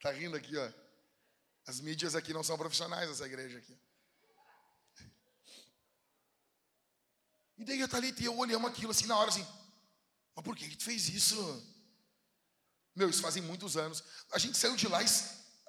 Tá 0.00 0.12
rindo 0.12 0.36
aqui, 0.36 0.56
ó. 0.56 0.72
As 1.66 1.80
mídias 1.80 2.14
aqui 2.14 2.32
não 2.32 2.42
são 2.42 2.56
profissionais, 2.56 3.10
essa 3.10 3.26
igreja 3.26 3.58
aqui. 3.58 3.76
E 7.58 7.64
daí 7.64 7.82
a 7.82 7.88
Thalita 7.88 8.22
e 8.22 8.24
eu 8.24 8.36
olhamos 8.36 8.70
aquilo 8.70 8.90
assim 8.90 9.06
na 9.06 9.16
hora, 9.16 9.30
assim. 9.30 9.46
Mas 10.34 10.44
por 10.44 10.56
que, 10.56 10.68
que 10.68 10.76
tu 10.76 10.84
fez 10.84 11.08
isso? 11.08 11.36
Meu, 12.94 13.08
isso 13.08 13.22
fazem 13.22 13.42
muitos 13.42 13.76
anos. 13.76 14.02
A 14.32 14.38
gente 14.38 14.58
saiu 14.58 14.76
de 14.76 14.88
lá 14.88 15.00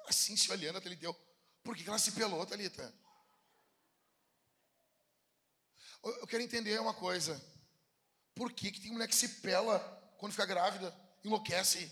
assim, 0.08 0.36
se 0.36 0.52
olhando, 0.52 0.78
a 0.78 0.82
Thalita. 0.82 1.14
Por 1.64 1.76
que, 1.76 1.84
que 1.84 1.90
ela 1.90 2.00
se 2.00 2.12
pelou, 2.12 2.46
Thalita? 2.46 2.94
Eu 6.04 6.28
quero 6.28 6.44
entender 6.44 6.80
uma 6.80 6.94
coisa. 6.94 7.40
Por 8.36 8.52
que, 8.52 8.72
que 8.72 8.82
tem 8.82 8.92
mulher 8.92 9.08
que 9.08 9.16
se 9.16 9.42
pela 9.42 9.80
quando 10.18 10.32
fica 10.32 10.46
grávida? 10.46 10.94
Enlouquece. 11.24 11.92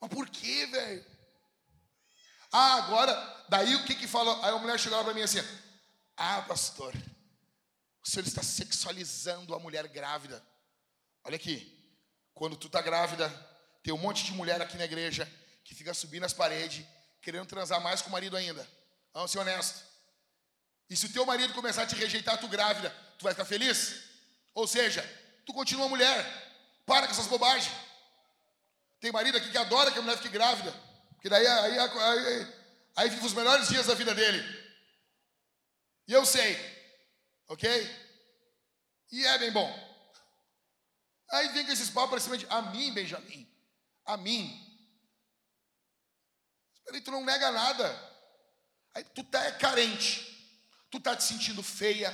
Mas 0.00 0.10
por 0.10 0.28
que, 0.28 0.66
velho? 0.66 1.04
Ah, 2.50 2.74
agora, 2.74 3.44
daí 3.48 3.74
o 3.76 3.84
que 3.84 3.94
que 3.94 4.06
falou? 4.06 4.42
Aí 4.42 4.50
a 4.50 4.58
mulher 4.58 4.78
chegou 4.78 4.98
lá 4.98 5.04
para 5.04 5.14
mim 5.14 5.22
assim: 5.22 5.38
Ah, 6.16 6.42
pastor, 6.42 6.94
o 8.04 8.08
senhor 8.08 8.26
está 8.26 8.42
sexualizando 8.42 9.54
a 9.54 9.58
mulher 9.58 9.86
grávida. 9.88 10.44
Olha 11.24 11.36
aqui, 11.36 11.72
quando 12.34 12.56
tu 12.56 12.68
tá 12.68 12.82
grávida, 12.82 13.28
tem 13.82 13.94
um 13.94 13.98
monte 13.98 14.24
de 14.24 14.32
mulher 14.32 14.60
aqui 14.60 14.76
na 14.76 14.84
igreja 14.84 15.30
que 15.64 15.74
fica 15.74 15.94
subindo 15.94 16.24
as 16.24 16.32
paredes, 16.32 16.84
querendo 17.20 17.46
transar 17.46 17.80
mais 17.80 18.02
com 18.02 18.08
o 18.08 18.12
marido 18.12 18.36
ainda. 18.36 18.68
Vamos 19.14 19.30
ser 19.30 19.38
honestos. 19.38 19.91
E 20.92 20.96
se 20.96 21.06
o 21.06 21.12
teu 21.12 21.24
marido 21.24 21.54
começar 21.54 21.84
a 21.84 21.86
te 21.86 21.94
rejeitar, 21.94 22.38
tu 22.38 22.46
grávida, 22.46 22.90
tu 23.18 23.22
vai 23.22 23.32
ficar 23.32 23.46
feliz? 23.46 23.94
Ou 24.52 24.66
seja, 24.66 25.02
tu 25.46 25.54
continua 25.54 25.88
mulher. 25.88 26.22
Para 26.84 27.06
com 27.06 27.14
essas 27.14 27.28
bobagens. 27.28 27.74
Tem 29.00 29.10
marido 29.10 29.38
aqui 29.38 29.50
que 29.50 29.56
adora 29.56 29.90
que 29.90 29.98
a 29.98 30.02
mulher 30.02 30.18
fique 30.18 30.28
grávida. 30.28 30.70
Porque 31.14 31.30
daí 31.30 31.46
aí, 31.46 31.78
aí, 31.78 32.62
Aí 32.94 33.08
vive 33.08 33.24
os 33.24 33.32
melhores 33.32 33.68
dias 33.68 33.86
da 33.86 33.94
vida 33.94 34.14
dele. 34.14 34.42
E 36.06 36.12
eu 36.12 36.26
sei, 36.26 36.58
ok? 37.48 37.66
E 39.12 39.24
é 39.24 39.38
bem 39.38 39.50
bom. 39.50 39.70
Aí 41.30 41.48
vem 41.48 41.64
com 41.64 41.72
esses 41.72 41.88
papos 41.88 42.10
para 42.10 42.20
cima 42.20 42.36
de 42.36 42.46
a 42.50 42.60
mim, 42.60 42.92
Benjamin, 42.92 43.50
a 44.04 44.18
mim. 44.18 44.44
Aí 46.92 47.00
tu 47.00 47.10
não 47.10 47.24
nega 47.24 47.50
nada. 47.50 48.12
Aí 48.94 49.04
tu 49.04 49.24
tá 49.24 49.52
carente, 49.52 50.31
tu 50.92 51.00
tá 51.00 51.16
te 51.16 51.24
sentindo 51.24 51.62
feia, 51.62 52.12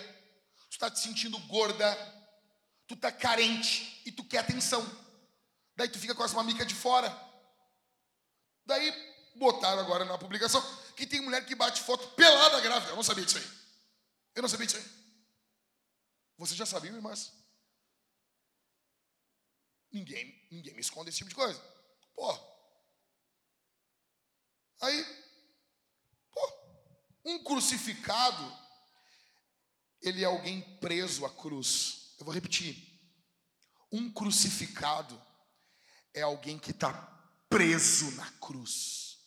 tu 0.70 0.79
tá 0.79 0.89
te 0.89 1.01
sentindo 1.01 1.37
gorda, 1.41 1.93
tu 2.87 2.95
tá 2.95 3.11
carente 3.11 4.01
e 4.07 4.12
tu 4.12 4.22
quer 4.22 4.39
atenção. 4.39 4.81
Daí 5.74 5.89
tu 5.89 5.99
fica 5.99 6.14
com 6.14 6.22
as 6.22 6.33
mamicas 6.33 6.66
de 6.66 6.76
fora. 6.76 7.11
Daí 8.64 8.95
botaram 9.35 9.81
agora 9.81 10.05
na 10.05 10.16
publicação 10.16 10.62
que 10.97 11.07
tem 11.07 11.20
mulher 11.20 11.45
que 11.45 11.57
bate 11.57 11.83
foto 11.83 12.07
pelada 12.11 12.61
grávida. 12.61 12.93
Eu 12.93 12.97
não 12.97 13.03
sabia 13.03 13.24
disso 13.24 13.39
aí. 13.39 13.51
Eu 14.37 14.43
não 14.43 14.49
sabia 14.49 14.66
disso 14.66 14.79
aí. 14.79 14.85
Você 16.37 16.55
já 16.55 16.64
sabia, 16.64 16.93
irmãs? 16.93 17.33
Ninguém, 19.91 20.47
ninguém 20.53 20.74
me 20.74 20.81
esconde 20.81 21.11
esse 21.11 21.18
tipo 21.18 21.31
de 21.31 21.35
coisa. 21.35 21.61
Pô. 22.14 22.33
Aí, 24.81 25.05
pô, 26.31 26.53
um 27.24 27.43
crucificado, 27.43 28.68
ele 30.01 30.22
é 30.22 30.26
alguém 30.26 30.61
preso 30.78 31.24
à 31.24 31.30
cruz. 31.30 32.14
Eu 32.18 32.24
vou 32.24 32.34
repetir. 32.34 32.86
Um 33.90 34.12
crucificado 34.12 35.20
é 36.14 36.22
alguém 36.22 36.59
que 36.59 36.70
está 36.70 36.92
preso 37.49 38.11
na 38.12 38.30
cruz. 38.32 39.18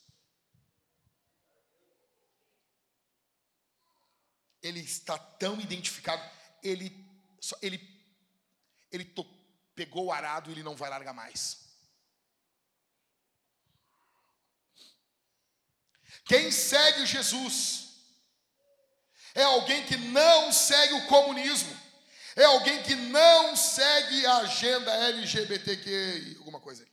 Ele 4.62 4.80
está 4.80 5.18
tão 5.18 5.60
identificado, 5.60 6.22
ele, 6.62 7.04
ele, 7.64 7.80
ele 8.92 9.06
to, 9.06 9.26
pegou 9.74 10.06
o 10.06 10.12
arado 10.12 10.50
e 10.50 10.54
ele 10.54 10.62
não 10.62 10.76
vai 10.76 10.90
largar 10.90 11.14
mais. 11.14 11.62
Quem 16.26 16.52
segue 16.52 17.08
Jesus 17.08 17.91
é 19.34 19.44
alguém 19.44 19.86
que 19.86 19.98
não 19.98 20.52
segue 20.52 20.94
o 20.94 21.08
comunismo, 21.08 21.76
é 22.36 22.44
alguém 22.46 22.82
que 22.84 22.96
não 22.96 23.56
segue 23.56 24.26
a 24.26 24.38
agenda 24.38 24.92
LGBTQ, 24.92 26.36
alguma 26.40 26.60
coisa 26.60 26.84
aí. 26.84 26.92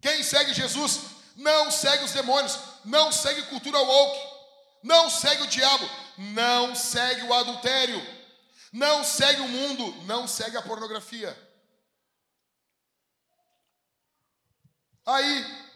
Quem 0.00 0.22
segue 0.22 0.54
Jesus 0.54 1.00
não 1.36 1.70
segue 1.70 2.04
os 2.04 2.12
demônios, 2.12 2.58
não 2.84 3.12
segue 3.12 3.42
cultura 3.42 3.78
woke, 3.78 4.18
não 4.82 5.10
segue 5.10 5.42
o 5.42 5.46
diabo, 5.46 5.88
não 6.16 6.74
segue 6.74 7.22
o 7.22 7.34
adultério, 7.34 8.00
não 8.72 9.04
segue 9.04 9.40
o 9.40 9.48
mundo, 9.48 10.02
não 10.04 10.26
segue 10.26 10.56
a 10.56 10.62
pornografia. 10.62 11.36
Aí, 15.06 15.66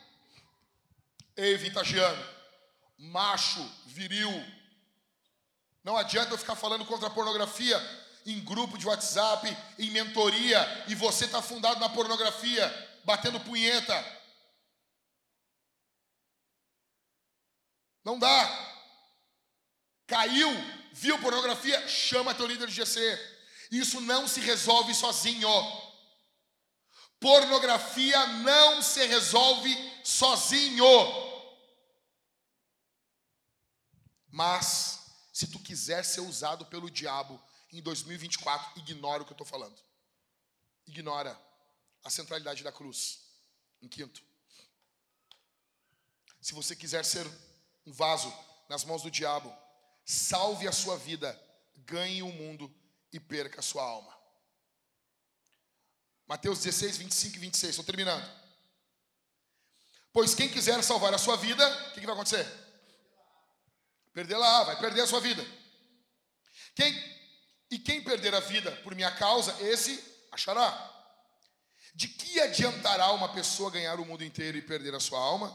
ei, 1.37 1.57
vintagiano, 1.57 2.32
macho, 3.03 3.61
viril, 3.87 4.31
não 5.83 5.97
adianta 5.97 6.33
eu 6.33 6.39
ficar 6.39 6.55
falando 6.55 6.85
contra 6.85 7.09
a 7.09 7.11
pornografia 7.11 7.77
em 8.25 8.39
grupo 8.39 8.79
de 8.79 8.87
WhatsApp, 8.87 9.57
em 9.79 9.91
mentoria, 9.91 10.85
e 10.87 10.95
você 10.95 11.25
está 11.25 11.43
fundado 11.43 11.81
na 11.81 11.89
pornografia, 11.89 13.01
batendo 13.05 13.41
punheta. 13.41 14.23
Não 18.05 18.17
dá. 18.17 18.75
Caiu, 20.07 20.51
viu 20.93 21.19
pornografia, 21.19 21.89
chama 21.89 22.35
teu 22.35 22.47
líder 22.47 22.69
de 22.69 22.75
GC. 22.75 23.33
Isso 23.73 24.01
não 24.01 24.29
se 24.29 24.39
resolve 24.39 24.95
sozinho. 24.95 25.49
Pornografia 27.19 28.27
não 28.27 28.81
se 28.83 29.05
resolve 29.07 29.75
sozinho. 30.05 31.32
Mas, 34.33 35.13
se 35.31 35.47
tu 35.47 35.59
quiser 35.59 36.03
ser 36.07 36.23
usado 36.23 36.65
pelo 36.65 36.91
diabo 36.91 37.39
em 37.71 37.83
2024, 37.83 38.81
ignora 38.81 39.23
o 39.23 39.27
que 39.27 39.33
eu 39.33 39.35
estou 39.35 39.47
falando. 39.47 39.79
Ignora 40.87 41.39
a 42.03 42.09
centralidade 42.09 42.65
da 42.65 42.73
cruz. 42.73 43.21
Em 43.83 43.89
quinto, 43.89 44.23
se 46.41 46.55
você 46.55 46.75
quiser 46.75 47.05
ser 47.05 47.27
um 47.85 47.93
vaso 47.93 48.33
nas 48.71 48.85
mãos 48.85 49.03
do 49.03 49.11
diabo, 49.11 49.55
salve 50.05 50.67
a 50.67 50.73
sua 50.73 50.97
vida, 50.97 51.39
ganhe 51.77 52.23
o 52.23 52.33
mundo 52.33 52.75
e 53.13 53.21
perca 53.21 53.61
a 53.61 53.63
sua 53.63 53.83
alma. 53.83 54.17
Mateus 56.27 56.61
16, 56.61 56.97
25 56.97 57.37
e 57.37 57.41
26, 57.41 57.71
estou 57.71 57.85
terminando. 57.85 58.27
Pois 60.11 60.35
quem 60.35 60.49
quiser 60.49 60.83
salvar 60.83 61.13
a 61.13 61.19
sua 61.19 61.37
vida, 61.37 61.67
o 61.89 61.93
que, 61.93 62.01
que 62.01 62.07
vai 62.07 62.15
acontecer? 62.15 62.62
Perder 64.13 64.37
lá, 64.37 64.65
vai 64.65 64.79
perder 64.79 65.03
a 65.03 65.07
sua 65.07 65.21
vida. 65.21 65.45
Quem, 66.75 66.93
e 67.71 67.79
quem 67.79 68.03
perder 68.03 68.35
a 68.35 68.41
vida 68.41 68.71
por 68.83 68.95
minha 68.95 69.11
causa, 69.11 69.57
esse 69.63 70.03
achará. 70.31 70.91
De 71.95 72.09
que 72.09 72.41
adiantará 72.41 73.13
uma 73.13 73.33
pessoa 73.33 73.71
ganhar 73.71 74.01
o 74.01 74.05
mundo 74.05 74.25
inteiro 74.25 74.57
e 74.57 74.63
perder 74.63 74.95
a 74.95 75.01
sua 75.01 75.19
alma? 75.19 75.51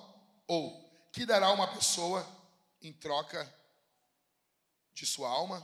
Ou 0.48 0.88
que 1.12 1.26
dará 1.26 1.52
uma 1.52 1.68
pessoa 1.74 2.26
em 2.82 2.94
troca 2.94 3.52
de 4.94 5.06
sua 5.06 5.30
alma? 5.30 5.64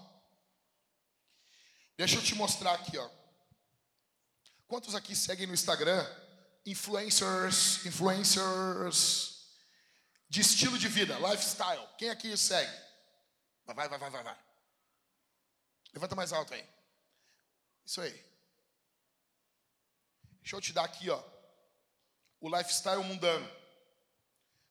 Deixa 1.96 2.16
eu 2.16 2.24
te 2.24 2.34
mostrar 2.34 2.74
aqui, 2.74 2.98
ó. 2.98 3.10
Quantos 4.68 4.96
aqui 4.96 5.16
seguem 5.16 5.46
no 5.46 5.54
Instagram 5.54 6.04
influencers, 6.66 7.86
influencers 7.86 9.34
de 10.28 10.41
estilo 10.41 10.80
de 10.80 10.88
vida, 10.88 11.18
lifestyle? 11.20 11.88
Quem 11.98 12.10
aqui 12.10 12.36
segue? 12.36 12.82
Vai, 13.66 13.88
vai, 13.88 13.97
vai, 13.97 14.09
vai, 14.09 14.24
vai. 14.24 14.38
Levanta 15.93 16.16
mais 16.16 16.34
alto 16.34 16.53
aí. 16.53 16.68
Isso 17.86 18.01
aí. 18.01 18.34
Deixa 20.41 20.55
eu 20.55 20.61
te 20.61 20.74
dar 20.74 20.84
aqui, 20.84 21.09
ó. 21.09 21.24
O 22.39 22.49
lifestyle 22.55 23.03
mundano. 23.03 23.49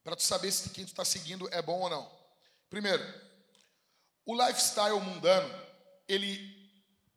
Para 0.05 0.17
tu 0.17 0.23
saber 0.23 0.51
se 0.53 0.71
quem 0.71 0.85
tu 0.85 0.89
está 0.89 1.05
seguindo 1.05 1.49
é 1.53 1.63
bom 1.63 1.81
ou 1.81 1.89
não. 1.89 2.11
Primeiro, 2.69 3.03
o 4.27 4.35
lifestyle 4.35 5.01
mundano, 5.01 5.49
ele 6.09 6.53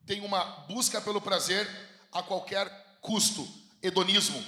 tem 0.05 0.21
uma 0.21 0.43
busca 0.67 1.01
pelo 1.01 1.19
prazer 1.19 1.67
a 2.11 2.21
qualquer 2.23 2.69
custo, 3.01 3.45
hedonismo. 3.81 4.43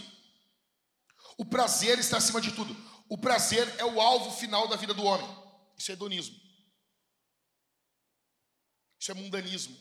O 1.38 1.46
prazer 1.46 2.00
está 2.00 2.18
acima 2.18 2.40
de 2.40 2.52
tudo. 2.52 2.76
O 3.10 3.18
prazer 3.18 3.68
é 3.80 3.86
o 3.86 4.00
alvo 4.00 4.32
final 4.32 4.68
da 4.68 4.76
vida 4.76 4.94
do 4.94 5.04
homem. 5.04 5.28
Isso 5.78 5.92
é 5.92 5.94
hedonismo. 5.94 6.47
Isso 9.00 9.12
é 9.12 9.14
mundanismo. 9.14 9.78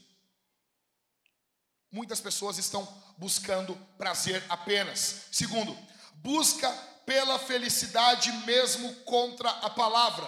Muitas 1.91 2.21
pessoas 2.21 2.59
estão 2.59 2.87
buscando 3.17 3.75
prazer 3.97 4.45
apenas. 4.49 5.27
Segundo, 5.33 5.77
busca 6.17 6.71
pela 7.07 7.39
felicidade 7.39 8.33
mesmo 8.45 8.95
contra 9.05 9.49
a 9.49 9.71
palavra. 9.71 10.27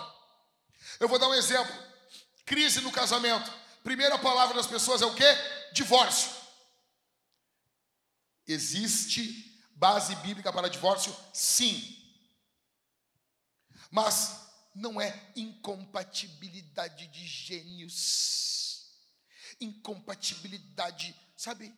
Eu 1.01 1.09
vou 1.09 1.19
dar 1.19 1.29
um 1.29 1.35
exemplo. 1.35 1.75
Crise 2.47 2.81
no 2.81 2.93
casamento. 2.93 3.53
Primeira 3.83 4.19
palavra 4.19 4.55
das 4.55 4.67
pessoas 4.67 5.03
é 5.03 5.07
o 5.07 5.15
quê? 5.15 5.27
Divórcio. 5.73 6.31
Existe 8.47 9.61
base 9.75 10.15
bíblica 10.17 10.53
para 10.53 10.71
divórcio? 10.71 11.15
Sim. 11.33 11.97
Mas 13.91 14.49
não 14.75 15.01
é 15.01 15.33
incompatibilidade 15.37 17.09
de 17.09 17.27
gênios. 17.27 18.58
Incompatibilidade, 19.61 21.15
sabe? 21.37 21.75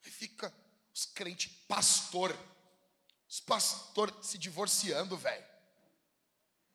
Fica 0.00 0.52
os 0.94 1.06
crentes, 1.06 1.52
pastor, 1.68 2.36
os 3.28 3.40
pastor 3.40 4.24
se 4.24 4.38
divorciando, 4.38 5.16
velho. 5.16 5.46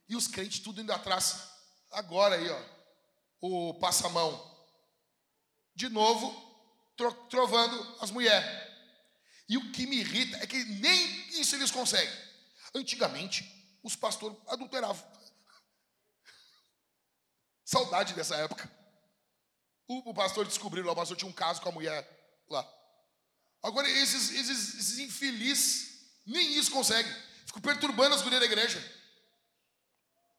E 0.07 0.15
os 0.15 0.27
crentes 0.27 0.59
tudo 0.59 0.81
indo 0.81 0.93
atrás. 0.93 1.49
Agora 1.91 2.35
aí, 2.35 2.49
ó. 2.49 2.65
O 3.41 3.73
passamão. 3.79 4.51
De 5.75 5.89
novo, 5.89 6.31
trovando 7.29 7.97
as 7.99 8.11
mulheres. 8.11 8.47
E 9.49 9.57
o 9.57 9.71
que 9.71 9.85
me 9.87 9.97
irrita 9.97 10.37
é 10.37 10.47
que 10.47 10.63
nem 10.63 11.39
isso 11.39 11.55
eles 11.55 11.71
conseguem. 11.71 12.13
Antigamente, 12.75 13.79
os 13.83 13.95
pastores 13.95 14.37
adulteravam. 14.47 15.05
Saudade 17.65 18.13
dessa 18.13 18.35
época. 18.35 18.71
O, 19.87 20.11
o 20.11 20.13
pastor 20.13 20.45
descobriu 20.45 20.85
lá, 20.85 20.93
o 20.93 20.95
pastor 20.95 21.17
tinha 21.17 21.29
um 21.29 21.33
caso 21.33 21.61
com 21.61 21.69
a 21.69 21.71
mulher 21.71 22.07
lá. 22.49 22.67
Agora, 23.61 23.89
esses, 23.89 24.31
esses, 24.31 24.75
esses 24.75 24.99
infelizes, 24.99 26.11
nem 26.25 26.57
isso 26.57 26.71
conseguem. 26.71 27.11
Fico 27.45 27.61
perturbando 27.61 28.15
as 28.15 28.21
gurias 28.21 28.39
da 28.39 28.45
igreja. 28.45 28.79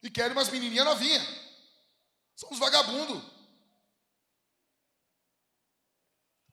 E 0.03 0.11
querem 0.11 0.33
umas 0.33 0.51
menininhas 0.51 0.85
novinhas. 0.85 1.23
São 2.37 2.51
uns 2.51 2.59
vagabundos. 2.59 3.23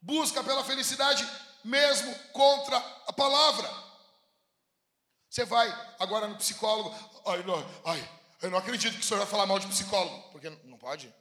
Busca 0.02 0.44
pela 0.44 0.64
felicidade 0.64 1.28
mesmo 1.64 2.14
contra 2.32 2.78
a 2.78 3.14
palavra. 3.14 3.70
Você 5.30 5.46
vai 5.46 5.68
agora 6.00 6.28
no 6.28 6.38
psicólogo. 6.38 6.89
Ai, 7.26 7.44
não, 7.44 7.82
ai, 7.86 8.22
eu 8.42 8.50
não 8.50 8.58
acredito 8.58 8.96
que 8.96 9.02
o 9.02 9.04
senhor 9.04 9.20
vai 9.20 9.28
falar 9.28 9.46
mal 9.46 9.60
de 9.60 9.68
psicólogo. 9.68 10.32
Porque 10.32 10.50
não 10.50 10.78
pode. 10.78 11.14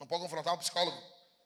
Não 0.00 0.06
pode 0.06 0.22
confrontar 0.22 0.54
um 0.54 0.58
psicólogo. 0.58 0.96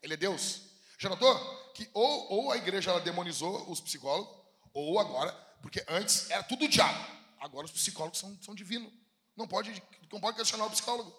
Ele 0.01 0.15
é 0.15 0.17
Deus. 0.17 0.63
Já 0.97 1.09
notou? 1.09 1.73
Que 1.75 1.91
ou, 1.93 2.33
ou 2.33 2.53
a 2.53 2.57
igreja 2.57 2.93
ela 2.93 3.01
demonizou 3.01 3.69
os 3.69 3.81
psicólogos, 3.81 4.33
ou 4.73 4.99
agora, 5.01 5.33
porque 5.61 5.85
antes 5.89 6.31
era 6.31 6.43
tudo 6.45 6.69
diabo. 6.69 7.05
Agora 7.41 7.67
os 7.67 7.73
psicólogos 7.73 8.21
são, 8.21 8.39
são 8.41 8.55
divinos. 8.55 8.93
Não 9.37 9.49
pode, 9.49 9.83
não 10.11 10.21
pode 10.21 10.37
questionar 10.37 10.67
o 10.67 10.71
psicólogo. 10.71 11.13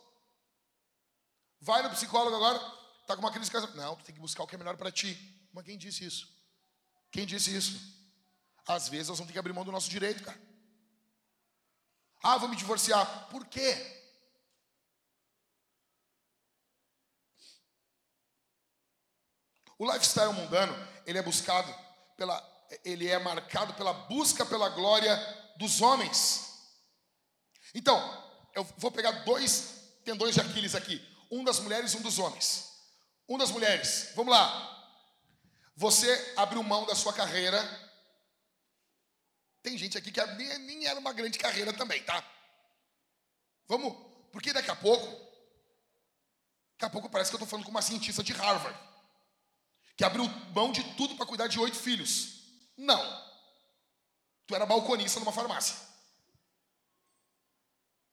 Vai 1.59 1.83
no 1.83 1.89
psicólogo 1.89 2.35
agora, 2.35 2.59
tá 3.05 3.15
com 3.15 3.21
uma 3.21 3.31
crise 3.31 3.47
de 3.47 3.51
casamento. 3.51 3.77
Não, 3.77 3.95
tu 3.97 4.05
tem 4.05 4.15
que 4.15 4.21
buscar 4.21 4.43
o 4.43 4.47
que 4.47 4.55
é 4.55 4.57
melhor 4.57 4.77
para 4.77 4.91
ti. 4.91 5.17
Mas 5.53 5.65
quem 5.65 5.77
disse 5.77 6.05
isso? 6.05 6.27
Quem 7.11 7.25
disse 7.25 7.55
isso? 7.55 7.79
Às 8.65 8.87
vezes 8.87 9.09
nós 9.09 9.17
vamos 9.17 9.27
ter 9.27 9.33
que 9.33 9.39
abrir 9.39 9.53
mão 9.53 9.65
do 9.65 9.71
nosso 9.71 9.89
direito, 9.89 10.23
cara. 10.23 10.39
Ah, 12.23 12.37
vou 12.37 12.49
me 12.49 12.55
divorciar. 12.55 13.27
Por 13.29 13.45
quê? 13.45 14.04
O 19.77 19.91
lifestyle 19.91 20.33
mundano, 20.33 20.73
ele 21.05 21.17
é 21.17 21.21
buscado 21.21 21.73
pela 22.15 22.55
ele 22.83 23.07
é 23.07 23.19
marcado 23.19 23.73
pela 23.75 23.93
busca 23.93 24.45
pela 24.45 24.69
glória 24.69 25.15
dos 25.57 25.81
homens. 25.81 26.45
Então, 27.73 27.97
eu 28.53 28.63
vou 28.77 28.91
pegar 28.91 29.11
dois 29.23 29.99
tendões 30.03 30.33
de 30.33 30.41
Aquiles 30.41 30.75
aqui, 30.75 31.01
um 31.31 31.43
das 31.43 31.59
mulheres 31.59 31.93
e 31.93 31.97
um 31.97 32.01
dos 32.01 32.19
homens. 32.19 32.73
Um 33.27 33.37
das 33.37 33.51
mulheres. 33.51 34.11
Vamos 34.15 34.33
lá. 34.33 34.71
Você 35.75 36.33
abriu 36.37 36.63
mão 36.63 36.85
da 36.85 36.95
sua 36.95 37.13
carreira. 37.13 37.61
Tem 39.61 39.77
gente 39.77 39.97
aqui 39.97 40.11
que 40.11 40.25
nem, 40.25 40.57
nem 40.59 40.85
era 40.87 40.99
uma 40.99 41.11
grande 41.11 41.37
carreira 41.37 41.73
também, 41.73 42.01
tá? 42.03 42.23
Vamos, 43.67 43.95
porque 44.31 44.53
daqui 44.53 44.69
a 44.69 44.75
pouco, 44.75 45.05
daqui 46.73 46.85
a 46.85 46.89
pouco 46.89 47.09
parece 47.09 47.31
que 47.31 47.35
eu 47.35 47.37
estou 47.37 47.47
falando 47.47 47.65
com 47.65 47.71
uma 47.71 47.81
cientista 47.81 48.23
de 48.23 48.31
Harvard 48.31 48.77
que 49.95 50.03
abriu 50.03 50.25
mão 50.53 50.71
de 50.71 50.83
tudo 50.95 51.15
para 51.15 51.25
cuidar 51.25 51.47
de 51.47 51.59
oito 51.59 51.77
filhos. 51.77 52.41
Não. 52.77 53.25
Tu 54.45 54.55
era 54.55 54.65
balconista 54.65 55.19
numa 55.19 55.31
farmácia. 55.31 55.75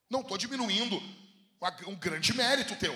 Não 0.09 0.21
estou 0.21 0.37
diminuindo 0.37 1.01
um 1.87 1.95
grande 1.95 2.33
mérito 2.33 2.75
teu. 2.75 2.93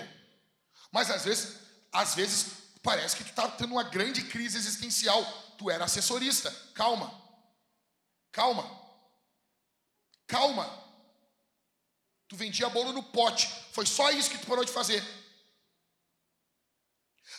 Mas 0.90 1.10
às 1.10 1.24
vezes, 1.24 1.58
às 1.92 2.14
vezes 2.14 2.46
parece 2.82 3.16
que 3.16 3.24
tu 3.24 3.30
está 3.30 3.48
tendo 3.48 3.72
uma 3.72 3.82
grande 3.82 4.22
crise 4.24 4.56
existencial. 4.56 5.22
Tu 5.58 5.70
era 5.70 5.84
assessorista. 5.84 6.50
Calma. 6.74 7.12
Calma. 8.32 8.64
Calma. 10.26 10.88
Tu 12.28 12.36
vendia 12.36 12.68
bolo 12.68 12.92
no 12.92 13.02
pote. 13.02 13.48
Foi 13.72 13.86
só 13.86 14.10
isso 14.10 14.30
que 14.30 14.38
tu 14.38 14.46
parou 14.46 14.64
de 14.64 14.72
fazer. 14.72 15.02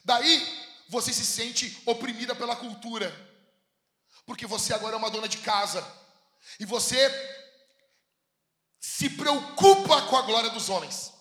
Daí, 0.04 0.59
você 0.90 1.14
se 1.14 1.24
sente 1.24 1.82
oprimida 1.86 2.36
pela 2.36 2.56
cultura, 2.56 3.10
porque 4.26 4.48
você 4.48 4.74
agora 4.74 4.96
é 4.96 4.98
uma 4.98 5.12
dona 5.12 5.30
de 5.30 5.38
casa, 5.38 5.86
e 6.60 6.66
você 6.66 6.98
se 8.80 9.12
preocupa 9.12 10.02
com 10.08 10.18
a 10.18 10.24
glória 10.24 10.50
dos 10.50 10.68
homens, 10.68 11.14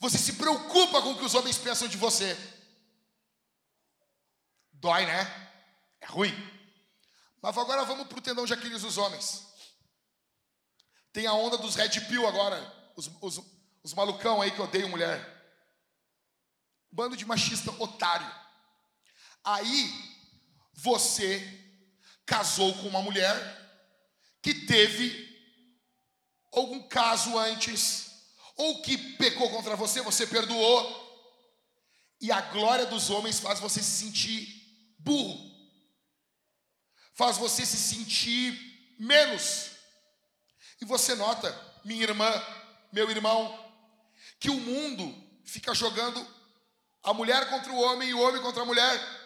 você 0.00 0.18
se 0.18 0.32
preocupa 0.32 1.00
com 1.00 1.12
o 1.12 1.16
que 1.18 1.24
os 1.24 1.34
homens 1.34 1.56
pensam 1.56 1.86
de 1.86 1.96
você. 1.96 2.36
Dói, 4.72 5.06
né? 5.06 5.50
É 6.00 6.06
ruim. 6.06 6.34
Mas 7.40 7.56
agora 7.56 7.84
vamos 7.84 8.08
para 8.08 8.18
o 8.18 8.22
tendão 8.22 8.44
de 8.44 8.52
Aquiles 8.52 8.82
dos 8.82 8.98
homens. 8.98 9.46
Tem 11.12 11.26
a 11.26 11.32
onda 11.32 11.56
dos 11.56 11.76
red 11.76 12.00
pill 12.08 12.26
agora, 12.26 12.90
os, 12.96 13.08
os, 13.20 13.40
os 13.84 13.94
malucão 13.94 14.42
aí 14.42 14.50
que 14.50 14.60
odeiam 14.60 14.88
mulher. 14.88 15.32
Bando 16.90 17.16
de 17.16 17.24
machista 17.24 17.70
otário. 17.80 18.43
Aí 19.44 19.92
você 20.72 21.42
casou 22.24 22.72
com 22.74 22.88
uma 22.88 23.02
mulher 23.02 23.36
que 24.42 24.54
teve 24.66 25.24
algum 26.52 26.82
caso 26.88 27.38
antes, 27.38 28.10
ou 28.56 28.82
que 28.82 28.96
pecou 29.16 29.50
contra 29.50 29.76
você, 29.76 30.00
você 30.00 30.26
perdoou, 30.26 31.04
e 32.20 32.30
a 32.30 32.40
glória 32.40 32.86
dos 32.86 33.10
homens 33.10 33.40
faz 33.40 33.60
você 33.60 33.82
se 33.82 34.04
sentir 34.04 34.94
burro, 34.98 35.38
faz 37.14 37.36
você 37.36 37.66
se 37.66 37.76
sentir 37.76 38.96
menos. 38.98 39.70
E 40.80 40.84
você 40.84 41.14
nota, 41.14 41.52
minha 41.84 42.02
irmã, 42.02 42.30
meu 42.92 43.10
irmão, 43.10 43.58
que 44.38 44.50
o 44.50 44.60
mundo 44.60 45.14
fica 45.44 45.74
jogando 45.74 46.26
a 47.02 47.12
mulher 47.12 47.48
contra 47.50 47.72
o 47.72 47.80
homem 47.80 48.10
e 48.10 48.14
o 48.14 48.20
homem 48.20 48.40
contra 48.40 48.62
a 48.62 48.66
mulher. 48.66 49.23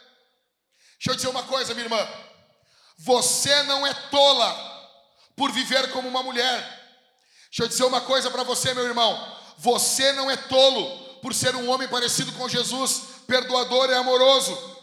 Deixa 0.98 1.10
eu 1.10 1.14
dizer 1.14 1.28
uma 1.28 1.44
coisa, 1.44 1.74
minha 1.74 1.86
irmã. 1.86 2.08
Você 2.98 3.62
não 3.62 3.86
é 3.86 3.94
tola 3.94 4.68
por 5.36 5.52
viver 5.52 5.92
como 5.92 6.08
uma 6.08 6.22
mulher. 6.22 6.60
Deixa 7.44 7.62
eu 7.62 7.68
dizer 7.68 7.84
uma 7.84 8.00
coisa 8.00 8.30
para 8.30 8.42
você, 8.42 8.74
meu 8.74 8.84
irmão. 8.84 9.38
Você 9.58 10.12
não 10.12 10.30
é 10.30 10.36
tolo 10.36 11.20
por 11.20 11.32
ser 11.32 11.54
um 11.54 11.70
homem 11.70 11.88
parecido 11.88 12.32
com 12.32 12.48
Jesus, 12.48 13.02
perdoador 13.26 13.88
e 13.90 13.94
amoroso. 13.94 14.76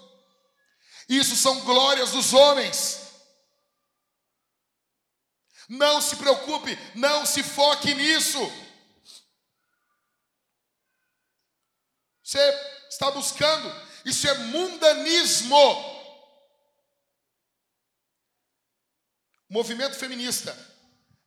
Isso 1.10 1.36
são 1.36 1.60
glórias 1.62 2.12
dos 2.12 2.34
homens. 2.34 3.02
Não 5.68 6.00
se 6.02 6.16
preocupe, 6.16 6.78
não 6.96 7.26
se 7.26 7.44
foque 7.44 7.94
nisso. 7.94 8.40
Você 12.24 12.40
está 12.90 13.12
buscando, 13.12 13.72
isso 14.04 14.28
é 14.28 14.34
mundanismo. 14.36 15.95
Movimento 19.50 19.96
feminista, 19.96 20.56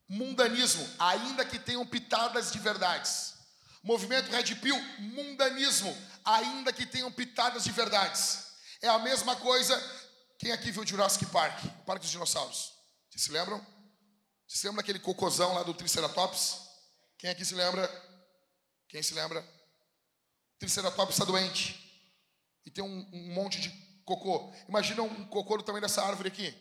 mundanismo, 0.09 0.89
ainda 0.99 1.45
que 1.45 1.59
tenham 1.59 1.87
pitadas 1.87 2.51
de 2.51 2.59
verdades. 2.59 3.35
Movimento 3.83 4.31
Red 4.31 4.57
Pill, 4.57 4.79
mundanismo, 4.99 5.97
ainda 6.25 6.73
que 6.73 6.85
tenham 6.85 7.11
pitadas 7.13 7.65
de 7.65 7.71
verdades. 7.71 8.49
É 8.83 8.89
a 8.89 8.99
mesma 8.99 9.37
coisa. 9.37 9.77
Quem 10.39 10.53
aqui 10.53 10.71
viu 10.71 10.87
Jurassic 10.87 11.27
Park, 11.27 11.65
o 11.65 11.85
Parque 11.85 12.03
dos 12.03 12.11
Dinossauros? 12.11 12.73
Vocês 13.09 13.25
se 13.25 13.33
lembram? 13.33 13.59
Vocês 14.47 14.61
se 14.61 14.67
lembram 14.67 14.79
daquele 14.79 14.99
cocôzão 14.99 15.55
lá 15.55 15.63
do 15.63 15.75
Triceratops? 15.75 16.61
Quem 17.19 17.31
aqui 17.31 17.45
se 17.45 17.55
lembra? 17.55 17.89
Quem 18.89 19.03
se 19.03 19.15
lembra? 19.15 19.41
O 19.41 20.59
Triceratops 20.59 21.15
está 21.15 21.25
doente. 21.25 21.85
E 22.65 22.71
tem 22.71 22.83
um, 22.83 23.11
um 23.13 23.35
monte 23.35 23.61
de 23.61 23.71
cocô. 24.05 24.53
Imagina 24.69 25.03
um 25.03 25.25
cocô 25.27 25.57
do 25.57 25.63
tamanho 25.63 25.83
dessa 25.83 26.03
árvore 26.03 26.29
aqui. 26.29 26.55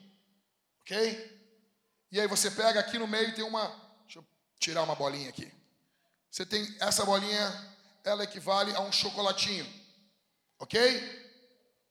Ok? 0.82 1.37
E 2.12 2.20
aí 2.20 2.28
você 2.28 2.50
pega 2.50 2.80
aqui 2.80 2.98
no 2.98 3.08
meio 3.08 3.36
tem 3.36 3.44
uma. 3.44 3.68
Deixa 4.04 4.20
eu 4.20 4.26
tirar 4.60 4.84
uma 4.84 4.96
bolinha 4.96 5.30
aqui. 5.30 5.52
Você 6.32 6.46
tem 6.46 6.76
essa 6.80 7.06
bolinha, 7.06 7.76
ela 8.04 8.24
equivale 8.24 8.74
a 8.76 8.80
um 8.82 8.92
chocolatinho. 8.92 9.66
Ok? 10.60 10.78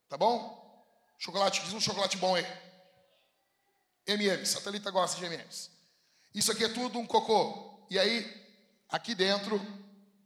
Tá 0.08 0.16
bom? 0.16 0.64
Chocolate, 1.18 1.62
diz 1.62 1.72
um 1.72 1.80
chocolate 1.80 2.16
bom 2.16 2.34
aí. 2.34 2.46
MMs, 4.06 4.56
a 4.56 4.60
Thalita 4.60 4.90
gosta 4.90 5.18
de 5.18 5.24
MMs. 5.26 5.70
Isso 6.34 6.52
aqui 6.52 6.64
é 6.64 6.68
tudo 6.68 6.98
um 6.98 7.06
cocô. 7.06 7.86
E 7.90 7.98
aí, 7.98 8.24
aqui 8.88 9.14
dentro 9.14 9.60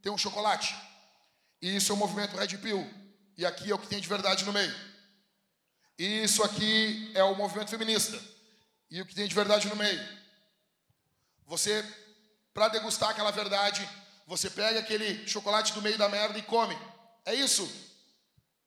tem 0.01 0.11
um 0.11 0.17
chocolate. 0.17 0.75
E 1.61 1.75
isso 1.75 1.91
é 1.91 1.95
o 1.95 1.97
movimento 1.97 2.35
Red 2.35 2.57
Pill. 2.57 2.87
E 3.37 3.45
aqui 3.45 3.71
é 3.71 3.75
o 3.75 3.79
que 3.79 3.87
tem 3.87 3.99
de 3.99 4.07
verdade 4.07 4.45
no 4.45 4.53
meio. 4.53 4.73
E 5.97 6.23
isso 6.23 6.43
aqui 6.43 7.11
é 7.15 7.23
o 7.23 7.35
movimento 7.35 7.69
feminista 7.69 8.19
e 8.91 9.01
o 9.01 9.05
que 9.05 9.15
tem 9.15 9.25
de 9.25 9.33
verdade 9.33 9.69
no 9.69 9.75
meio. 9.75 10.21
Você, 11.45 11.81
para 12.53 12.67
degustar 12.67 13.09
aquela 13.09 13.31
verdade, 13.31 13.87
você 14.27 14.49
pega 14.49 14.79
aquele 14.81 15.25
chocolate 15.27 15.71
do 15.71 15.81
meio 15.81 15.97
da 15.97 16.09
merda 16.09 16.37
e 16.37 16.43
come. 16.43 16.77
É 17.25 17.33
isso. 17.33 17.69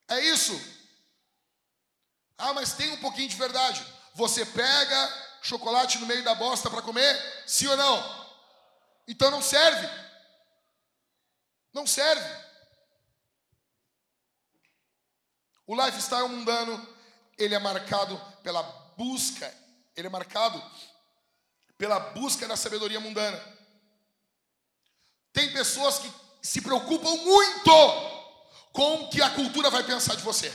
É 0.09 0.19
isso. 0.21 0.59
Ah, 2.39 2.55
mas 2.55 2.73
tem 2.73 2.91
um 2.93 3.01
pouquinho 3.01 3.29
de 3.29 3.37
verdade. 3.37 3.87
Você 4.15 4.47
pega 4.47 5.39
chocolate 5.43 5.99
no 5.99 6.07
meio 6.07 6.25
da 6.25 6.35
bosta 6.35 6.71
para 6.71 6.81
comer? 6.81 7.45
Sim 7.47 7.67
ou 7.67 7.77
não? 7.77 8.27
Então 9.07 9.31
não 9.31 9.43
serve. 9.43 9.87
Não 11.71 11.87
serve. 11.87 12.45
O 15.67 15.75
lifestyle 15.75 16.29
mundano, 16.29 16.89
ele 17.37 17.55
é 17.55 17.59
marcado 17.59 18.19
pela 18.43 18.63
busca 18.97 19.64
ele 19.97 20.07
é 20.07 20.11
marcado 20.11 20.63
pela 21.77 21.99
busca 21.99 22.47
da 22.47 22.57
sabedoria 22.57 23.01
mundana. 23.01 23.39
Tem 25.33 25.53
pessoas 25.53 25.99
que 25.99 26.13
se 26.43 26.61
preocupam 26.61 27.17
muito 27.17 27.71
com 28.73 29.03
o 29.03 29.11
que 29.11 29.21
a 29.23 29.31
cultura 29.31 29.71
vai 29.71 29.85
pensar 29.85 30.15
de 30.15 30.23
você. 30.23 30.53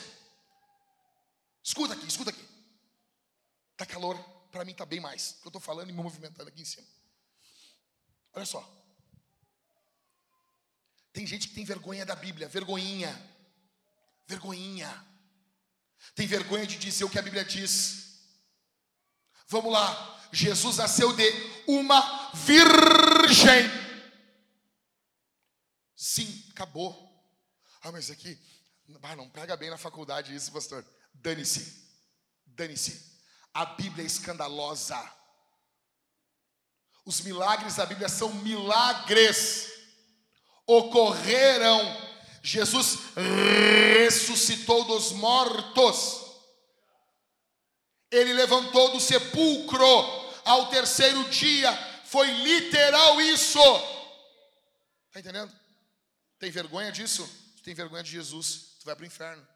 Escuta 1.63 1.93
aqui, 1.93 2.07
escuta 2.07 2.29
aqui. 2.29 2.47
Tá 3.75 3.85
calor, 3.85 4.17
para 4.51 4.65
mim 4.65 4.73
tá 4.73 4.85
bem 4.85 4.99
mais. 4.99 5.37
Eu 5.43 5.49
estou 5.49 5.61
falando 5.61 5.89
e 5.89 5.93
me 5.93 6.01
movimentando 6.01 6.49
aqui 6.49 6.61
em 6.61 6.65
cima. 6.65 6.87
Olha 8.33 8.45
só. 8.45 8.67
Tem 11.11 11.25
gente 11.25 11.47
que 11.47 11.55
tem 11.55 11.65
vergonha 11.65 12.05
da 12.05 12.15
Bíblia, 12.15 12.47
vergonhinha. 12.47 13.13
Vergonhinha. 14.27 15.05
Tem 16.15 16.27
vergonha 16.27 16.65
de 16.65 16.77
dizer 16.77 17.03
o 17.03 17.09
que 17.09 17.19
a 17.19 17.21
Bíblia 17.21 17.43
diz. 17.43 18.08
Vamos 19.49 19.73
lá. 19.73 20.29
Jesus 20.31 20.77
nasceu 20.77 21.11
de 21.13 21.23
uma 21.67 22.31
virgem. 22.35 23.67
Sim, 25.95 26.45
acabou. 26.51 26.95
Ah, 27.81 27.91
mas 27.91 28.11
aqui, 28.11 28.39
ah, 29.01 29.15
não 29.15 29.27
pega 29.29 29.57
bem 29.57 29.71
na 29.71 29.77
faculdade 29.77 30.35
isso, 30.35 30.51
pastor. 30.51 30.85
Dane-se. 31.15 31.83
Dane-se. 32.45 33.09
A 33.51 33.65
Bíblia 33.65 34.03
é 34.03 34.07
escandalosa. 34.07 34.97
Os 37.03 37.21
milagres 37.21 37.75
da 37.75 37.87
Bíblia 37.87 38.07
são 38.07 38.31
milagres. 38.35 39.67
Ocorreram. 40.67 41.81
Jesus 42.43 42.99
ressuscitou 44.05 44.85
dos 44.85 45.11
mortos. 45.13 46.28
Ele 48.11 48.33
levantou 48.33 48.91
do 48.91 48.99
sepulcro 48.99 49.85
ao 50.43 50.69
terceiro 50.69 51.29
dia. 51.29 51.71
Foi 52.05 52.29
literal 52.31 53.21
isso. 53.21 53.59
Está 55.07 55.19
entendendo? 55.19 55.53
Tem 56.39 56.49
vergonha 56.49 56.91
disso? 56.91 57.27
Se 57.55 57.61
tem 57.61 57.73
vergonha 57.73 58.01
de 58.01 58.11
Jesus, 58.11 58.77
tu 58.79 58.85
vai 58.85 58.95
para 58.95 59.03
o 59.03 59.07
inferno. 59.07 59.47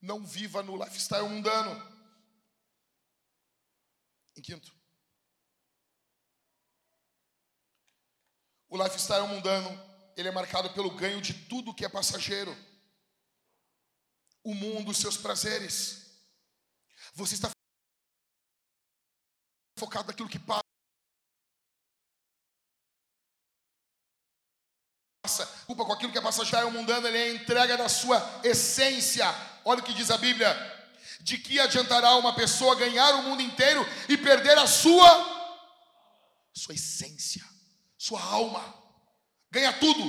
Não 0.00 0.24
viva 0.24 0.62
no 0.62 0.76
lifestyle 0.76 1.28
mundano. 1.28 1.94
Em 4.36 4.42
quinto, 4.42 4.70
o 8.68 8.82
lifestyle 8.82 9.26
mundano, 9.26 9.70
ele 10.16 10.28
é 10.28 10.30
marcado 10.30 10.70
pelo 10.74 10.90
ganho 10.90 11.22
de 11.22 11.32
tudo 11.32 11.74
que 11.74 11.84
é 11.84 11.88
passageiro. 11.88 12.54
O 14.44 14.54
mundo, 14.54 14.92
seus 14.92 15.16
prazeres. 15.16 16.05
Você 17.16 17.34
está 17.34 17.50
focado 19.78 20.08
naquilo 20.08 20.28
que 20.28 20.38
passa. 20.38 20.62
culpa 25.66 25.84
com 25.84 25.92
aquilo 25.94 26.12
que 26.12 26.18
é 26.18 26.20
passageiro 26.20 26.70
mundano, 26.70 27.08
ele 27.08 27.16
é 27.16 27.32
entrega 27.32 27.76
da 27.76 27.88
sua 27.88 28.18
essência. 28.44 29.26
Olha 29.64 29.80
o 29.80 29.82
que 29.82 29.94
diz 29.94 30.10
a 30.10 30.18
Bíblia: 30.18 30.54
de 31.20 31.38
que 31.38 31.58
adiantará 31.58 32.16
uma 32.16 32.34
pessoa 32.34 32.76
ganhar 32.76 33.14
o 33.14 33.22
mundo 33.22 33.40
inteiro 33.40 33.82
e 34.10 34.18
perder 34.18 34.58
a 34.58 34.66
sua 34.66 35.34
sua 36.52 36.74
essência, 36.74 37.42
sua 37.96 38.22
alma. 38.22 38.62
Ganha 39.50 39.72
tudo 39.72 40.04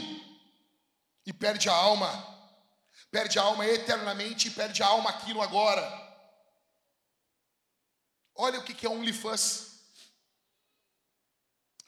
e 1.25 1.31
perde 1.31 1.69
a 1.69 1.73
alma. 1.73 2.35
Perde 3.09 3.39
a 3.39 3.43
alma 3.43 3.65
eternamente 3.65 4.49
e 4.49 4.51
perde 4.51 4.83
a 4.83 4.87
alma 4.87 5.09
aqui 5.09 5.33
no 5.33 5.41
agora. 5.41 6.06
Olha 8.37 8.59
o 8.59 8.63
que 8.63 8.85
é 8.85 8.89
OnlyFans. 8.89 9.81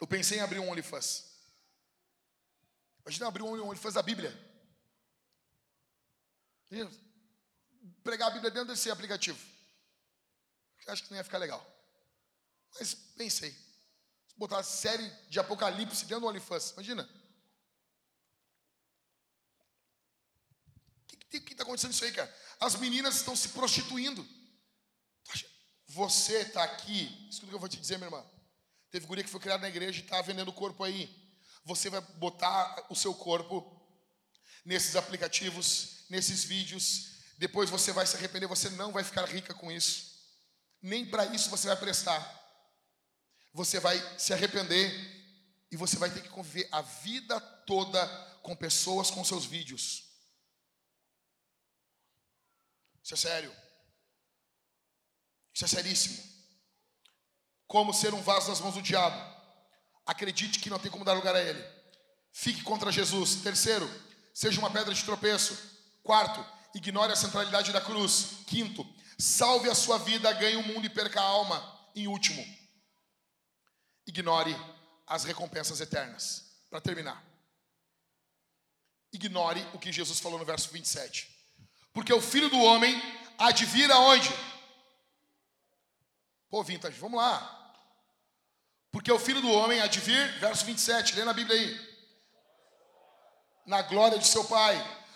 Eu 0.02 0.08
pensei 0.08 0.40
em 0.40 0.42
abrir 0.42 0.60
um 0.60 0.70
OnlyFans. 0.70 1.30
Imagina 3.06 3.28
abrir 3.28 3.44
um 3.44 3.68
OnlyFans 3.68 3.94
da 3.94 4.02
Bíblia. 4.02 4.32
Pregar 8.04 8.30
a 8.30 8.32
Bíblia 8.32 8.50
dentro 8.50 8.74
desse 8.74 8.90
aplicativo. 8.90 9.40
Acho 10.88 11.04
que 11.04 11.12
não 11.12 11.18
ia 11.18 11.24
ficar 11.24 11.38
legal. 11.38 11.64
Mas 12.80 12.96
pensei. 12.96 13.52
Se 13.52 14.36
botar 14.36 14.64
série 14.64 15.08
de 15.30 15.40
Apocalipse 15.40 16.06
dentro 16.06 16.22
do 16.22 16.28
OnlyFans, 16.28 16.72
imagina. 16.72 17.08
O 21.14 21.28
que 21.30 21.38
está 21.52 21.62
acontecendo 21.62 21.94
isso 21.94 22.06
aí, 22.06 22.12
cara? 22.12 22.36
As 22.60 22.76
meninas 22.76 23.18
estão 23.18 23.36
se 23.36 23.50
prostituindo. 23.50 24.28
Você 25.90 26.38
está 26.38 26.64
aqui, 26.64 27.28
escuta 27.30 27.48
o 27.48 27.50
que 27.50 27.56
eu 27.56 27.60
vou 27.60 27.68
te 27.68 27.78
dizer, 27.78 27.98
minha 27.98 28.08
irmã. 28.08 28.24
Teve 28.90 29.06
guria 29.06 29.24
que 29.24 29.30
foi 29.30 29.42
criada 29.42 29.62
na 29.62 29.68
igreja 29.70 30.00
e 30.00 30.04
está 30.04 30.22
vendendo 30.22 30.48
o 30.48 30.54
corpo 30.54 30.84
aí 30.84 31.20
você 31.70 31.90
vai 31.90 32.02
botar 32.02 32.88
o 32.90 32.96
seu 32.96 33.14
corpo 33.14 33.80
nesses 34.66 34.96
aplicativos, 34.96 36.06
nesses 36.10 36.44
vídeos, 36.44 37.20
depois 37.38 37.70
você 37.70 37.92
vai 37.92 38.06
se 38.06 38.18
arrepender, 38.18 38.48
você 38.48 38.70
não 38.72 38.92
vai 38.92 39.04
ficar 39.04 39.26
rica 39.26 39.54
com 39.54 39.72
isso. 39.72 40.18
Nem 40.82 41.06
para 41.06 41.26
isso 41.28 41.50
você 41.50 41.68
vai 41.68 41.78
prestar. 41.78 42.38
Você 43.54 43.80
vai 43.80 43.98
se 44.18 44.34
arrepender 44.34 44.92
e 45.72 45.78
você 45.78 45.98
vai 45.98 46.10
ter 46.10 46.22
que 46.22 46.30
conviver 46.30 46.68
a 46.72 46.82
vida 46.82 47.40
toda 47.40 48.06
com 48.42 48.56
pessoas 48.56 49.12
com 49.12 49.24
seus 49.24 49.46
vídeos. 49.46 50.06
Isso 53.04 53.14
é 53.14 53.18
sério. 53.18 53.56
Isso 55.60 55.66
é 55.66 55.68
seríssimo. 55.68 56.24
Como 57.68 57.94
ser 57.94 58.14
um 58.14 58.22
vaso 58.22 58.48
nas 58.48 58.62
mãos 58.62 58.76
do 58.76 58.82
diabo. 58.82 59.22
Acredite 60.06 60.58
que 60.58 60.70
não 60.70 60.80
tem 60.80 60.90
como 60.90 61.04
dar 61.04 61.12
lugar 61.12 61.36
a 61.36 61.44
ele. 61.44 61.62
Fique 62.32 62.64
contra 62.64 62.90
Jesus. 62.94 63.36
Terceiro, 63.44 63.86
seja 64.34 64.58
uma 64.58 64.72
pedra 64.72 64.94
de 64.94 65.04
tropeço. 65.04 65.60
Quarto, 66.02 66.46
ignore 66.74 67.12
a 67.12 67.16
centralidade 67.16 67.74
da 67.74 67.82
cruz. 67.82 68.38
Quinto, 68.48 68.88
salve 69.18 69.70
a 69.70 69.76
sua 69.76 69.98
vida, 69.98 70.32
ganhe 70.32 70.56
o 70.56 70.64
mundo 70.64 70.86
e 70.86 70.90
perca 70.90 71.20
a 71.20 71.26
alma. 71.26 71.90
Em 71.94 72.08
último, 72.08 72.42
ignore 74.08 74.56
as 75.06 75.26
recompensas 75.26 75.82
eternas. 75.82 76.54
Para 76.70 76.80
terminar, 76.80 77.22
ignore 79.12 79.60
o 79.74 79.80
que 79.80 79.92
Jesus 79.92 80.22
falou 80.22 80.40
no 80.40 80.46
verso 80.46 80.70
27. 80.70 81.28
Porque 81.92 82.14
o 82.14 82.22
filho 82.22 82.50
do 82.50 82.62
homem 82.62 82.98
há 83.38 83.52
de 83.52 83.66
vir 83.66 83.92
aonde? 83.92 84.30
Pô, 86.50 86.64
Vintage, 86.64 87.00
vamos 87.00 87.20
lá. 87.20 87.56
Porque 88.92 89.12
o 89.12 89.20
filho 89.20 89.42
do 89.42 89.52
homem 89.52 89.80
há 89.82 89.88
de 89.88 90.00
vir, 90.00 90.40
verso 90.40 90.66
27, 90.66 91.16
lê 91.16 91.24
na 91.24 91.34
Bíblia 91.34 91.60
aí. 91.60 91.90
Na 93.66 93.84
glória 93.84 94.18
de 94.18 94.28
seu 94.28 94.44
Pai, 94.46 94.76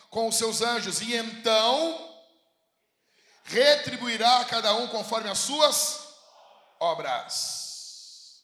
com 0.09 0.27
os 0.27 0.36
seus 0.36 0.61
anjos, 0.61 1.01
e 1.01 1.15
então 1.15 2.11
retribuirá 3.45 4.41
a 4.41 4.45
cada 4.45 4.75
um 4.75 4.88
conforme 4.88 5.29
as 5.29 5.39
suas 5.39 6.07
obras. 6.79 8.43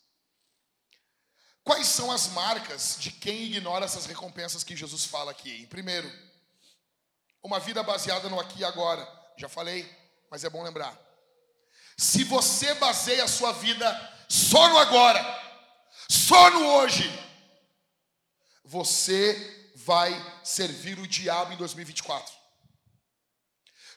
Quais 1.63 1.85
são 1.85 2.11
as 2.11 2.27
marcas 2.29 2.97
de 2.99 3.11
quem 3.11 3.43
ignora 3.43 3.85
essas 3.85 4.07
recompensas 4.07 4.63
que 4.63 4.75
Jesus 4.75 5.05
fala 5.05 5.29
aqui? 5.29 5.61
Em 5.61 5.67
primeiro, 5.67 6.11
uma 7.43 7.59
vida 7.59 7.83
baseada 7.83 8.27
no 8.29 8.39
aqui 8.39 8.61
e 8.61 8.65
agora. 8.65 9.07
Já 9.37 9.47
falei, 9.47 9.87
mas 10.31 10.43
é 10.43 10.49
bom 10.49 10.63
lembrar. 10.63 11.08
Se 11.99 12.23
você 12.23 12.73
baseia 12.75 13.25
a 13.25 13.27
sua 13.27 13.51
vida 13.51 14.15
só 14.29 14.69
no 14.69 14.77
agora, 14.77 15.21
só 16.09 16.49
no 16.51 16.65
hoje, 16.65 17.11
você 18.63 19.73
vai 19.75 20.09
servir 20.41 20.97
o 20.97 21.05
diabo 21.05 21.51
em 21.51 21.57
2024. 21.57 22.33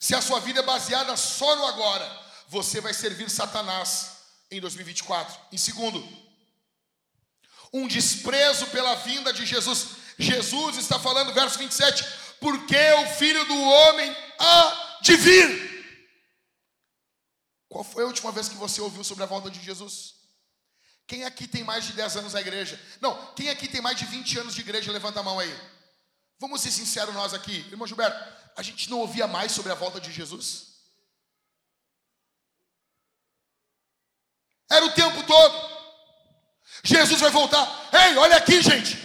Se 0.00 0.16
a 0.16 0.20
sua 0.20 0.40
vida 0.40 0.58
é 0.58 0.64
baseada 0.64 1.16
só 1.16 1.54
no 1.54 1.64
agora, 1.64 2.20
você 2.48 2.80
vai 2.80 2.92
servir 2.92 3.30
Satanás 3.30 4.16
em 4.50 4.60
2024. 4.60 5.38
Em 5.52 5.56
segundo, 5.56 6.04
um 7.72 7.86
desprezo 7.86 8.66
pela 8.66 8.96
vinda 8.96 9.32
de 9.32 9.46
Jesus. 9.46 9.90
Jesus 10.18 10.76
está 10.76 10.98
falando, 10.98 11.32
verso 11.32 11.56
27, 11.56 12.04
porque 12.40 12.92
o 12.94 13.06
filho 13.14 13.44
do 13.44 13.62
homem 13.62 14.16
há 14.40 14.98
de 15.02 15.14
vir. 15.14 15.71
Qual 17.72 17.82
foi 17.82 18.04
a 18.04 18.06
última 18.06 18.30
vez 18.30 18.50
que 18.50 18.54
você 18.56 18.82
ouviu 18.82 19.02
sobre 19.02 19.24
a 19.24 19.26
volta 19.26 19.50
de 19.50 19.58
Jesus? 19.58 20.14
Quem 21.06 21.24
aqui 21.24 21.48
tem 21.48 21.64
mais 21.64 21.86
de 21.86 21.94
10 21.94 22.18
anos 22.18 22.34
na 22.34 22.40
igreja? 22.42 22.78
Não, 23.00 23.32
quem 23.32 23.48
aqui 23.48 23.66
tem 23.66 23.80
mais 23.80 23.96
de 23.96 24.04
20 24.04 24.40
anos 24.40 24.54
de 24.54 24.60
igreja? 24.60 24.92
Levanta 24.92 25.20
a 25.20 25.22
mão 25.22 25.38
aí. 25.38 25.50
Vamos 26.38 26.60
ser 26.60 26.70
sinceros 26.70 27.14
nós 27.14 27.32
aqui. 27.32 27.66
Irmão 27.70 27.86
Gilberto, 27.86 28.14
a 28.58 28.62
gente 28.62 28.90
não 28.90 28.98
ouvia 28.98 29.26
mais 29.26 29.52
sobre 29.52 29.72
a 29.72 29.74
volta 29.74 29.98
de 29.98 30.12
Jesus? 30.12 30.66
Era 34.70 34.84
o 34.84 34.92
tempo 34.92 35.22
todo. 35.22 35.70
Jesus 36.84 37.22
vai 37.22 37.30
voltar. 37.30 37.88
Ei, 37.90 38.18
olha 38.18 38.36
aqui, 38.36 38.60
gente. 38.60 38.98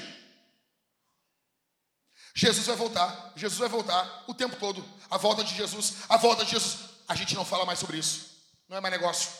Jesus 2.35 2.67
vai 2.67 2.75
voltar. 2.75 3.31
Jesus 3.33 3.59
vai 3.59 3.69
voltar 3.69 4.25
o 4.27 4.33
tempo 4.33 4.57
todo. 4.57 4.85
A 5.09 5.15
volta 5.15 5.41
de 5.41 5.55
Jesus, 5.55 5.99
a 6.09 6.17
volta 6.17 6.43
de 6.43 6.51
Jesus. 6.51 6.79
A 7.07 7.15
gente 7.15 7.33
não 7.33 7.45
fala 7.45 7.65
mais 7.65 7.79
sobre 7.79 7.97
isso. 7.97 8.36
Não 8.67 8.77
é 8.77 8.81
mais 8.81 8.91
negócio. 8.91 9.31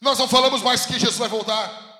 Nós 0.00 0.18
não 0.18 0.28
falamos 0.28 0.62
mais 0.62 0.86
que 0.86 0.98
Jesus 0.98 1.18
vai 1.18 1.28
voltar. 1.28 1.92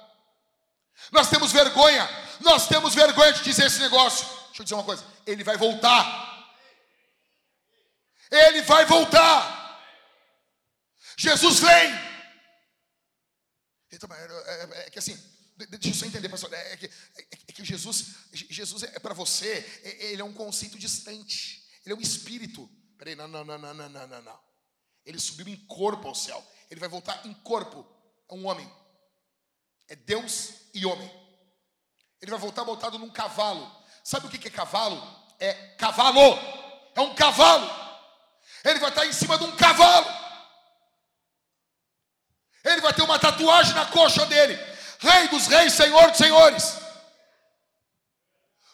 Nós 1.10 1.28
temos 1.28 1.52
vergonha, 1.52 2.08
nós 2.40 2.66
temos 2.66 2.94
vergonha 2.94 3.32
de 3.32 3.42
dizer 3.42 3.66
esse 3.66 3.80
negócio. 3.80 4.26
Deixa 4.46 4.62
eu 4.62 4.64
dizer 4.64 4.74
uma 4.74 4.84
coisa: 4.84 5.04
ele 5.26 5.44
vai 5.44 5.56
voltar. 5.56 6.30
Ele 8.30 8.62
vai 8.62 8.86
voltar. 8.86 9.60
Jesus 11.16 11.60
vem. 11.60 12.12
Então, 13.92 14.08
é, 14.10 14.24
é, 14.24 14.86
é, 14.86 14.90
que 14.90 14.98
assim, 14.98 15.14
deixa 15.68 15.88
eu 15.88 15.94
só 15.94 16.06
entender, 16.06 16.28
pastor. 16.28 16.52
É, 16.52 16.76
que, 16.76 16.86
é 16.86 17.52
que 17.52 17.64
Jesus, 17.64 18.06
Jesus 18.32 18.82
é 18.84 18.98
para 18.98 19.12
você, 19.12 19.58
ele 20.00 20.22
é 20.22 20.24
um 20.24 20.32
conceito 20.32 20.78
distante. 20.78 21.62
Ele 21.84 21.94
é 21.94 21.96
um 21.96 22.00
espírito. 22.00 22.68
Peraí, 22.96 23.14
não, 23.14 23.28
não, 23.28 23.44
não, 23.44 23.58
não, 23.58 23.74
não, 23.74 23.88
não, 23.88 24.22
não. 24.22 24.51
Ele 25.04 25.18
subiu 25.18 25.48
em 25.48 25.56
corpo 25.66 26.08
ao 26.08 26.14
céu. 26.14 26.42
Ele 26.70 26.80
vai 26.80 26.88
voltar 26.88 27.26
em 27.26 27.34
corpo. 27.34 27.86
É 28.30 28.34
um 28.34 28.46
homem. 28.46 28.70
É 29.88 29.96
Deus 29.96 30.54
e 30.72 30.86
homem. 30.86 31.10
Ele 32.20 32.30
vai 32.30 32.40
voltar 32.40 32.64
montado 32.64 32.98
num 32.98 33.10
cavalo. 33.10 33.70
Sabe 34.04 34.26
o 34.26 34.30
que 34.30 34.48
é 34.48 34.50
cavalo? 34.50 35.00
É 35.38 35.52
cavalo. 35.76 36.38
É 36.94 37.00
um 37.00 37.14
cavalo. 37.14 37.68
Ele 38.64 38.78
vai 38.78 38.90
estar 38.90 39.06
em 39.06 39.12
cima 39.12 39.36
de 39.38 39.44
um 39.44 39.56
cavalo. 39.56 40.06
Ele 42.64 42.80
vai 42.80 42.92
ter 42.94 43.02
uma 43.02 43.18
tatuagem 43.18 43.74
na 43.74 43.86
coxa 43.86 44.24
dele. 44.26 44.56
Rei 45.00 45.28
dos 45.28 45.48
reis, 45.48 45.72
Senhor 45.72 46.10
dos 46.10 46.18
senhores. 46.18 46.76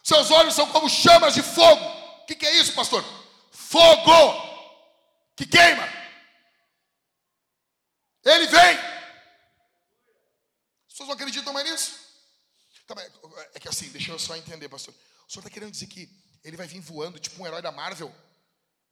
Seus 0.03 0.29
olhos 0.31 0.53
são 0.53 0.67
como 0.67 0.89
chamas 0.89 1.33
de 1.33 1.41
fogo. 1.41 1.83
O 2.21 2.25
que, 2.25 2.35
que 2.35 2.45
é 2.45 2.55
isso, 2.57 2.73
pastor? 2.73 3.03
Fogo 3.51 4.49
que 5.35 5.45
queima. 5.45 5.98
Ele 8.31 8.47
vem 8.47 8.99
pessoas 10.99 11.07
não 11.07 11.15
acreditam 11.15 11.53
mais 11.53 11.69
nisso. 11.69 11.99
É 13.53 13.59
que 13.59 13.69
assim, 13.69 13.89
deixa 13.89 14.11
eu 14.11 14.19
só 14.19 14.35
entender, 14.35 14.67
pastor. 14.67 14.93
O 15.27 15.31
senhor 15.31 15.41
está 15.41 15.49
querendo 15.49 15.71
dizer 15.71 15.87
que 15.87 16.09
ele 16.43 16.57
vai 16.57 16.67
vir 16.67 16.81
voando, 16.81 17.19
tipo 17.19 17.41
um 17.41 17.47
herói 17.47 17.61
da 17.61 17.71
Marvel? 17.71 18.13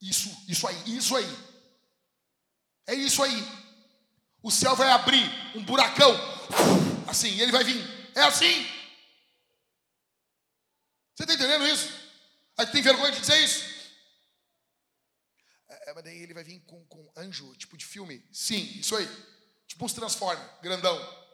Isso, 0.02 0.30
isso 0.48 0.68
aí, 0.68 0.96
isso 0.96 1.16
aí. 1.16 1.38
É 2.86 2.94
isso 2.94 3.22
aí. 3.22 3.44
O 4.42 4.52
céu 4.52 4.76
vai 4.76 4.90
abrir 4.92 5.26
um 5.56 5.64
buracão. 5.64 6.14
Assim, 7.08 7.40
ele 7.42 7.52
vai 7.52 7.64
vir. 7.64 7.84
É 8.16 8.22
assim. 8.22 8.64
Você 11.16 11.24
está 11.24 11.34
entendendo 11.34 11.68
isso? 11.68 11.92
Aí 12.58 12.68
tem 12.68 12.82
vergonha 12.82 13.12
de 13.12 13.20
dizer 13.20 13.44
isso? 13.44 13.67
É, 15.70 15.94
mas 15.94 16.04
daí 16.04 16.18
ele 16.18 16.34
vai 16.34 16.44
vir 16.44 16.60
com, 16.62 16.84
com 16.86 17.12
anjo, 17.16 17.56
tipo 17.56 17.78
de 17.78 17.86
filme. 17.86 18.26
Sim, 18.32 18.62
isso 18.80 18.96
aí. 18.96 19.08
Tipo 19.68 19.86
uns 19.86 19.94
transforme, 19.94 20.44
grandão 20.62 21.28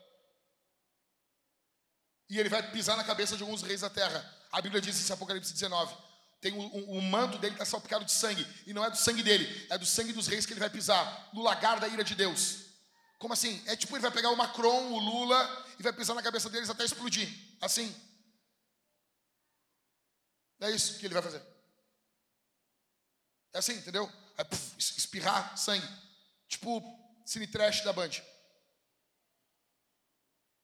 e 2.34 2.40
ele 2.40 2.50
vai 2.50 2.64
pisar 2.72 2.98
na 2.98 3.04
cabeça 3.04 3.38
de 3.38 3.44
alguns 3.44 3.62
reis 3.62 3.82
da 3.82 3.92
terra. 3.92 4.28
A 4.52 4.60
Bíblia 4.60 4.82
diz 4.82 5.08
em 5.08 5.14
Apocalipse 5.14 5.54
19. 5.54 5.96
Tem 6.42 6.52
o, 6.52 6.60
o, 6.60 6.98
o 6.98 7.02
manto 7.02 7.38
dele 7.38 7.54
está 7.54 7.64
salpicado 7.64 8.04
de 8.04 8.12
sangue, 8.12 8.46
e 8.66 8.74
não 8.74 8.84
é 8.84 8.90
do 8.90 8.98
sangue 8.98 9.22
dele, 9.22 9.68
é 9.70 9.78
do 9.78 9.86
sangue 9.86 10.12
dos 10.12 10.26
reis 10.26 10.44
que 10.44 10.52
ele 10.52 10.60
vai 10.60 10.70
pisar, 10.70 11.30
no 11.32 11.44
lagar 11.44 11.80
da 11.80 11.88
ira 11.88 12.04
de 12.04 12.16
Deus. 12.16 12.64
Como 13.20 13.34
assim? 13.34 13.64
É 13.68 13.76
tipo 13.76 13.96
ele 13.96 14.02
vai 14.02 14.10
pegar 14.10 14.32
o 14.32 14.36
Macron, 14.36 14.94
o 14.94 15.00
Lula, 15.00 15.66
e 15.80 15.84
vai 15.84 15.94
pisar 15.94 16.16
na 16.16 16.24
cabeça 16.24 16.50
deles 16.50 16.72
até 16.72 16.84
explodir. 16.84 17.30
Assim. 17.62 17.96
É 20.60 20.72
isso 20.72 20.98
que 20.98 21.06
ele 21.06 21.14
vai 21.14 21.22
fazer. 21.22 21.42
É 23.54 23.60
assim, 23.60 23.74
entendeu? 23.74 24.12
É 24.38 24.44
puf, 24.44 24.76
espirrar 24.78 25.58
sangue. 25.58 25.88
Tipo 26.48 26.82
cine 27.26 27.48
trash 27.48 27.84
da 27.84 27.94
Band. 27.94 28.12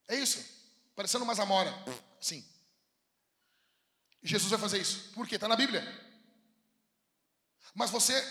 É 0.08 0.16
isso 0.16 0.60
parecendo 1.00 1.24
uma 1.24 1.34
zamora. 1.34 1.74
Sim. 2.20 2.46
Jesus 4.22 4.52
vai 4.52 4.60
fazer 4.60 4.82
isso. 4.82 5.14
Por 5.14 5.26
quê? 5.26 5.36
Está 5.36 5.48
na 5.48 5.56
Bíblia. 5.56 5.82
Mas 7.74 7.90
você, 7.90 8.22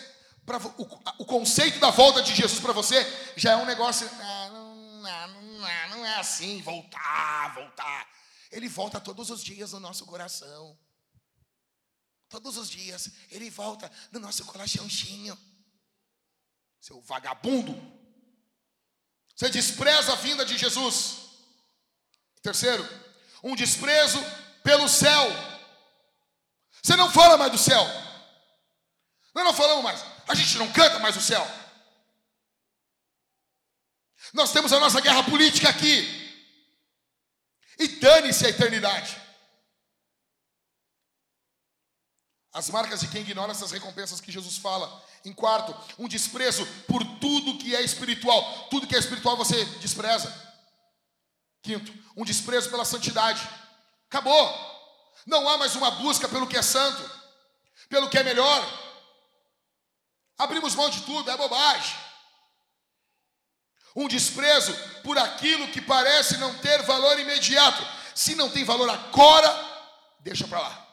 pra, 0.45 0.59
o, 0.59 0.83
o, 1.19 1.25
conceito 1.25 1.79
da 1.79 1.89
volta 1.89 2.23
de 2.23 2.35
Jesus 2.35 2.61
para 2.61 2.75
você 2.75 2.97
já 3.39 3.53
é 3.53 3.57
um 3.57 3.65
negócio. 3.65 4.07
Não, 4.17 4.51
não, 5.01 5.43
não, 5.43 5.89
não 5.89 6.05
é 6.05 6.17
assim, 6.17 6.61
voltar, 6.61 7.55
voltar. 7.55 8.07
Ele 8.53 8.69
volta 8.69 9.01
todos 9.01 9.31
os 9.31 9.43
dias 9.43 9.73
no 9.73 9.81
nosso 9.81 10.05
coração. 10.05 10.79
Todos 12.29 12.57
os 12.57 12.69
dias 12.69 13.11
ele 13.31 13.49
volta 13.51 13.91
no 14.13 14.21
nosso 14.21 14.45
coraçãozinho. 14.45 15.37
Seu 16.81 17.01
vagabundo. 17.01 17.75
Você 19.35 19.49
despreza 19.51 20.13
a 20.13 20.17
vinda 20.17 20.45
de 20.45 20.59
Jesus. 20.59 21.29
Terceiro, 22.43 22.87
um 23.43 23.57
desprezo 23.57 24.19
pelo 24.63 24.89
céu. 24.89 25.27
Você 26.83 26.97
não 26.97 27.11
fala 27.11 27.37
mais 27.37 27.51
do 27.51 27.59
céu. 27.59 27.85
Nós 29.35 29.45
não 29.45 29.55
falamos 29.55 29.85
mais. 29.85 30.05
A 30.29 30.35
gente 30.35 30.59
não 30.59 30.71
canta 30.73 30.99
mais 30.99 31.17
o 31.17 31.21
céu. 31.21 31.47
Nós 34.33 34.53
temos 34.53 34.73
a 34.73 34.81
nossa 34.81 35.01
guerra 35.01 35.23
política 35.25 35.69
aqui. 35.69 36.27
E 37.79 37.89
dane-se 38.01 38.45
a 38.45 38.51
eternidade. 38.51 39.28
As 42.59 42.71
marcas 42.71 42.99
de 42.99 43.07
quem 43.07 43.21
ignora 43.21 43.53
essas 43.53 43.71
recompensas 43.71 44.21
que 44.21 44.33
Jesus 44.33 44.57
fala. 44.57 45.01
Em 45.25 45.33
quarto, 45.33 45.73
um 45.97 46.09
desprezo 46.09 46.67
por 46.89 47.05
tudo 47.21 47.57
que 47.57 47.73
é 47.77 47.83
espiritual. 47.83 48.67
Tudo 48.69 48.85
que 48.85 48.97
é 48.97 48.99
espiritual 48.99 49.37
você 49.37 49.65
despreza. 49.77 50.29
Quinto, 51.63 51.95
um 52.17 52.25
desprezo 52.25 52.69
pela 52.69 52.85
santidade. 52.85 53.49
Acabou. 54.09 54.43
Não 55.25 55.49
há 55.49 55.57
mais 55.57 55.77
uma 55.77 55.93
busca 55.93 56.29
pelo 56.29 56.49
que 56.49 56.57
é 56.57 56.63
santo, 56.63 57.09
pelo 57.89 58.11
que 58.11 58.19
é 58.19 58.25
melhor. 58.25 58.61
Abrimos 60.37 60.75
mão 60.75 60.91
de 60.91 61.03
tudo, 61.03 61.31
é 61.31 61.37
bobagem. 61.37 61.97
Um 63.95 64.09
desprezo 64.09 64.75
por 65.05 65.17
aquilo 65.17 65.69
que 65.69 65.81
parece 65.81 66.39
não 66.39 66.59
ter 66.59 66.83
valor 66.83 67.21
imediato. 67.21 67.87
Se 68.17 68.35
não 68.35 68.51
tem 68.51 68.65
valor 68.65 68.91
agora, 68.91 69.49
deixa 70.19 70.49
para 70.49 70.59
lá. 70.59 70.88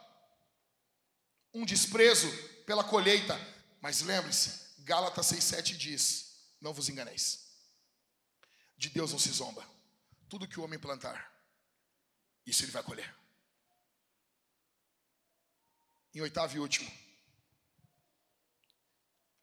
Um 1.56 1.66
desprezo 1.66 2.28
pela 2.66 2.84
colheita. 2.84 3.34
Mas 3.80 4.02
lembre-se, 4.02 4.82
Gálatas 4.84 5.28
6,7 5.28 5.78
diz: 5.78 6.36
Não 6.60 6.74
vos 6.74 6.90
enganeis. 6.90 7.46
De 8.78 8.90
Deus 8.90 9.14
não 9.14 9.20
se 9.20 9.32
zomba. 9.32 9.66
Tudo 10.28 10.48
que 10.48 10.60
o 10.60 10.64
homem 10.64 10.78
plantar, 10.78 11.32
isso 12.46 12.66
ele 12.66 12.74
vai 12.74 12.84
colher. 12.84 13.16
Em 16.14 16.20
oitavo 16.20 16.58
e 16.58 16.60
último, 16.60 16.92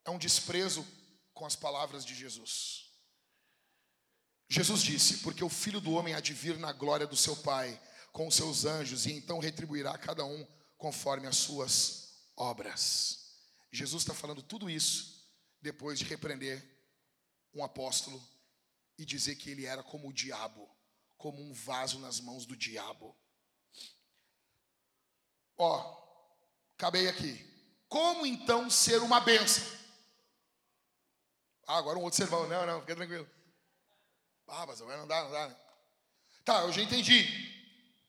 é 0.05 0.11
um 0.11 0.19
desprezo 0.19 0.87
com 1.33 1.47
as 1.47 1.57
palavras 1.57 2.05
de 2.05 2.15
Jesus. 2.15 2.91
Jesus 4.51 4.83
disse: 4.83 5.19
Porque 5.19 5.43
o 5.43 5.49
filho 5.49 5.81
do 5.81 5.93
homem 5.93 6.13
há 6.13 6.21
de 6.21 6.35
vir 6.35 6.59
na 6.59 6.73
glória 6.73 7.07
do 7.07 7.17
seu 7.17 7.35
Pai 7.37 7.81
com 8.13 8.29
os 8.29 8.35
seus 8.35 8.67
anjos, 8.67 9.07
e 9.07 9.13
então 9.13 9.39
retribuirá 9.39 9.97
cada 9.97 10.27
um 10.27 10.47
conforme 10.77 11.27
as 11.27 11.37
suas 11.37 12.02
obras. 12.43 13.39
Jesus 13.71 14.03
está 14.03 14.13
falando 14.13 14.43
tudo 14.43 14.69
isso 14.69 15.25
depois 15.61 15.99
de 15.99 16.05
repreender 16.05 16.63
um 17.55 17.65
apóstolo 17.65 18.23
e 18.99 19.05
dizer 19.05 19.37
que 19.37 19.51
ele 19.51 19.65
era 19.65 19.83
como 19.83 20.09
o 20.09 20.13
diabo, 20.13 20.69
como 21.17 21.41
um 21.41 21.53
vaso 21.53 21.99
nas 22.01 22.21
mãos 22.21 22.45
do 22.45 22.57
diabo. 22.57 23.17
Ó, 25.57 25.97
acabei 26.77 27.09
aqui. 27.09 27.49
Como 27.89 28.27
então 28.27 28.69
ser 28.69 29.01
uma 29.03 29.21
benção? 29.21 29.65
Ah, 31.67 31.79
agora 31.79 31.99
um 31.99 32.03
outro 32.03 32.17
sermão. 32.17 32.49
Não, 32.49 32.67
não, 32.67 32.81
fica 32.81 32.97
tranquilo. 32.97 33.29
Ah, 34.49 34.67
mas 34.67 34.81
não 34.81 35.07
dá, 35.07 35.25
não 35.25 35.31
dá. 35.31 35.49
Né? 35.49 35.57
Tá, 36.45 36.63
eu 36.63 36.73
já 36.73 36.83
entendi. 36.83 37.25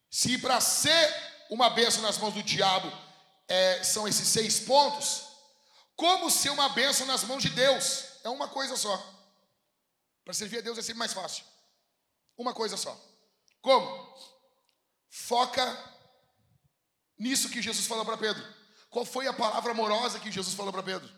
Se 0.09 0.37
para 0.39 0.59
ser 0.59 1.13
uma 1.49 1.69
benção 1.69 2.01
nas 2.01 2.17
mãos 2.17 2.33
do 2.33 2.41
diabo 2.41 2.91
é, 3.47 3.83
são 3.83 4.07
esses 4.07 4.27
seis 4.27 4.59
pontos, 4.59 5.27
como 5.95 6.29
ser 6.29 6.49
uma 6.49 6.69
benção 6.69 7.05
nas 7.05 7.23
mãos 7.23 7.41
de 7.41 7.49
Deus? 7.49 8.05
É 8.23 8.29
uma 8.29 8.47
coisa 8.47 8.75
só. 8.75 8.97
Para 10.23 10.33
servir 10.33 10.59
a 10.59 10.61
Deus 10.61 10.77
é 10.77 10.81
sempre 10.81 10.99
mais 10.99 11.13
fácil. 11.13 11.45
Uma 12.37 12.53
coisa 12.53 12.77
só. 12.77 12.99
Como? 13.61 14.17
Foca 15.09 15.63
nisso 17.17 17.49
que 17.49 17.61
Jesus 17.61 17.85
falou 17.85 18.05
para 18.05 18.17
Pedro. 18.17 18.43
Qual 18.89 19.05
foi 19.05 19.27
a 19.27 19.33
palavra 19.33 19.71
amorosa 19.71 20.19
que 20.19 20.31
Jesus 20.31 20.55
falou 20.55 20.71
para 20.71 20.83
Pedro? 20.83 21.09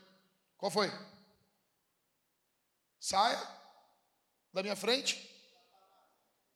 Qual 0.58 0.72
foi? 0.72 0.92
Saia 3.00 3.40
da 4.52 4.64
minha 4.64 4.76
frente. 4.76 5.30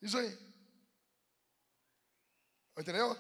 Isso 0.02 0.18
aí. 0.18 0.38
Entendeu? 2.78 3.18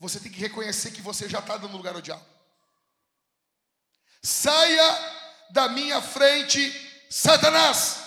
Você 0.00 0.20
tem 0.20 0.30
que 0.30 0.38
reconhecer 0.38 0.92
que 0.92 1.02
você 1.02 1.28
já 1.28 1.40
está 1.40 1.56
dando 1.56 1.76
lugar 1.76 1.94
ao 1.94 2.00
diabo. 2.00 2.24
Saia 4.22 5.14
da 5.50 5.68
minha 5.68 6.00
frente, 6.00 6.60
Satanás. 7.10 7.98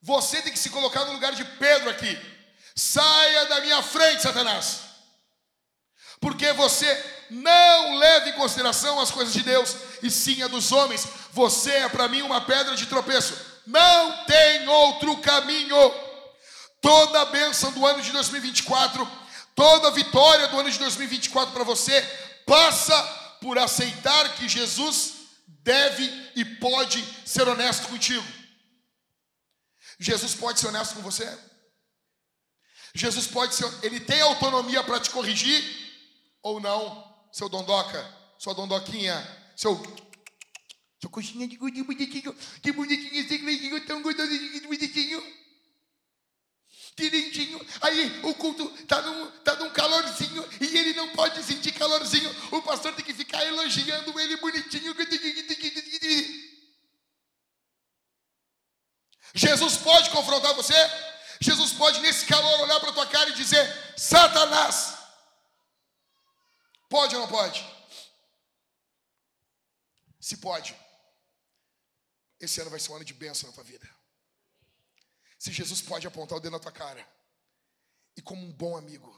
Você 0.00 0.42
tem 0.42 0.52
que 0.52 0.58
se 0.58 0.70
colocar 0.70 1.04
no 1.04 1.12
lugar 1.12 1.32
de 1.32 1.44
Pedro 1.44 1.88
aqui. 1.90 2.18
Saia 2.74 3.46
da 3.46 3.60
minha 3.60 3.82
frente, 3.82 4.22
Satanás. 4.22 4.80
Porque 6.20 6.52
você 6.52 7.26
não 7.30 7.96
leva 7.96 8.28
em 8.28 8.32
consideração 8.34 9.00
as 9.00 9.10
coisas 9.10 9.32
de 9.32 9.42
Deus, 9.42 9.76
e 10.02 10.10
sim 10.10 10.42
a 10.42 10.48
dos 10.48 10.72
homens. 10.72 11.06
Você 11.32 11.70
é 11.70 11.88
para 11.88 12.08
mim 12.08 12.22
uma 12.22 12.40
pedra 12.40 12.74
de 12.74 12.86
tropeço. 12.86 13.36
Não 13.66 14.24
tem 14.24 14.68
outro 14.68 15.16
caminho. 15.18 15.76
Toda 16.80 17.20
a 17.20 17.26
bênção 17.26 17.70
do 17.72 17.86
ano 17.86 18.02
de 18.02 18.10
2024, 18.10 19.08
toda 19.54 19.90
vitória 19.90 20.48
do 20.48 20.58
ano 20.58 20.70
de 20.70 20.78
2024 20.78 21.52
para 21.52 21.64
você, 21.64 22.00
passa 22.46 23.02
por 23.40 23.58
aceitar 23.58 24.36
que 24.36 24.48
Jesus 24.48 25.14
deve 25.46 26.04
e 26.36 26.44
pode 26.44 27.02
ser 27.24 27.46
honesto 27.48 27.88
contigo. 27.88 28.26
Jesus 29.98 30.34
pode 30.34 30.60
ser 30.60 30.68
honesto 30.68 30.94
com 30.94 31.02
você? 31.02 31.26
Jesus 32.94 33.26
pode 33.26 33.54
ser, 33.54 33.66
ele 33.82 34.00
tem 34.00 34.20
autonomia 34.20 34.82
para 34.82 35.00
te 35.00 35.10
corrigir 35.10 35.62
ou 36.42 36.60
não, 36.60 37.26
seu 37.32 37.48
dondoca, 37.48 38.04
sua 38.38 38.54
dondoquinha, 38.54 39.16
seu 39.56 39.80
sua 41.00 41.10
coxinha 41.10 41.48
de 41.48 41.56
bonitinho, 41.56 42.32
que 42.62 42.70
bonitinho 42.70 43.26
gordinho 43.44 43.86
tão 43.86 44.00
bonitinho. 44.02 45.42
Direitinho, 46.94 47.58
aí 47.80 48.20
o 48.22 48.34
culto 48.34 48.70
está 48.78 49.00
num, 49.00 49.30
tá 49.40 49.56
num 49.56 49.70
calorzinho 49.70 50.46
e 50.60 50.76
ele 50.76 50.92
não 50.92 51.08
pode 51.10 51.42
sentir 51.42 51.72
calorzinho. 51.72 52.30
O 52.50 52.60
pastor 52.60 52.94
tem 52.94 53.04
que 53.04 53.14
ficar 53.14 53.44
elogiando 53.46 54.20
ele 54.20 54.36
bonitinho. 54.36 54.94
Jesus 59.34 59.78
pode 59.78 60.10
confrontar 60.10 60.52
você? 60.54 60.74
Jesus 61.40 61.72
pode, 61.72 62.00
nesse 62.00 62.26
calor, 62.26 62.60
olhar 62.60 62.78
para 62.78 62.92
tua 62.92 63.06
cara 63.06 63.30
e 63.30 63.34
dizer: 63.34 63.94
Satanás. 63.96 64.98
Pode 66.90 67.16
ou 67.16 67.22
não 67.22 67.28
pode? 67.28 67.66
Se 70.20 70.36
pode, 70.36 70.76
esse 72.38 72.60
ano 72.60 72.70
vai 72.70 72.78
ser 72.78 72.92
um 72.92 72.96
ano 72.96 73.04
de 73.04 73.14
bênção 73.14 73.48
na 73.48 73.54
tua 73.54 73.64
vida. 73.64 73.88
Se 75.42 75.50
Jesus 75.50 75.82
pode 75.82 76.06
apontar 76.06 76.38
o 76.38 76.40
dedo 76.40 76.52
na 76.52 76.60
tua 76.60 76.70
cara 76.70 77.04
e, 78.16 78.22
como 78.22 78.46
um 78.46 78.52
bom 78.52 78.76
amigo, 78.76 79.12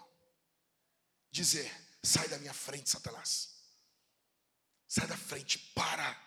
dizer: 1.31 1.71
sai 2.03 2.27
da 2.29 2.39
minha 2.39 2.55
frente, 2.55 2.89
Satanás. 2.89 3.51
Sai 4.89 5.07
da 5.07 5.19
frente, 5.19 5.59
para. 5.75 6.19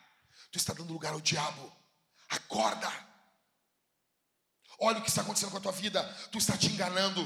Tu 0.52 0.60
está 0.60 0.72
dando 0.72 0.94
lugar 0.94 1.14
ao 1.14 1.20
diabo. 1.20 1.76
Acorda. 2.30 2.88
Olha 4.78 5.00
o 5.00 5.02
que 5.02 5.10
está 5.10 5.24
acontecendo 5.24 5.50
com 5.50 5.58
a 5.58 5.62
tua 5.62 5.72
vida. 5.72 6.04
Tu 6.32 6.38
está 6.38 6.56
te 6.56 6.68
enganando. 6.68 7.24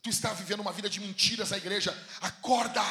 Tu 0.00 0.10
está 0.10 0.32
vivendo 0.34 0.60
uma 0.60 0.72
vida 0.72 0.88
de 0.88 1.00
mentiras 1.00 1.50
na 1.50 1.56
igreja. 1.56 1.90
Acorda. 2.20 2.84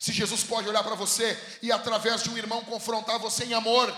Se 0.00 0.12
Jesus 0.12 0.42
pode 0.42 0.68
olhar 0.68 0.82
para 0.82 0.96
você 0.96 1.38
e 1.62 1.70
através 1.70 2.24
de 2.24 2.30
um 2.30 2.36
irmão 2.36 2.64
confrontar 2.64 3.20
você 3.20 3.44
em 3.44 3.54
amor. 3.54 3.88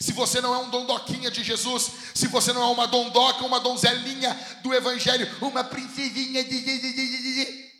Se 0.00 0.12
você 0.12 0.40
não 0.40 0.54
é 0.54 0.58
um 0.58 0.70
dondoquinha 0.70 1.30
de 1.30 1.44
Jesus, 1.44 1.90
se 2.14 2.26
você 2.28 2.52
não 2.52 2.62
é 2.62 2.66
uma 2.66 2.86
dondoca, 2.86 3.44
uma 3.44 3.60
donzelinha 3.60 4.34
do 4.62 4.72
evangelho, 4.74 5.28
uma 5.40 5.62
princesinha 5.62 6.44
de 6.44 7.70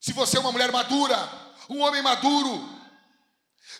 Se 0.00 0.12
você 0.12 0.36
é 0.36 0.40
uma 0.40 0.52
mulher 0.52 0.72
madura, 0.72 1.16
um 1.68 1.80
homem 1.80 2.02
maduro, 2.02 2.76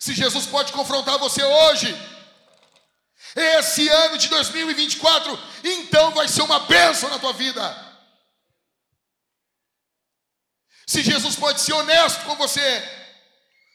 se 0.01 0.15
Jesus 0.15 0.47
pode 0.47 0.73
confrontar 0.73 1.19
você 1.19 1.43
hoje, 1.43 1.95
esse 3.35 3.89
ano 3.89 4.19
de 4.19 4.29
2024, 4.29 5.39
então 5.65 6.13
vai 6.13 6.29
ser 6.29 6.43
uma 6.43 6.61
bênção 6.61 7.09
na 7.11 7.19
tua 7.19 7.33
vida. 7.33 7.87
Se 10.87 11.03
Jesus 11.03 11.37
pode 11.37 11.61
ser 11.61 11.73
honesto 11.73 12.25
com 12.25 12.37
você, 12.37 12.83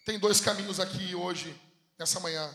tem 0.06 0.18
dois 0.18 0.39
caminhos 0.39 0.80
aqui 0.80 1.14
hoje, 1.14 1.60
nessa 1.99 2.19
manhã: 2.19 2.49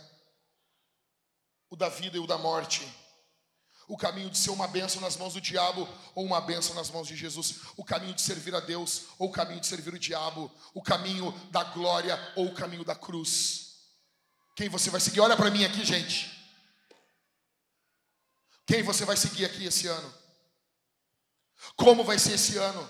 o 1.70 1.76
da 1.76 1.88
vida 1.88 2.16
e 2.16 2.20
o 2.20 2.26
da 2.26 2.38
morte. 2.38 2.86
O 3.88 3.96
caminho 3.96 4.28
de 4.30 4.38
ser 4.38 4.50
uma 4.50 4.66
bênção 4.66 5.00
nas 5.00 5.16
mãos 5.16 5.34
do 5.34 5.40
diabo 5.40 5.88
ou 6.14 6.24
uma 6.24 6.40
bênção 6.40 6.74
nas 6.74 6.90
mãos 6.90 7.06
de 7.06 7.16
Jesus. 7.16 7.60
O 7.76 7.84
caminho 7.84 8.14
de 8.14 8.22
servir 8.22 8.54
a 8.54 8.60
Deus 8.60 9.04
ou 9.18 9.28
o 9.28 9.32
caminho 9.32 9.60
de 9.60 9.66
servir 9.66 9.94
o 9.94 9.98
diabo. 9.98 10.50
O 10.74 10.82
caminho 10.82 11.30
da 11.50 11.62
glória 11.62 12.18
ou 12.34 12.46
o 12.46 12.54
caminho 12.54 12.84
da 12.84 12.96
cruz. 12.96 13.76
Quem 14.56 14.68
você 14.68 14.90
vai 14.90 15.00
seguir? 15.00 15.20
Olha 15.20 15.36
para 15.36 15.50
mim 15.50 15.64
aqui, 15.64 15.84
gente. 15.84 16.34
Quem 18.66 18.82
você 18.82 19.04
vai 19.04 19.16
seguir 19.16 19.44
aqui 19.44 19.64
esse 19.64 19.86
ano? 19.86 20.14
Como 21.76 22.02
vai 22.02 22.18
ser 22.18 22.32
esse 22.32 22.56
ano? 22.56 22.88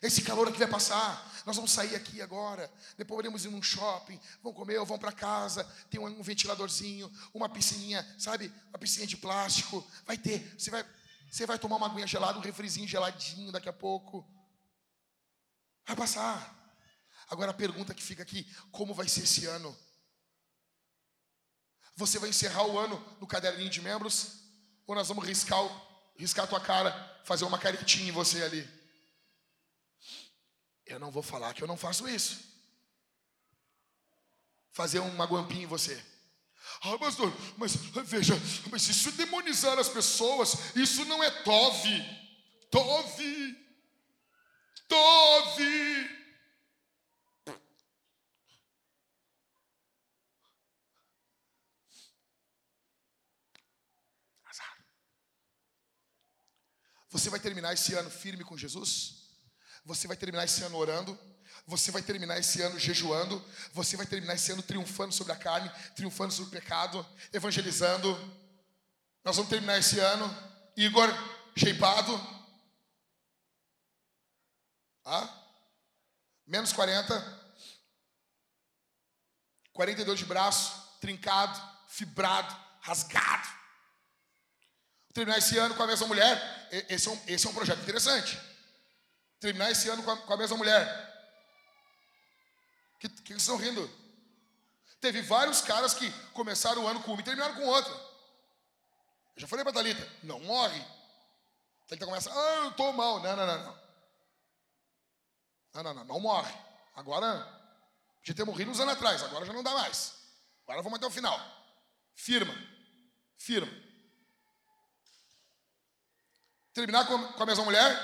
Esse 0.00 0.22
calor 0.22 0.48
aqui 0.48 0.58
vai 0.58 0.68
passar. 0.68 1.32
Nós 1.46 1.54
vamos 1.54 1.70
sair 1.70 1.94
aqui 1.94 2.20
agora. 2.20 2.68
Depois 2.98 3.20
iremos 3.20 3.44
ir 3.44 3.50
num 3.50 3.62
shopping. 3.62 4.20
Vamos 4.42 4.58
comer 4.58 4.78
vamos 4.78 4.98
para 4.98 5.12
casa. 5.12 5.62
Tem 5.88 6.00
um 6.00 6.20
ventiladorzinho, 6.20 7.08
uma 7.32 7.48
piscininha, 7.48 8.04
sabe? 8.18 8.52
Uma 8.70 8.78
piscininha 8.80 9.06
de 9.06 9.16
plástico. 9.16 9.86
Vai 10.04 10.18
ter. 10.18 10.40
Você 10.58 10.72
vai, 10.72 10.84
você 11.30 11.46
vai 11.46 11.56
tomar 11.56 11.76
uma 11.76 11.86
aguinha 11.86 12.06
gelada, 12.06 12.36
um 12.36 12.42
refrizinho 12.42 12.88
geladinho 12.88 13.52
daqui 13.52 13.68
a 13.68 13.72
pouco. 13.72 14.26
Vai 15.86 15.94
passar. 15.94 16.52
Agora 17.30 17.52
a 17.52 17.54
pergunta 17.54 17.94
que 17.94 18.02
fica 18.02 18.24
aqui: 18.24 18.44
como 18.72 18.92
vai 18.92 19.06
ser 19.06 19.22
esse 19.22 19.46
ano? 19.46 19.74
Você 21.94 22.18
vai 22.18 22.30
encerrar 22.30 22.66
o 22.66 22.76
ano 22.76 23.00
no 23.20 23.26
caderninho 23.26 23.70
de 23.70 23.80
membros? 23.80 24.40
Ou 24.84 24.96
nós 24.96 25.06
vamos 25.06 25.24
riscar, 25.24 25.60
riscar 26.16 26.44
a 26.44 26.48
tua 26.48 26.60
cara, 26.60 27.20
fazer 27.24 27.44
uma 27.44 27.58
caretinha 27.58 28.08
em 28.08 28.12
você 28.12 28.42
ali? 28.42 28.75
Eu 30.86 31.00
não 31.00 31.10
vou 31.10 31.22
falar 31.22 31.52
que 31.52 31.62
eu 31.62 31.68
não 31.68 31.76
faço 31.76 32.08
isso. 32.08 32.40
Fazer 34.72 35.00
uma 35.00 35.24
guampinha 35.24 35.64
em 35.64 35.66
você. 35.66 36.02
Ah, 36.82 36.98
pastor, 36.98 37.32
mas 37.56 37.76
veja, 38.04 38.34
mas 38.70 38.88
isso 38.88 39.08
é 39.08 39.12
demonizar 39.12 39.78
as 39.78 39.88
pessoas, 39.88 40.76
isso 40.76 41.04
não 41.04 41.22
é 41.22 41.30
tove. 41.42 42.04
Tove. 42.70 43.56
Tove. 44.88 46.16
Você 57.08 57.30
vai 57.30 57.40
terminar 57.40 57.72
esse 57.72 57.94
ano 57.94 58.10
firme 58.10 58.44
com 58.44 58.58
Jesus? 58.58 59.15
Você 59.86 60.08
vai 60.08 60.16
terminar 60.16 60.44
esse 60.44 60.62
ano 60.64 60.76
orando? 60.76 61.18
Você 61.64 61.90
vai 61.90 62.02
terminar 62.02 62.38
esse 62.38 62.60
ano 62.60 62.78
jejuando? 62.78 63.42
Você 63.72 63.96
vai 63.96 64.04
terminar 64.04 64.34
esse 64.34 64.50
ano 64.52 64.62
triunfando 64.62 65.14
sobre 65.14 65.32
a 65.32 65.36
carne, 65.36 65.70
triunfando 65.94 66.34
sobre 66.34 66.48
o 66.48 66.60
pecado, 66.60 67.06
evangelizando? 67.32 68.12
Nós 69.24 69.36
vamos 69.36 69.48
terminar 69.48 69.78
esse 69.78 69.98
ano, 70.00 70.26
Igor, 70.76 71.08
shapeado. 71.56 72.12
Ah? 75.04 75.42
Menos 76.46 76.72
40. 76.72 77.46
42 79.72 80.18
de 80.18 80.24
braço, 80.24 80.98
trincado, 81.00 81.60
fibrado, 81.88 82.54
rasgado 82.80 83.56
terminar 85.12 85.38
esse 85.38 85.56
ano 85.56 85.74
com 85.74 85.82
a 85.82 85.86
mesma 85.86 86.06
mulher. 86.06 86.68
Esse 86.90 87.08
é 87.08 87.10
um, 87.10 87.20
esse 87.26 87.46
é 87.46 87.50
um 87.50 87.54
projeto 87.54 87.80
interessante. 87.80 88.38
Terminar 89.40 89.70
esse 89.70 89.88
ano 89.88 90.02
com 90.02 90.10
a, 90.10 90.16
com 90.16 90.32
a 90.32 90.36
mesma 90.36 90.56
mulher. 90.56 91.06
Que, 92.98 93.08
que 93.08 93.28
vocês 93.28 93.42
estão 93.42 93.56
rindo? 93.56 93.88
Teve 95.00 95.22
vários 95.22 95.60
caras 95.60 95.94
que 95.94 96.10
começaram 96.32 96.82
o 96.82 96.88
ano 96.88 97.02
com 97.02 97.12
uma 97.12 97.20
e 97.20 97.24
terminaram 97.24 97.54
com 97.54 97.66
outra. 97.66 97.92
Eu 97.92 99.42
já 99.42 99.46
falei 99.46 99.64
para 99.64 99.72
a 99.72 99.74
Thalita, 99.74 100.10
não 100.22 100.40
morre. 100.40 100.82
Thalita 101.86 102.06
começa, 102.06 102.30
ah, 102.32 102.64
eu 102.64 102.70
estou 102.70 102.92
mal. 102.92 103.20
Não, 103.20 103.36
não, 103.36 103.46
não, 103.46 103.64
não. 103.64 103.86
Não, 105.74 105.82
não, 105.82 105.94
não, 105.94 106.04
não 106.04 106.20
morre. 106.20 106.54
Agora, 106.94 107.46
podia 108.18 108.34
ter 108.34 108.44
morrido 108.44 108.70
uns 108.70 108.80
anos 108.80 108.94
atrás, 108.94 109.22
agora 109.22 109.44
já 109.44 109.52
não 109.52 109.62
dá 109.62 109.72
mais. 109.72 110.14
Agora 110.64 110.82
vamos 110.82 110.96
até 110.96 111.06
o 111.06 111.10
final. 111.10 111.38
Firma, 112.14 112.54
firma. 113.36 113.70
Terminar 116.72 117.06
com 117.06 117.42
a 117.42 117.46
mesma 117.46 117.64
mulher? 117.64 117.94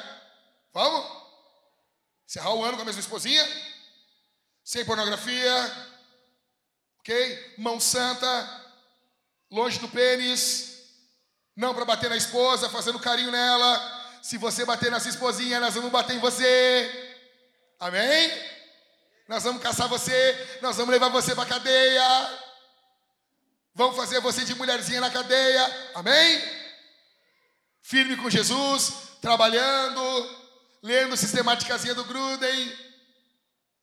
Vamos? 0.72 1.21
Encerrar 2.32 2.54
o 2.54 2.64
ano 2.64 2.78
com 2.78 2.82
a 2.82 2.86
mesma 2.86 3.02
esposinha? 3.02 3.46
Sem 4.64 4.86
pornografia? 4.86 5.86
Ok? 6.98 7.54
Mão 7.58 7.78
santa, 7.78 8.26
longe 9.50 9.78
do 9.78 9.86
pênis, 9.86 10.78
não 11.54 11.74
para 11.74 11.84
bater 11.84 12.08
na 12.08 12.16
esposa, 12.16 12.70
fazendo 12.70 12.98
carinho 12.98 13.30
nela. 13.30 14.18
Se 14.22 14.38
você 14.38 14.64
bater 14.64 14.90
nessa 14.90 15.10
esposinha, 15.10 15.60
nós 15.60 15.74
vamos 15.74 15.90
bater 15.90 16.16
em 16.16 16.20
você. 16.20 17.18
Amém? 17.78 18.32
Nós 19.28 19.42
vamos 19.42 19.62
caçar 19.62 19.86
você, 19.86 20.58
nós 20.62 20.74
vamos 20.78 20.90
levar 20.90 21.10
você 21.10 21.34
para 21.34 21.44
cadeia. 21.44 22.40
Vamos 23.74 23.94
fazer 23.94 24.20
você 24.20 24.42
de 24.42 24.54
mulherzinha 24.54 25.02
na 25.02 25.10
cadeia. 25.10 25.90
Amém? 25.94 26.42
Firme 27.82 28.16
com 28.16 28.30
Jesus, 28.30 29.18
trabalhando, 29.20 30.41
lendo 30.82 31.16
sistemáticazinha 31.16 31.94
do 31.94 32.04
Gruden. 32.04 32.78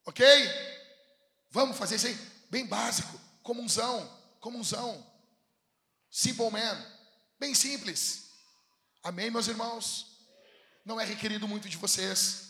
Ok? 0.06 0.26
Vamos 1.52 1.78
fazer 1.78 1.96
isso 1.96 2.08
aí, 2.08 2.20
bem 2.50 2.66
básico, 2.66 3.20
comunzão, 3.42 4.08
comunzão. 4.40 5.06
Simple 6.12 6.50
man, 6.52 6.86
bem 7.40 7.56
simples. 7.56 8.30
Amém, 9.04 9.32
meus 9.32 9.48
irmãos? 9.48 10.08
Não 10.84 11.00
é 11.00 11.06
requerido 11.06 11.48
muito 11.48 11.70
de 11.70 11.78
vocês. 11.78 12.50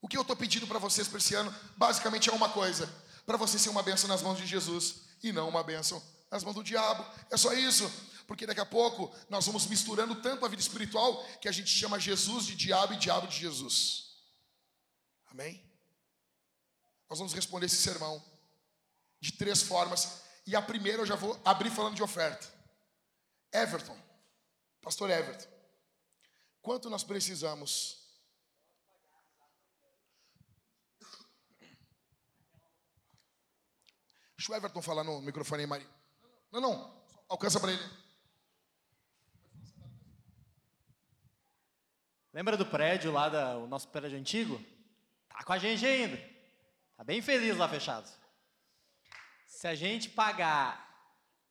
O 0.00 0.08
que 0.08 0.16
eu 0.16 0.22
estou 0.22 0.36
pedindo 0.36 0.66
para 0.66 0.78
vocês 0.78 1.08
para 1.08 1.18
esse 1.18 1.34
ano, 1.34 1.54
basicamente 1.76 2.30
é 2.30 2.32
uma 2.32 2.48
coisa: 2.48 2.88
para 3.26 3.36
você 3.36 3.58
ser 3.58 3.68
uma 3.70 3.82
bênção 3.82 4.08
nas 4.08 4.22
mãos 4.22 4.38
de 4.38 4.46
Jesus 4.46 4.96
e 5.22 5.32
não 5.32 5.48
uma 5.48 5.62
bênção 5.62 6.02
nas 6.30 6.44
mãos 6.44 6.54
do 6.54 6.64
diabo. 6.64 7.04
É 7.30 7.36
só 7.36 7.52
isso. 7.52 7.90
Porque 8.30 8.46
daqui 8.46 8.60
a 8.60 8.64
pouco 8.64 9.12
nós 9.28 9.44
vamos 9.46 9.66
misturando 9.66 10.14
tanto 10.22 10.46
a 10.46 10.48
vida 10.48 10.62
espiritual 10.62 11.20
que 11.40 11.48
a 11.48 11.52
gente 11.52 11.68
chama 11.68 11.98
Jesus 11.98 12.46
de 12.46 12.54
diabo 12.54 12.94
e 12.94 12.96
diabo 12.96 13.26
de 13.26 13.36
Jesus. 13.36 14.20
Amém? 15.26 15.60
Nós 17.08 17.18
vamos 17.18 17.34
responder 17.34 17.66
esse 17.66 17.82
sermão 17.82 18.24
de 19.18 19.32
três 19.32 19.64
formas. 19.64 20.22
E 20.46 20.54
a 20.54 20.62
primeira 20.62 21.02
eu 21.02 21.06
já 21.06 21.16
vou 21.16 21.40
abrir 21.44 21.72
falando 21.72 21.96
de 21.96 22.04
oferta. 22.04 22.46
Everton, 23.52 23.98
Pastor 24.80 25.10
Everton, 25.10 25.50
quanto 26.62 26.88
nós 26.88 27.02
precisamos? 27.02 27.98
Deixa 34.36 34.52
o 34.52 34.54
Everton 34.54 34.80
falar 34.80 35.02
no 35.02 35.20
microfone 35.20 35.62
aí, 35.62 35.66
Maria. 35.66 35.90
Não, 36.52 36.60
não, 36.60 37.04
alcança 37.28 37.58
para 37.58 37.72
ele. 37.72 37.99
Lembra 42.32 42.56
do 42.56 42.64
prédio 42.64 43.10
lá, 43.10 43.28
da, 43.28 43.56
o 43.58 43.66
nosso 43.66 43.88
prédio 43.88 44.18
antigo? 44.18 44.64
Tá 45.28 45.42
com 45.42 45.52
a 45.52 45.58
gente 45.58 45.84
ainda. 45.84 46.16
Tá 46.96 47.02
bem 47.02 47.20
feliz 47.20 47.56
lá 47.56 47.68
fechado. 47.68 48.08
Se 49.46 49.66
a 49.66 49.74
gente 49.74 50.08
pagar 50.08 50.88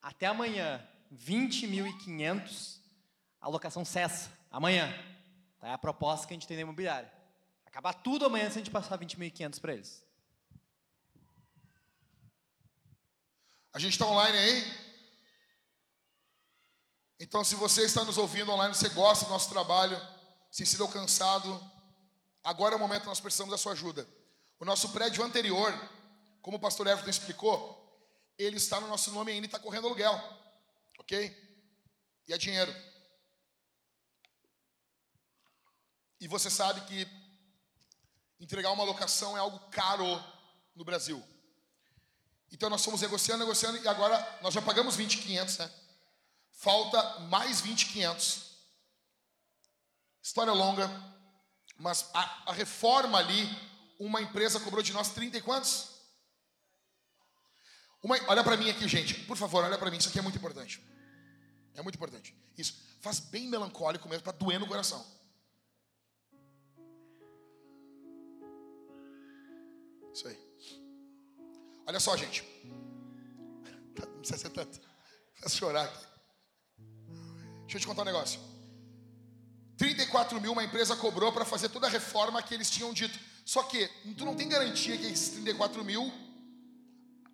até 0.01 0.27
amanhã 0.27 0.88
20.500, 1.14 2.80
a 3.41 3.49
locação 3.49 3.84
cessa 3.84 4.31
amanhã. 4.49 4.93
Tá? 5.60 5.68
É 5.68 5.73
a 5.73 5.77
proposta 5.77 6.26
que 6.26 6.34
a 6.34 6.35
gente 6.35 6.47
tem 6.47 6.56
na 6.56 6.61
imobiliária. 6.61 7.11
Acabar 7.65 7.93
tudo 7.93 8.26
amanhã 8.26 8.45
se 8.45 8.57
a 8.57 8.61
gente 8.61 8.72
passar 8.72 8.97
20.500 8.97 9.60
para 9.60 9.73
eles. 9.73 10.03
A 13.73 13.80
gente 13.80 13.93
está 13.93 14.06
online 14.06 14.38
aí? 14.38 14.89
Então, 17.19 17.43
se 17.43 17.56
você 17.56 17.84
está 17.84 18.03
nos 18.06 18.18
ouvindo 18.18 18.51
online, 18.51 18.73
você 18.73 18.89
gosta 18.89 19.26
do 19.26 19.31
nosso 19.31 19.49
trabalho, 19.49 19.99
se 20.49 20.65
sido 20.65 20.84
alcançado, 20.84 21.59
agora 22.43 22.73
é 22.73 22.77
o 22.77 22.80
momento 22.80 23.01
que 23.01 23.07
nós 23.07 23.19
precisamos 23.19 23.51
da 23.51 23.57
sua 23.57 23.73
ajuda. 23.73 24.07
O 24.59 24.65
nosso 24.65 24.89
prédio 24.89 25.23
anterior, 25.23 25.73
como 26.41 26.57
o 26.57 26.59
pastor 26.59 26.88
Everton 26.88 27.09
explicou, 27.09 27.77
ele 28.38 28.57
está 28.57 28.80
no 28.80 28.88
nosso 28.88 29.11
nome 29.11 29.31
ainda 29.31 29.45
e 29.45 29.47
está 29.47 29.59
correndo 29.59 29.88
aluguel. 29.88 30.17
Ok? 30.99 31.35
E 32.27 32.34
é 32.34 32.38
dinheiro. 32.38 32.73
E 36.19 36.27
você 36.27 36.49
sabe 36.49 36.81
que 36.81 37.07
entregar 38.39 38.71
uma 38.71 38.84
locação 38.84 39.38
é 39.38 39.39
algo 39.39 39.59
caro 39.69 40.05
no 40.76 40.84
Brasil. 40.84 41.23
Então 42.51 42.69
nós 42.69 42.84
fomos 42.84 43.01
negociando, 43.01 43.43
negociando 43.43 43.77
e 43.77 43.88
agora 43.88 44.39
nós 44.41 44.53
já 44.53 44.61
pagamos 44.61 44.97
20.500, 44.97 45.59
né? 45.59 45.71
Falta 46.51 47.19
mais 47.21 47.61
20.500. 47.61 48.48
História 50.30 50.53
longa, 50.53 50.88
mas 51.76 52.07
a, 52.14 52.51
a, 52.51 52.53
reforma 52.53 53.18
ali, 53.18 53.49
uma 53.99 54.22
empresa 54.22 54.60
cobrou 54.60 54.84
de 54.84 54.93
nós 54.93 55.10
30 55.10 55.39
e 55.39 55.41
quantos? 55.41 55.89
Uma, 58.03 58.15
olha 58.27 58.43
para 58.43 58.56
mim 58.56 58.69
aqui, 58.69 58.88
gente. 58.88 59.15
Por 59.26 59.35
favor, 59.35 59.64
olha 59.64 59.76
para 59.76 59.89
mim. 59.89 59.97
Isso 59.97 60.10
aqui 60.10 60.19
é 60.19 60.22
muito 60.22 60.38
importante. 60.38 60.80
É 61.73 61.81
muito 61.81 61.95
importante. 61.95 62.38
Isso 62.56 62.76
faz 63.01 63.19
bem 63.19 63.47
melancólico 63.47 64.07
mesmo 64.07 64.22
para 64.22 64.38
doer 64.38 64.60
no 64.60 64.68
coração. 64.68 65.03
Isso 70.14 70.27
aí. 70.27 70.38
Olha 71.88 71.99
só, 71.99 72.15
gente. 72.15 72.43
Não 73.97 74.19
precisa 74.19 74.38
ser 74.38 74.51
tanto. 74.51 74.80
Faz 75.39 75.56
chorar 75.56 75.85
aqui. 75.85 76.06
Deixa 77.61 77.77
eu 77.77 77.81
te 77.81 77.88
contar 77.88 78.03
um 78.03 78.06
negócio. 78.06 78.48
34 79.80 80.41
mil 80.41 80.51
uma 80.51 80.64
empresa 80.64 80.93
cobrou 80.97 81.31
para 81.31 81.45
fazer 81.45 81.69
toda 81.69 81.88
a 81.88 81.89
reforma 81.89 82.43
que 82.43 82.53
eles 82.53 82.69
tinham 82.69 82.93
dito. 82.93 83.18
Só 83.45 83.64
que 83.64 83.88
tu 84.18 84.26
não 84.26 84.35
tem 84.35 84.49
garantia 84.49 84.97
que 84.97 85.06
esses 85.06 85.30
34 85.30 85.84
mil 85.85 86.11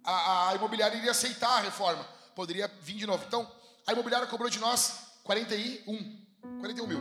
a, 0.04 0.50
a 0.50 0.56
imobiliária 0.56 0.96
iria 0.96 1.10
aceitar 1.10 1.58
a 1.58 1.62
reforma. 1.62 2.04
Poderia 2.36 2.68
vir 2.84 2.98
de 2.98 3.08
novo. 3.08 3.26
Então, 3.26 3.52
a 3.88 3.94
imobiliária 3.94 4.28
cobrou 4.28 4.48
de 4.48 4.60
nós 4.60 5.08
41, 5.24 6.22
41 6.60 6.88
mil. 6.88 7.00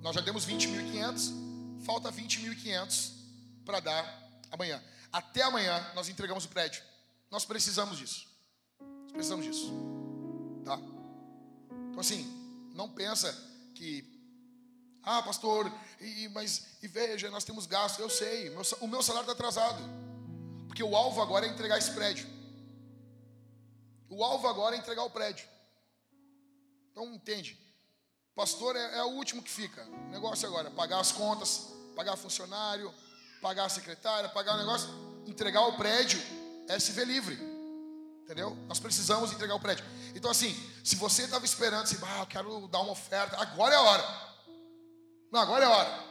Nós 0.00 0.14
já 0.14 0.22
demos 0.22 0.46
20.500, 0.46 1.84
falta 1.84 2.10
20.500 2.10 3.12
para 3.66 3.80
dar 3.80 4.30
amanhã. 4.50 4.82
Até 5.12 5.42
amanhã 5.42 5.86
nós 5.94 6.08
entregamos 6.08 6.46
o 6.46 6.48
prédio. 6.48 6.82
Nós 7.30 7.44
precisamos 7.44 7.98
disso. 7.98 8.26
Nós 8.80 9.12
precisamos 9.12 9.44
disso. 9.44 9.70
Tá? 10.64 10.78
Então 11.90 12.00
assim, 12.00 12.26
não 12.74 12.88
pensa 12.88 13.30
que 13.74 14.17
ah, 15.08 15.22
pastor, 15.22 15.72
e, 15.98 16.28
mas 16.28 16.66
e 16.82 16.86
veja, 16.86 17.30
nós 17.30 17.42
temos 17.42 17.64
gasto. 17.64 17.98
Eu 17.98 18.10
sei, 18.10 18.50
meu, 18.50 18.60
o 18.80 18.86
meu 18.86 19.02
salário 19.02 19.24
está 19.24 19.32
atrasado. 19.32 19.82
Porque 20.66 20.82
o 20.82 20.94
alvo 20.94 21.22
agora 21.22 21.46
é 21.46 21.48
entregar 21.48 21.78
esse 21.78 21.92
prédio. 21.92 22.28
O 24.10 24.22
alvo 24.22 24.46
agora 24.46 24.76
é 24.76 24.78
entregar 24.78 25.02
o 25.04 25.10
prédio. 25.10 25.48
Então, 26.92 27.14
entende? 27.14 27.58
Pastor 28.34 28.76
é, 28.76 28.98
é 28.98 29.02
o 29.02 29.12
último 29.12 29.42
que 29.42 29.50
fica. 29.50 29.82
O 29.82 30.10
negócio 30.10 30.46
agora 30.46 30.68
é 30.68 30.70
pagar 30.70 31.00
as 31.00 31.10
contas, 31.10 31.68
pagar 31.96 32.14
funcionário, 32.16 32.92
pagar 33.40 33.64
a 33.64 33.68
secretária, 33.70 34.28
pagar 34.28 34.56
o 34.56 34.58
negócio. 34.58 34.90
Entregar 35.26 35.62
o 35.62 35.78
prédio 35.78 36.20
é 36.68 36.78
se 36.78 36.92
ver 36.92 37.06
livre. 37.06 37.34
Entendeu? 38.24 38.54
Nós 38.66 38.78
precisamos 38.78 39.32
entregar 39.32 39.54
o 39.54 39.60
prédio. 39.60 39.86
Então, 40.14 40.30
assim, 40.30 40.54
se 40.84 40.96
você 40.96 41.22
estava 41.22 41.46
esperando, 41.46 41.84
assim, 41.84 41.96
ah, 42.02 42.20
eu 42.20 42.26
quero 42.26 42.68
dar 42.68 42.80
uma 42.80 42.92
oferta, 42.92 43.40
agora 43.40 43.74
é 43.74 43.78
a 43.78 43.82
hora. 43.82 44.27
Não, 45.30 45.40
agora 45.40 45.64
é 45.64 45.68
a 45.68 45.70
hora. 45.70 46.04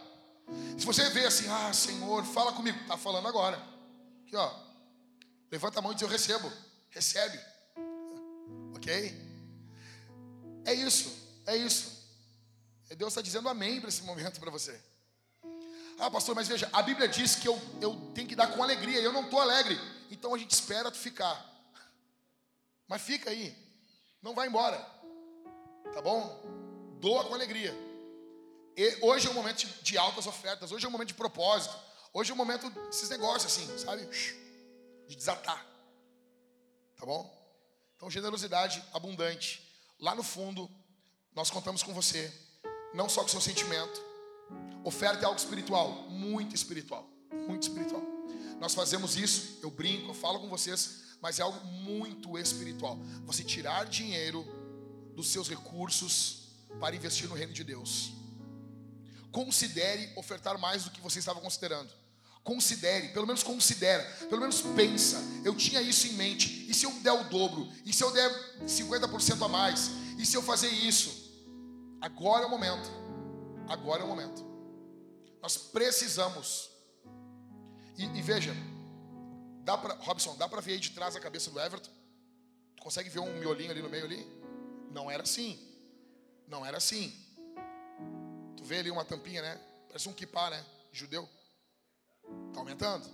Se 0.77 0.85
você 0.85 1.09
vê 1.09 1.25
assim, 1.25 1.49
ah, 1.49 1.73
Senhor, 1.73 2.23
fala 2.23 2.53
comigo, 2.53 2.79
está 2.81 2.97
falando 2.97 3.27
agora. 3.27 3.61
Aqui, 4.25 4.35
ó. 4.35 4.53
Levanta 5.51 5.79
a 5.79 5.81
mão 5.81 5.91
e 5.91 5.95
diz: 5.95 6.01
Eu 6.03 6.07
recebo. 6.07 6.51
Recebe. 6.89 7.39
Ok? 8.75 9.27
É 10.65 10.73
isso, 10.73 11.13
é 11.45 11.55
isso. 11.55 11.97
Deus 12.95 13.11
está 13.11 13.21
dizendo 13.21 13.49
amém 13.49 13.79
para 13.79 13.89
esse 13.89 14.03
momento 14.03 14.39
para 14.39 14.51
você. 14.51 14.79
Ah, 15.99 16.11
pastor, 16.11 16.35
mas 16.35 16.47
veja, 16.47 16.69
a 16.71 16.81
Bíblia 16.81 17.07
diz 17.07 17.35
que 17.35 17.47
eu, 17.47 17.59
eu 17.81 17.95
tenho 18.13 18.27
que 18.27 18.35
dar 18.35 18.47
com 18.47 18.61
alegria, 18.61 18.99
e 18.99 19.03
eu 19.03 19.11
não 19.11 19.23
estou 19.23 19.41
alegre. 19.41 19.79
Então 20.11 20.33
a 20.33 20.37
gente 20.37 20.51
espera 20.51 20.91
tu 20.91 20.97
ficar. 20.97 21.43
Mas 22.87 23.01
fica 23.01 23.29
aí, 23.29 23.55
não 24.21 24.35
vai 24.35 24.47
embora. 24.47 24.77
Tá 25.93 26.01
bom? 26.01 26.41
Doa 26.99 27.25
com 27.25 27.33
alegria. 27.33 27.86
Hoje 29.01 29.27
é 29.27 29.31
o 29.31 29.33
momento 29.33 29.65
de 29.81 29.97
altas 29.97 30.27
ofertas, 30.27 30.71
hoje 30.71 30.85
é 30.85 30.87
o 30.87 30.91
momento 30.91 31.07
de 31.07 31.15
propósito, 31.15 31.75
hoje 32.13 32.29
é 32.29 32.33
o 32.33 32.37
momento 32.37 32.69
desses 32.69 33.09
negócios 33.09 33.51
assim, 33.51 33.77
sabe? 33.79 34.07
De 35.07 35.15
desatar. 35.15 35.65
Tá 36.95 37.05
bom? 37.05 37.35
Então, 37.95 38.09
generosidade 38.09 38.83
abundante. 38.93 39.67
Lá 39.99 40.13
no 40.13 40.21
fundo, 40.21 40.69
nós 41.33 41.49
contamos 41.49 41.81
com 41.81 41.91
você, 41.91 42.31
não 42.93 43.09
só 43.09 43.23
com 43.23 43.27
seu 43.27 43.41
sentimento. 43.41 43.99
Oferta 44.83 45.23
é 45.23 45.25
algo 45.25 45.39
espiritual, 45.39 45.91
muito 46.09 46.53
espiritual, 46.53 47.09
muito 47.47 47.63
espiritual. 47.63 48.03
Nós 48.59 48.75
fazemos 48.75 49.17
isso, 49.17 49.59
eu 49.63 49.71
brinco, 49.71 50.11
eu 50.11 50.13
falo 50.13 50.39
com 50.39 50.49
vocês, 50.49 51.17
mas 51.19 51.39
é 51.39 51.41
algo 51.41 51.65
muito 51.65 52.37
espiritual. 52.37 52.99
Você 53.25 53.43
tirar 53.43 53.85
dinheiro 53.85 54.45
dos 55.15 55.29
seus 55.29 55.49
recursos 55.49 56.49
para 56.79 56.95
investir 56.95 57.27
no 57.27 57.33
reino 57.33 57.53
de 57.53 57.63
Deus. 57.63 58.11
Considere 59.37 60.11
ofertar 60.15 60.57
mais 60.57 60.83
do 60.83 60.89
que 60.89 60.99
você 60.99 61.19
estava 61.19 61.39
considerando. 61.39 61.93
Considere, 62.43 63.09
pelo 63.09 63.27
menos 63.27 63.43
considera, 63.43 64.03
pelo 64.27 64.41
menos 64.41 64.61
pensa. 64.75 65.21
Eu 65.45 65.53
tinha 65.55 65.79
isso 65.79 66.07
em 66.07 66.13
mente. 66.13 66.65
E 66.67 66.73
se 66.73 66.87
eu 66.87 66.91
der 67.01 67.11
o 67.11 67.23
dobro? 67.25 67.71
E 67.85 67.93
se 67.93 68.03
eu 68.03 68.11
der 68.11 68.31
50% 68.65 69.45
a 69.45 69.47
mais? 69.47 69.91
E 70.17 70.25
se 70.25 70.35
eu 70.35 70.41
fazer 70.41 70.69
isso? 70.69 71.31
Agora 72.01 72.45
é 72.45 72.47
o 72.47 72.49
momento. 72.49 72.89
Agora 73.69 74.01
é 74.01 74.05
o 74.05 74.07
momento. 74.07 74.43
Nós 75.39 75.55
precisamos. 75.55 76.71
E, 77.95 78.05
e 78.05 78.21
veja, 78.23 78.55
dá 79.63 79.77
para 79.77 79.93
Robson, 79.97 80.35
dá 80.35 80.49
para 80.49 80.61
ver 80.61 80.73
aí 80.73 80.79
de 80.79 80.89
trás 80.89 81.15
a 81.15 81.19
cabeça 81.19 81.51
do 81.51 81.59
Everton? 81.59 81.91
consegue 82.79 83.07
ver 83.07 83.19
um 83.19 83.37
miolinho 83.37 83.69
ali 83.69 83.83
no 83.83 83.89
meio 83.89 84.05
ali? 84.05 84.25
Não 84.89 85.11
era 85.11 85.21
assim. 85.21 85.59
Não 86.47 86.65
era 86.65 86.77
assim. 86.77 87.26
Tu 88.57 88.63
vê 88.63 88.79
ali 88.79 88.91
uma 88.91 89.05
tampinha, 89.05 89.41
né? 89.41 89.59
Parece 89.87 90.09
um 90.09 90.13
kipá, 90.13 90.49
né? 90.49 90.65
Judeu. 90.91 91.27
Tá 92.53 92.59
aumentando. 92.59 93.07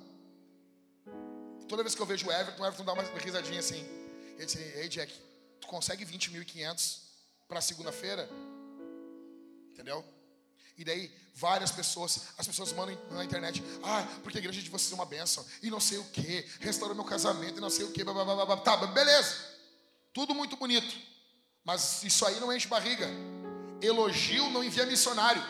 Toda 1.68 1.84
vez 1.84 1.94
que 1.94 2.02
eu 2.02 2.06
vejo 2.06 2.28
o 2.28 2.32
Everton, 2.32 2.64
o 2.64 2.66
Everton 2.66 2.86
dá 2.86 2.94
uma 2.94 3.04
risadinha 3.20 3.60
assim. 3.60 3.86
Ele 4.36 4.46
diz, 4.46 4.56
ei 4.56 4.90
Jack, 4.90 5.14
tu 5.60 5.68
consegue 5.68 6.06
20.500 6.06 7.00
para 7.48 7.62
segunda-feira? 7.62 8.28
Entendeu? 9.72 10.04
E 10.78 10.84
daí, 10.84 11.12
várias 11.36 11.72
pessoas, 11.72 12.30
as 12.38 12.48
pessoas 12.48 12.72
mandam 12.74 12.98
na 13.12 13.24
internet, 13.24 13.64
ah, 13.84 14.08
porque 14.24 14.38
a 14.38 14.42
igreja 14.42 14.62
de 14.62 14.70
vocês 14.70 14.92
é 14.92 14.96
uma 14.96 15.06
bênção, 15.06 15.46
e 15.62 15.70
não 15.70 15.80
sei 15.80 16.00
o 16.00 16.04
que, 16.06 16.48
restaurou 16.60 16.96
meu 16.96 17.06
casamento, 17.06 17.58
e 17.58 17.62
não 17.62 17.70
sei 17.70 17.86
o 17.86 17.92
que, 17.92 18.04
tá, 18.04 18.78
beleza, 18.88 19.36
tudo 20.12 20.34
muito 20.34 20.58
bonito, 20.58 20.96
mas 21.64 22.04
isso 22.04 22.26
aí 22.26 22.40
não 22.40 22.52
enche 22.52 22.68
barriga. 22.68 23.08
Elogio 23.86 24.50
não 24.50 24.64
envia 24.64 24.86
missionário. 24.86 25.44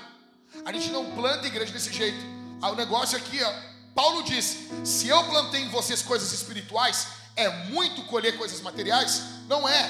A 0.65 0.71
gente 0.71 0.89
não 0.91 1.13
planta 1.15 1.47
igreja 1.47 1.71
desse 1.71 1.91
jeito. 1.91 2.19
Ah, 2.61 2.71
o 2.71 2.75
negócio 2.75 3.17
aqui, 3.17 3.41
ó, 3.41 3.53
Paulo 3.93 4.23
disse: 4.23 4.69
se 4.85 5.07
eu 5.07 5.23
plantei 5.25 5.61
em 5.61 5.69
vocês 5.69 6.01
coisas 6.01 6.31
espirituais, 6.31 7.07
é 7.35 7.49
muito 7.67 8.03
colher 8.05 8.37
coisas 8.37 8.61
materiais? 8.61 9.21
Não 9.47 9.67
é. 9.67 9.89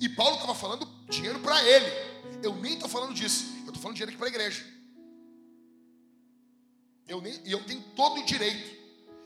E 0.00 0.08
Paulo 0.08 0.34
estava 0.34 0.54
falando 0.54 0.88
dinheiro 1.08 1.40
para 1.40 1.62
ele. 1.62 1.86
Eu 2.42 2.54
nem 2.56 2.74
estou 2.74 2.88
falando 2.88 3.14
disso. 3.14 3.46
Eu 3.64 3.68
estou 3.68 3.82
falando 3.82 3.96
dinheiro 3.96 4.10
aqui 4.10 4.18
para 4.18 4.26
a 4.26 4.30
igreja. 4.30 4.64
Eu 7.06 7.20
nem, 7.20 7.40
eu 7.46 7.64
tenho 7.64 7.80
todo 7.96 8.20
o 8.20 8.24
direito 8.24 8.78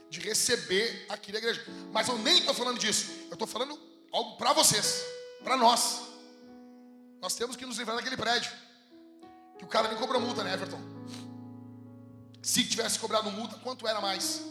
de 0.08 0.20
receber 0.20 1.06
aqui 1.08 1.32
da 1.32 1.38
igreja. 1.38 1.64
Mas 1.92 2.08
eu 2.08 2.18
nem 2.18 2.38
estou 2.38 2.54
falando 2.54 2.78
disso. 2.78 3.10
Eu 3.28 3.34
estou 3.34 3.46
falando 3.46 3.78
algo 4.12 4.36
para 4.36 4.52
vocês, 4.52 5.02
para 5.42 5.56
nós. 5.56 6.11
Nós 7.22 7.34
temos 7.34 7.54
que 7.54 7.64
nos 7.64 7.78
livrar 7.78 7.96
daquele 7.96 8.16
prédio. 8.16 8.50
Que 9.56 9.64
o 9.64 9.68
cara 9.68 9.86
nem 9.86 9.96
cobrou 9.96 10.20
multa, 10.20 10.42
né, 10.42 10.54
Everton? 10.54 10.80
Se 12.42 12.64
tivesse 12.64 12.98
cobrado 12.98 13.30
multa, 13.30 13.56
quanto 13.58 13.86
era 13.86 14.00
mais? 14.00 14.42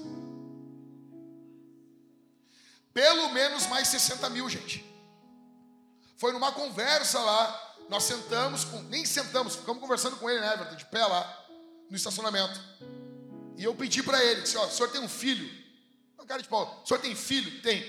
Pelo 2.93 3.33
menos 3.33 3.67
mais 3.67 3.89
60 3.89 4.29
mil, 4.29 4.49
gente. 4.49 4.85
Foi 6.15 6.31
numa 6.31 6.53
conversa 6.53 7.19
lá. 7.19 7.75
Nós 7.89 8.03
sentamos, 8.03 8.63
com, 8.63 8.81
nem 8.83 9.05
sentamos, 9.05 9.57
ficamos 9.57 9.81
conversando 9.81 10.15
com 10.15 10.29
ele, 10.29 10.39
né, 10.39 10.53
Everton, 10.53 10.75
de 10.75 10.85
pé 10.85 11.05
lá, 11.05 11.45
no 11.89 11.97
estacionamento. 11.97 12.57
E 13.57 13.65
eu 13.65 13.75
pedi 13.75 14.01
para 14.01 14.23
ele, 14.23 14.43
disse, 14.43 14.55
ó, 14.55 14.65
o 14.65 14.71
senhor 14.71 14.89
tem 14.89 15.01
um 15.01 15.09
filho? 15.09 15.45
Não, 16.17 16.25
cara 16.25 16.41
de 16.41 16.47
pau, 16.47 16.81
o 16.85 16.87
senhor 16.87 17.01
tem 17.01 17.13
filho? 17.15 17.61
Tem. 17.61 17.81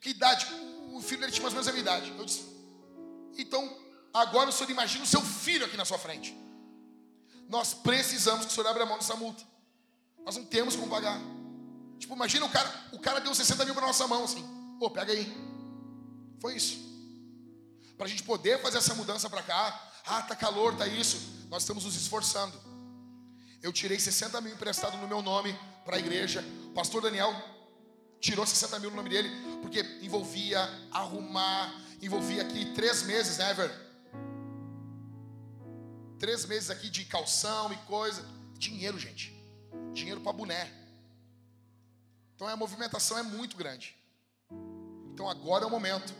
Que 0.00 0.10
idade? 0.10 0.46
O 0.92 1.00
filho 1.00 1.22
dele 1.22 1.32
tinha 1.32 1.42
mais 1.42 1.54
ou 1.54 1.60
menos 1.60 1.66
a 1.66 1.72
minha 1.72 1.82
idade. 1.82 2.14
Eu 2.16 2.24
disse, 2.24 2.46
então, 3.36 3.87
agora 4.12 4.50
o 4.50 4.52
senhor 4.52 4.70
imagina 4.70 5.04
o 5.04 5.06
seu 5.06 5.20
filho 5.20 5.66
aqui 5.66 5.76
na 5.76 5.84
sua 5.84 5.98
frente. 5.98 6.36
Nós 7.48 7.72
precisamos 7.72 8.46
que 8.46 8.52
o 8.52 8.54
senhor 8.54 8.66
abra 8.68 8.82
a 8.82 8.86
mão 8.86 8.98
dessa 8.98 9.16
multa. 9.16 9.42
Nós 10.24 10.36
não 10.36 10.44
temos 10.44 10.76
como 10.76 10.88
pagar. 10.88 11.18
Tipo, 11.98 12.14
imagina 12.14 12.44
o 12.44 12.50
cara, 12.50 12.72
o 12.92 12.98
cara 12.98 13.20
deu 13.20 13.34
60 13.34 13.64
mil 13.64 13.74
para 13.74 13.86
nossa 13.86 14.06
mão 14.06 14.24
assim. 14.24 14.44
Pô, 14.78 14.90
pega 14.90 15.12
aí. 15.12 15.32
Foi 16.40 16.54
isso. 16.54 16.78
Para 17.96 18.06
a 18.06 18.08
gente 18.08 18.22
poder 18.22 18.60
fazer 18.60 18.78
essa 18.78 18.94
mudança 18.94 19.28
para 19.28 19.42
cá. 19.42 19.90
Ah, 20.06 20.22
tá 20.22 20.36
calor, 20.36 20.76
tá 20.76 20.86
isso. 20.86 21.18
Nós 21.48 21.62
estamos 21.62 21.84
nos 21.84 21.96
esforçando. 21.96 22.58
Eu 23.62 23.72
tirei 23.72 23.98
60 23.98 24.40
mil 24.40 24.52
emprestado 24.52 24.96
no 24.98 25.08
meu 25.08 25.20
nome 25.20 25.58
para 25.84 25.96
a 25.96 25.98
igreja. 25.98 26.44
O 26.66 26.70
pastor 26.70 27.02
Daniel 27.02 27.34
tirou 28.20 28.46
60 28.46 28.78
mil 28.78 28.90
no 28.90 28.96
nome 28.96 29.08
dele, 29.08 29.30
porque 29.62 29.80
envolvia 30.02 30.60
arrumar, 30.92 31.74
envolvia 32.00 32.42
aqui 32.42 32.72
três 32.74 33.02
meses, 33.02 33.38
né, 33.38 33.50
Ever? 33.50 33.87
Três 36.18 36.44
meses 36.44 36.70
aqui 36.70 36.90
de 36.90 37.04
calção 37.04 37.72
e 37.72 37.76
coisa. 37.78 38.24
Dinheiro, 38.58 38.98
gente. 38.98 39.32
Dinheiro 39.92 40.20
para 40.20 40.32
boné. 40.32 40.72
Então 42.34 42.46
a 42.46 42.56
movimentação 42.56 43.18
é 43.18 43.22
muito 43.22 43.56
grande. 43.56 43.96
Então 45.12 45.28
agora 45.28 45.64
é 45.64 45.66
o 45.66 45.70
momento. 45.70 46.12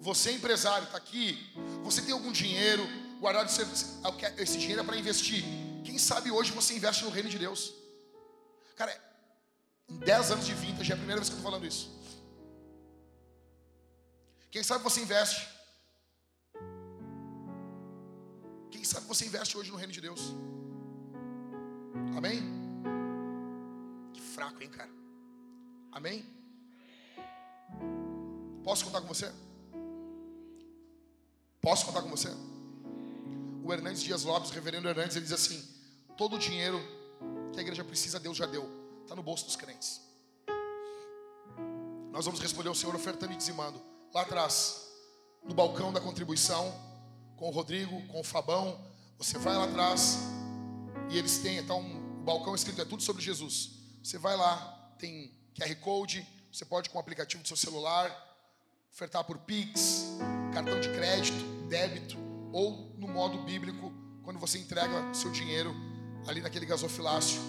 Você 0.00 0.30
empresário 0.30 0.84
está 0.84 0.96
aqui, 0.96 1.36
você 1.82 2.00
tem 2.00 2.12
algum 2.12 2.30
dinheiro 2.30 2.86
guardado, 3.18 3.48
esse 3.48 4.58
dinheiro 4.58 4.82
é 4.82 4.84
para 4.84 4.96
investir. 4.96 5.42
Quem 5.84 5.98
sabe 5.98 6.30
hoje 6.30 6.52
você 6.52 6.74
investe 6.74 7.04
no 7.04 7.10
reino 7.10 7.28
de 7.28 7.38
Deus? 7.38 7.74
Cara, 8.76 8.96
em 9.88 9.98
10 9.98 10.30
anos 10.30 10.46
de 10.46 10.54
vintage 10.54 10.92
é 10.92 10.94
a 10.94 10.96
primeira 10.96 11.20
vez 11.20 11.28
que 11.28 11.34
eu 11.34 11.38
estou 11.38 11.50
falando 11.50 11.66
isso. 11.66 11.90
Quem 14.50 14.62
sabe 14.62 14.84
você 14.84 15.00
investe? 15.00 15.48
Quem 18.70 18.84
sabe 18.84 19.06
você 19.06 19.26
investe 19.26 19.56
hoje 19.56 19.70
no 19.70 19.76
reino 19.76 19.92
de 19.92 20.00
Deus? 20.00 20.34
Amém? 22.16 22.42
Que 24.12 24.20
fraco, 24.20 24.62
hein, 24.62 24.70
cara? 24.70 24.90
Amém? 25.92 26.24
Posso 28.62 28.84
contar 28.84 29.00
com 29.00 29.08
você? 29.08 29.32
Posso 31.60 31.86
contar 31.86 32.02
com 32.02 32.08
você? 32.08 32.28
O 33.64 33.72
Hernandes 33.72 34.02
Dias 34.02 34.24
Lopes, 34.24 34.50
o 34.50 34.54
reverendo 34.54 34.88
Hernandes, 34.88 35.16
ele 35.16 35.24
diz 35.24 35.32
assim: 35.32 35.62
todo 36.16 36.36
o 36.36 36.38
dinheiro 36.38 36.80
que 37.52 37.58
a 37.58 37.62
igreja 37.62 37.84
precisa, 37.84 38.20
Deus 38.20 38.36
já 38.36 38.46
deu. 38.46 38.68
Está 39.02 39.14
no 39.14 39.22
bolso 39.22 39.44
dos 39.44 39.56
crentes. 39.56 40.00
Nós 42.10 42.24
vamos 42.24 42.40
responder 42.40 42.68
ao 42.68 42.74
Senhor 42.74 42.94
ofertando 42.94 43.32
e 43.32 43.36
dizimando. 43.36 43.80
Lá 44.12 44.22
atrás, 44.22 44.88
no 45.44 45.54
balcão 45.54 45.92
da 45.92 46.00
contribuição, 46.00 46.74
com 47.38 47.48
o 47.48 47.50
Rodrigo, 47.50 48.06
com 48.08 48.20
o 48.20 48.24
Fabão, 48.24 48.78
você 49.16 49.38
vai 49.38 49.56
lá 49.56 49.64
atrás 49.64 50.18
e 51.08 51.16
eles 51.16 51.38
têm, 51.38 51.58
então, 51.58 51.80
um 51.80 52.24
balcão 52.24 52.54
escrito, 52.54 52.82
é 52.82 52.84
tudo 52.84 53.02
sobre 53.02 53.22
Jesus. 53.22 53.70
Você 54.02 54.18
vai 54.18 54.36
lá, 54.36 54.92
tem 54.98 55.32
QR 55.54 55.74
Code, 55.76 56.26
você 56.52 56.64
pode 56.64 56.90
com 56.90 56.98
o 56.98 57.00
aplicativo 57.00 57.42
do 57.42 57.48
seu 57.48 57.56
celular 57.56 58.10
ofertar 58.92 59.24
por 59.24 59.38
Pix, 59.38 60.18
cartão 60.52 60.80
de 60.80 60.88
crédito, 60.90 61.44
débito 61.68 62.16
ou 62.52 62.92
no 62.98 63.06
modo 63.06 63.38
bíblico, 63.44 63.92
quando 64.24 64.38
você 64.38 64.58
entrega 64.58 65.14
seu 65.14 65.30
dinheiro 65.30 65.74
ali 66.26 66.40
naquele 66.40 66.66
gasofilácio, 66.66 67.40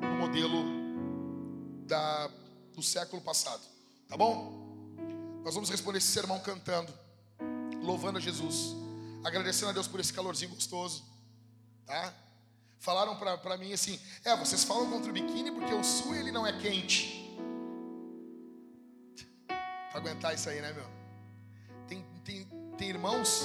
no 0.00 0.14
modelo 0.18 0.64
da, 1.86 2.30
do 2.74 2.82
século 2.82 3.20
passado. 3.20 3.62
Tá 4.08 4.16
bom? 4.16 4.62
Nós 5.44 5.54
vamos 5.54 5.68
responder 5.68 5.98
esse 5.98 6.08
sermão 6.08 6.38
cantando, 6.38 6.92
louvando 7.82 8.18
a 8.18 8.20
Jesus, 8.20 8.76
agradecendo 9.24 9.70
a 9.70 9.72
Deus 9.72 9.88
por 9.88 10.00
esse 10.00 10.12
calorzinho 10.12 10.54
gostoso, 10.54 11.04
tá? 11.86 12.14
Falaram 12.78 13.16
para 13.16 13.56
mim 13.56 13.72
assim: 13.72 14.00
é, 14.24 14.36
vocês 14.36 14.64
falam 14.64 14.90
contra 14.90 15.10
o 15.10 15.12
biquíni 15.12 15.52
porque 15.52 15.72
o 15.72 15.84
sul 15.84 16.14
ele 16.14 16.32
não 16.32 16.46
é 16.46 16.52
quente 16.58 17.22
para 19.92 20.00
aguentar 20.00 20.34
isso 20.34 20.48
aí, 20.48 20.60
né, 20.60 20.72
meu? 20.72 20.86
Tem, 21.86 22.02
tem, 22.24 22.44
tem 22.78 22.88
irmãos 22.88 23.42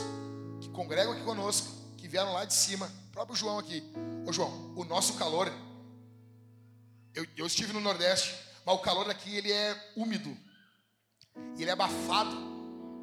que 0.61 0.69
congregam 0.69 1.11
aqui 1.11 1.23
conosco, 1.23 1.67
que 1.97 2.07
vieram 2.07 2.31
lá 2.33 2.45
de 2.45 2.53
cima, 2.53 2.91
o 3.09 3.11
próprio 3.11 3.35
João 3.35 3.59
aqui. 3.59 3.83
Ô 4.25 4.31
João, 4.31 4.73
o 4.75 4.85
nosso 4.85 5.15
calor, 5.15 5.51
eu, 7.13 7.27
eu 7.35 7.45
estive 7.45 7.73
no 7.73 7.81
Nordeste, 7.81 8.33
mas 8.65 8.75
o 8.75 8.79
calor 8.79 9.09
aqui 9.09 9.35
ele 9.35 9.51
é 9.51 9.93
úmido, 9.95 10.35
ele 11.57 11.69
é 11.69 11.73
abafado, 11.73 12.35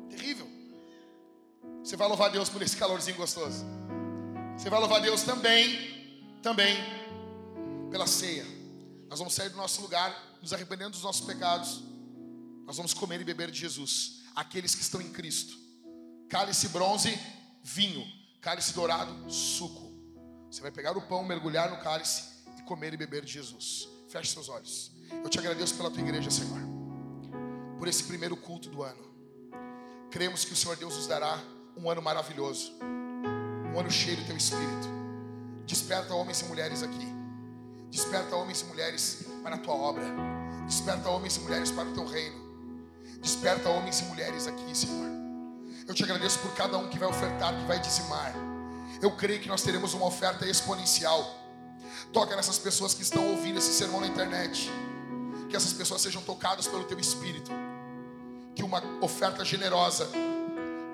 terrível. 0.09 0.54
Você 1.85 1.97
vai 1.97 2.09
louvar 2.09 2.31
Deus 2.31 2.49
por 2.49 2.63
esse 2.63 2.77
calorzinho 2.77 3.17
gostoso. 3.17 3.65
Você 4.57 4.69
vai 4.71 4.81
louvar 4.81 5.01
Deus 5.01 5.23
também, 5.23 6.39
também, 6.43 6.77
pela 7.91 8.07
ceia. 8.07 8.47
Nós 9.09 9.19
vamos 9.21 9.35
sair 9.35 9.51
do 9.51 9.57
nosso 9.57 9.83
lugar, 9.83 10.37
nos 10.41 10.53
arrependendo 10.53 10.91
dos 10.91 11.03
nossos 11.03 11.25
pecados 11.25 11.95
nós 12.67 12.77
vamos 12.77 12.95
comer 12.95 13.21
e 13.21 13.25
beber 13.25 13.51
de 13.51 13.61
Jesus. 13.61 14.23
Aqueles 14.35 14.75
que 14.75 14.83
estão 14.83 15.01
em 15.01 15.11
Cristo. 15.11 15.57
Cálice 16.29 16.69
bronze, 16.69 17.19
vinho. 17.63 18.05
Cálice 18.41 18.73
dourado, 18.73 19.31
suco. 19.31 19.93
Você 20.51 20.61
vai 20.61 20.71
pegar 20.71 20.97
o 20.97 21.03
pão, 21.03 21.25
mergulhar 21.25 21.71
no 21.71 21.83
cálice 21.83 22.45
e 22.59 22.63
comer 22.63 22.95
e 22.95 22.97
beber 22.97 23.25
de 23.25 23.33
Jesus. 23.33 23.89
Feche 24.09 24.33
seus 24.33 24.49
olhos. 24.49 24.93
Eu 25.23 25.29
te 25.29 25.39
agradeço 25.39 25.75
pela 25.75 25.91
tua 25.91 26.01
igreja, 26.01 26.31
Senhor. 26.31 26.61
Por 27.79 27.89
esse 27.89 28.05
primeiro 28.05 28.37
culto 28.37 28.71
do 28.71 28.83
ano. 28.83 29.03
Cremos 30.11 30.45
que 30.45 30.53
o 30.53 30.57
Senhor 30.57 30.77
Deus 30.77 30.97
nos 30.97 31.07
dará 31.07 31.43
um 31.77 31.91
ano 31.91 32.01
maravilhoso. 32.03 32.73
Um 33.73 33.79
ano 33.79 33.91
cheio 33.91 34.17
do 34.17 34.25
teu 34.25 34.37
espírito. 34.37 34.89
Desperta 35.67 36.15
homens 36.15 36.41
e 36.41 36.45
mulheres 36.45 36.83
aqui. 36.83 37.09
Desperta 37.91 38.37
homens 38.37 38.61
e 38.63 38.65
mulheres 38.67 39.27
para 39.43 39.57
a 39.57 39.59
tua 39.59 39.75
obra. 39.75 40.05
Desperta 40.67 41.09
homens 41.09 41.37
e 41.37 41.41
mulheres 41.41 41.71
para 41.71 41.89
o 41.89 41.93
teu 41.93 42.07
reino. 42.07 42.43
Desperta 43.21 43.69
homens 43.69 44.01
e 44.01 44.05
mulheres 44.05 44.47
aqui, 44.47 44.77
Senhor. 44.77 45.09
Eu 45.87 45.95
te 45.95 46.03
agradeço 46.03 46.39
por 46.39 46.55
cada 46.55 46.79
um 46.79 46.89
que 46.89 46.99
vai 46.99 47.09
ofertar, 47.09 47.55
que 47.55 47.65
vai 47.67 47.79
dizimar. 47.79 48.35
Eu 49.03 49.11
creio 49.17 49.41
que 49.41 49.49
nós 49.49 49.63
teremos 49.63 49.93
uma 49.95 50.07
oferta 50.07 50.47
exponencial. 50.47 51.23
Toca 52.13 52.37
nessas 52.37 52.59
pessoas 52.59 52.95
que 52.95 53.03
estão 53.03 53.31
ouvindo 53.31 53.59
esse 53.59 53.73
sermão 53.73 54.01
na 54.01 54.07
internet. 54.07 54.71
Que 55.49 55.57
essas 55.57 55.73
pessoas 55.73 56.01
sejam 56.01 56.23
tocadas 56.23 56.67
pelo 56.67 56.85
teu 56.85 56.99
espírito. 56.99 57.51
que 58.55 58.63
uma 58.63 58.81
oferta 59.01 59.45
generosa 59.45 60.09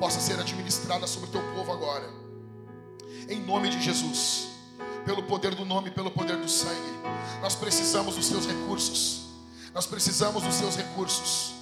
possa 0.00 0.18
ser 0.18 0.40
administrada 0.40 1.06
sobre 1.06 1.28
o 1.28 1.32
teu 1.32 1.42
povo 1.54 1.70
agora. 1.70 2.08
Em 3.28 3.38
nome 3.38 3.68
de 3.68 3.80
Jesus, 3.82 4.48
pelo 5.04 5.22
poder 5.22 5.54
do 5.54 5.66
nome, 5.66 5.90
pelo 5.90 6.10
poder 6.10 6.38
do 6.38 6.48
sangue, 6.48 6.98
nós 7.42 7.54
precisamos 7.54 8.16
dos 8.16 8.30
teus 8.30 8.46
recursos. 8.46 9.26
Nós 9.74 9.86
precisamos 9.86 10.42
dos 10.42 10.56
teus 10.56 10.74
recursos. 10.74 11.52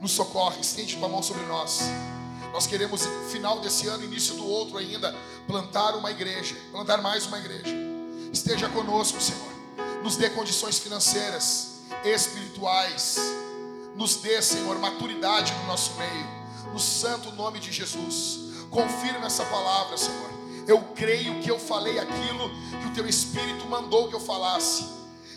Nos 0.00 0.10
socorre, 0.10 0.60
estende 0.60 0.96
tua 0.96 1.08
mão 1.08 1.22
sobre 1.22 1.44
nós. 1.44 1.82
Nós 2.52 2.66
queremos, 2.66 3.02
final 3.30 3.60
desse 3.60 3.86
ano, 3.86 4.04
início 4.04 4.34
do 4.34 4.46
outro 4.46 4.76
ainda, 4.76 5.14
plantar 5.46 5.96
uma 5.96 6.10
igreja, 6.10 6.56
plantar 6.72 7.00
mais 7.00 7.26
uma 7.26 7.38
igreja. 7.38 7.74
Esteja 8.32 8.68
conosco, 8.68 9.20
Senhor. 9.20 9.54
Nos 10.02 10.16
dê 10.16 10.28
condições 10.30 10.78
financeiras, 10.80 11.80
espirituais. 12.04 13.18
Nos 13.94 14.16
dê, 14.16 14.42
Senhor, 14.42 14.78
maturidade 14.80 15.52
no 15.54 15.68
nosso 15.68 15.94
meio. 15.94 16.43
No 16.74 16.80
santo 16.80 17.30
nome 17.30 17.60
de 17.60 17.70
Jesus. 17.70 18.66
Confirma 18.68 19.28
essa 19.28 19.44
palavra, 19.44 19.96
Senhor. 19.96 20.28
Eu 20.66 20.80
creio 20.96 21.40
que 21.40 21.48
eu 21.48 21.56
falei 21.56 22.00
aquilo 22.00 22.50
que 22.80 22.88
o 22.88 22.90
teu 22.92 23.06
Espírito 23.08 23.64
mandou 23.68 24.08
que 24.08 24.14
eu 24.16 24.18
falasse. 24.18 24.84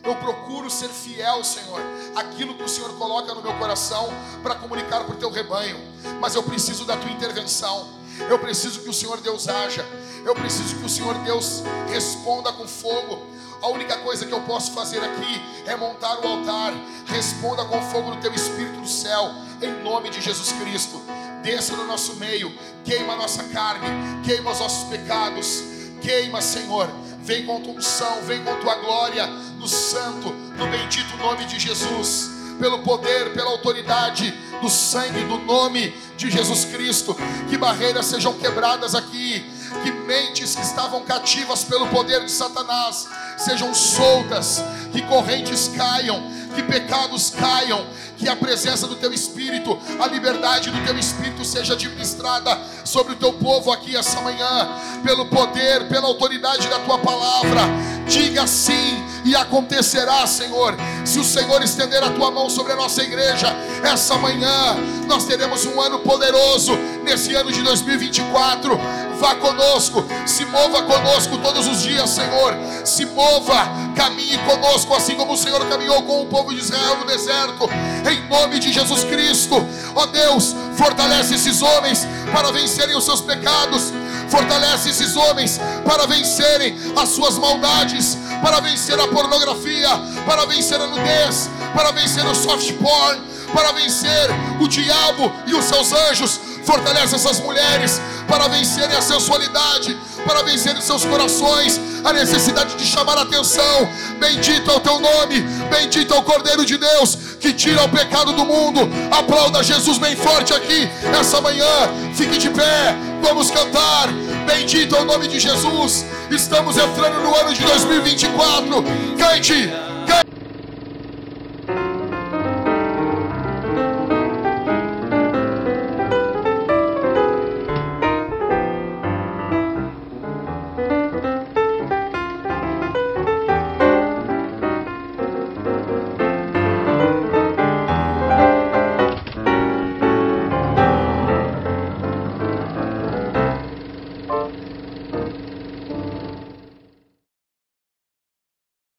Eu 0.03 0.15
procuro 0.15 0.67
ser 0.67 0.89
fiel, 0.89 1.43
Senhor, 1.43 1.79
aquilo 2.15 2.55
que 2.55 2.63
o 2.63 2.67
Senhor 2.67 2.91
coloca 2.97 3.35
no 3.35 3.43
meu 3.43 3.53
coração 3.59 4.09
para 4.41 4.55
comunicar 4.55 5.03
para 5.03 5.13
o 5.13 5.17
teu 5.19 5.29
rebanho. 5.29 5.77
Mas 6.19 6.33
eu 6.33 6.41
preciso 6.41 6.85
da 6.85 6.97
tua 6.97 7.11
intervenção. 7.11 7.87
Eu 8.27 8.39
preciso 8.39 8.79
que 8.79 8.89
o 8.89 8.93
Senhor 8.93 9.21
Deus 9.21 9.47
haja. 9.47 9.85
Eu 10.25 10.33
preciso 10.33 10.77
que 10.77 10.85
o 10.85 10.89
Senhor 10.89 11.13
Deus 11.19 11.61
responda 11.87 12.51
com 12.51 12.67
fogo. 12.67 13.21
A 13.61 13.67
única 13.67 13.95
coisa 13.97 14.25
que 14.25 14.33
eu 14.33 14.41
posso 14.41 14.71
fazer 14.71 15.03
aqui 15.03 15.41
é 15.67 15.75
montar 15.75 16.19
o 16.19 16.27
altar. 16.27 16.73
Responda 17.05 17.63
com 17.65 17.79
fogo 17.91 18.09
no 18.09 18.21
teu 18.21 18.33
espírito 18.33 18.81
do 18.81 18.87
céu, 18.87 19.29
em 19.61 19.83
nome 19.83 20.09
de 20.09 20.19
Jesus 20.19 20.51
Cristo. 20.53 20.99
Desça 21.47 21.77
no 21.77 21.85
nosso 21.85 22.17
meio, 22.17 22.53
queima 22.83 23.13
a 23.13 23.15
nossa 23.15 23.41
carne, 23.45 23.87
queima 24.21 24.51
os 24.51 24.59
nossos 24.59 24.89
pecados. 24.89 25.63
Queima, 26.01 26.41
Senhor. 26.41 26.89
Vem 27.23 27.45
com 27.45 27.61
tua 27.61 27.71
unção, 27.71 28.21
vem 28.23 28.43
com 28.43 28.53
tua 28.57 28.75
glória 28.75 29.25
no 29.57 29.65
santo, 29.65 30.29
no 30.29 30.67
bendito 30.67 31.15
nome 31.15 31.45
de 31.45 31.57
Jesus, 31.57 32.29
pelo 32.59 32.79
poder, 32.79 33.31
pela 33.31 33.49
autoridade 33.49 34.29
do 34.61 34.69
sangue, 34.69 35.23
do 35.23 35.37
nome 35.37 35.95
de 36.17 36.29
Jesus 36.29 36.65
Cristo. 36.65 37.15
Que 37.49 37.57
barreiras 37.57 38.07
sejam 38.07 38.33
quebradas 38.33 38.93
aqui, 38.93 39.45
que 39.83 39.91
mentes 39.91 40.53
que 40.53 40.61
estavam 40.61 41.05
cativas 41.05 41.63
pelo 41.63 41.87
poder 41.87 42.25
de 42.25 42.31
Satanás 42.31 43.07
sejam 43.37 43.73
soltas, 43.73 44.61
que 44.91 45.01
correntes 45.03 45.69
caiam, 45.69 46.21
que 46.57 46.63
pecados 46.63 47.29
caiam, 47.29 47.85
que 48.17 48.27
a 48.27 48.35
presença 48.35 48.87
do 48.87 48.95
teu 48.95 49.13
Espírito, 49.13 49.77
a 50.01 50.07
liberdade 50.07 50.71
do 50.71 50.85
teu 50.85 50.97
Espírito 50.97 51.45
seja 51.45 51.73
administrada 51.73 52.59
sobre 52.83 53.13
o 53.13 53.15
teu 53.15 53.33
povo 53.33 53.71
aqui 53.71 53.95
essa 53.95 54.19
manhã, 54.21 54.67
pelo 55.03 55.27
poder, 55.27 55.87
pela 55.87 56.07
autoridade 56.07 56.67
da 56.67 56.79
tua 56.79 56.97
palavra. 56.97 57.61
Diga 58.07 58.47
sim 58.47 59.03
e 59.25 59.35
acontecerá, 59.35 60.25
Senhor. 60.25 60.75
Se 61.03 61.19
o 61.19 61.23
Senhor 61.23 61.61
estender 61.61 62.03
a 62.03 62.11
tua 62.11 62.31
mão 62.31 62.49
sobre 62.49 62.73
a 62.73 62.75
nossa 62.75 63.01
igreja, 63.03 63.47
essa 63.83 64.15
manhã 64.17 64.77
nós 65.05 65.25
teremos 65.25 65.65
um 65.65 65.81
ano 65.81 65.99
poderoso 65.99 66.77
nesse 67.03 67.33
ano 67.33 67.51
de 67.51 67.61
2024. 67.61 68.79
Vá 69.19 69.33
conosco, 69.35 70.05
se 70.27 70.45
mova 70.45 70.83
conosco 70.83 71.37
todos 71.39 71.65
os 71.67 71.81
dias, 71.81 72.09
Senhor. 72.11 72.55
Se 72.85 73.05
mova, 73.05 73.67
caminhe 73.95 74.37
conosco, 74.39 74.93
assim 74.93 75.15
como 75.15 75.33
o 75.33 75.37
Senhor 75.37 75.65
caminhou 75.67 76.03
com 76.03 76.21
o 76.21 76.27
povo 76.27 76.53
de 76.53 76.59
Israel 76.61 76.97
no 76.97 77.05
deserto, 77.05 77.67
em 78.09 78.29
nome 78.29 78.59
de 78.59 78.71
Jesus 78.71 79.03
Cristo. 79.03 79.55
Ó 79.95 80.05
Deus, 80.05 80.55
fortalece 80.75 81.33
esses 81.33 81.61
homens 81.63 82.07
para 82.31 82.51
vencerem 82.51 82.95
os 82.95 83.05
seus 83.05 83.21
pecados, 83.21 83.91
fortalece 84.29 84.89
esses 84.89 85.15
homens 85.15 85.59
para 85.83 86.05
vencerem 86.05 86.77
as 86.95 87.09
suas 87.09 87.39
maldades, 87.39 87.96
para 88.41 88.59
vencer 88.59 88.99
a 88.99 89.07
pornografia, 89.07 89.89
para 90.25 90.45
vencer 90.45 90.79
a 90.79 90.87
nudez, 90.87 91.49
para 91.73 91.91
vencer 91.91 92.25
o 92.25 92.35
soft 92.35 92.73
porn, 92.73 93.19
para 93.53 93.71
vencer 93.71 94.29
o 94.59 94.67
diabo 94.67 95.31
e 95.45 95.53
os 95.53 95.65
seus 95.65 95.91
anjos. 95.91 96.39
Fortalece 96.63 97.15
essas 97.15 97.39
mulheres 97.39 98.01
para 98.27 98.49
vencerem 98.49 98.95
a 98.97 99.01
sensualidade, 99.01 99.97
para 100.25 100.43
vencerem 100.43 100.81
seus 100.81 101.05
corações, 101.05 101.79
a 102.03 102.11
necessidade 102.11 102.75
de 102.75 102.85
chamar 102.85 103.17
a 103.17 103.21
atenção. 103.21 103.89
Bendito 104.19 104.69
é 104.69 104.73
o 104.75 104.79
teu 104.79 104.99
nome, 104.99 105.39
bendito 105.69 106.13
é 106.13 106.17
o 106.17 106.23
Cordeiro 106.23 106.65
de 106.65 106.77
Deus 106.77 107.17
que 107.39 107.53
tira 107.53 107.83
o 107.83 107.89
pecado 107.89 108.33
do 108.33 108.45
mundo. 108.45 108.81
Aplauda 109.11 109.63
Jesus 109.63 109.97
bem 109.97 110.15
forte 110.15 110.53
aqui 110.53 110.89
essa 111.17 111.39
manhã. 111.39 111.65
Fique 112.13 112.37
de 112.37 112.49
pé, 112.49 112.95
vamos 113.21 113.49
cantar. 113.51 114.09
Bendito 114.45 114.95
é 114.95 115.01
o 115.01 115.05
nome 115.05 115.27
de 115.27 115.39
Jesus. 115.39 116.05
Estamos 116.31 116.77
entrando 116.77 117.21
no 117.21 117.35
ano 117.35 117.53
de 117.53 117.61
2024. 117.63 118.83
Cante. 119.17 119.96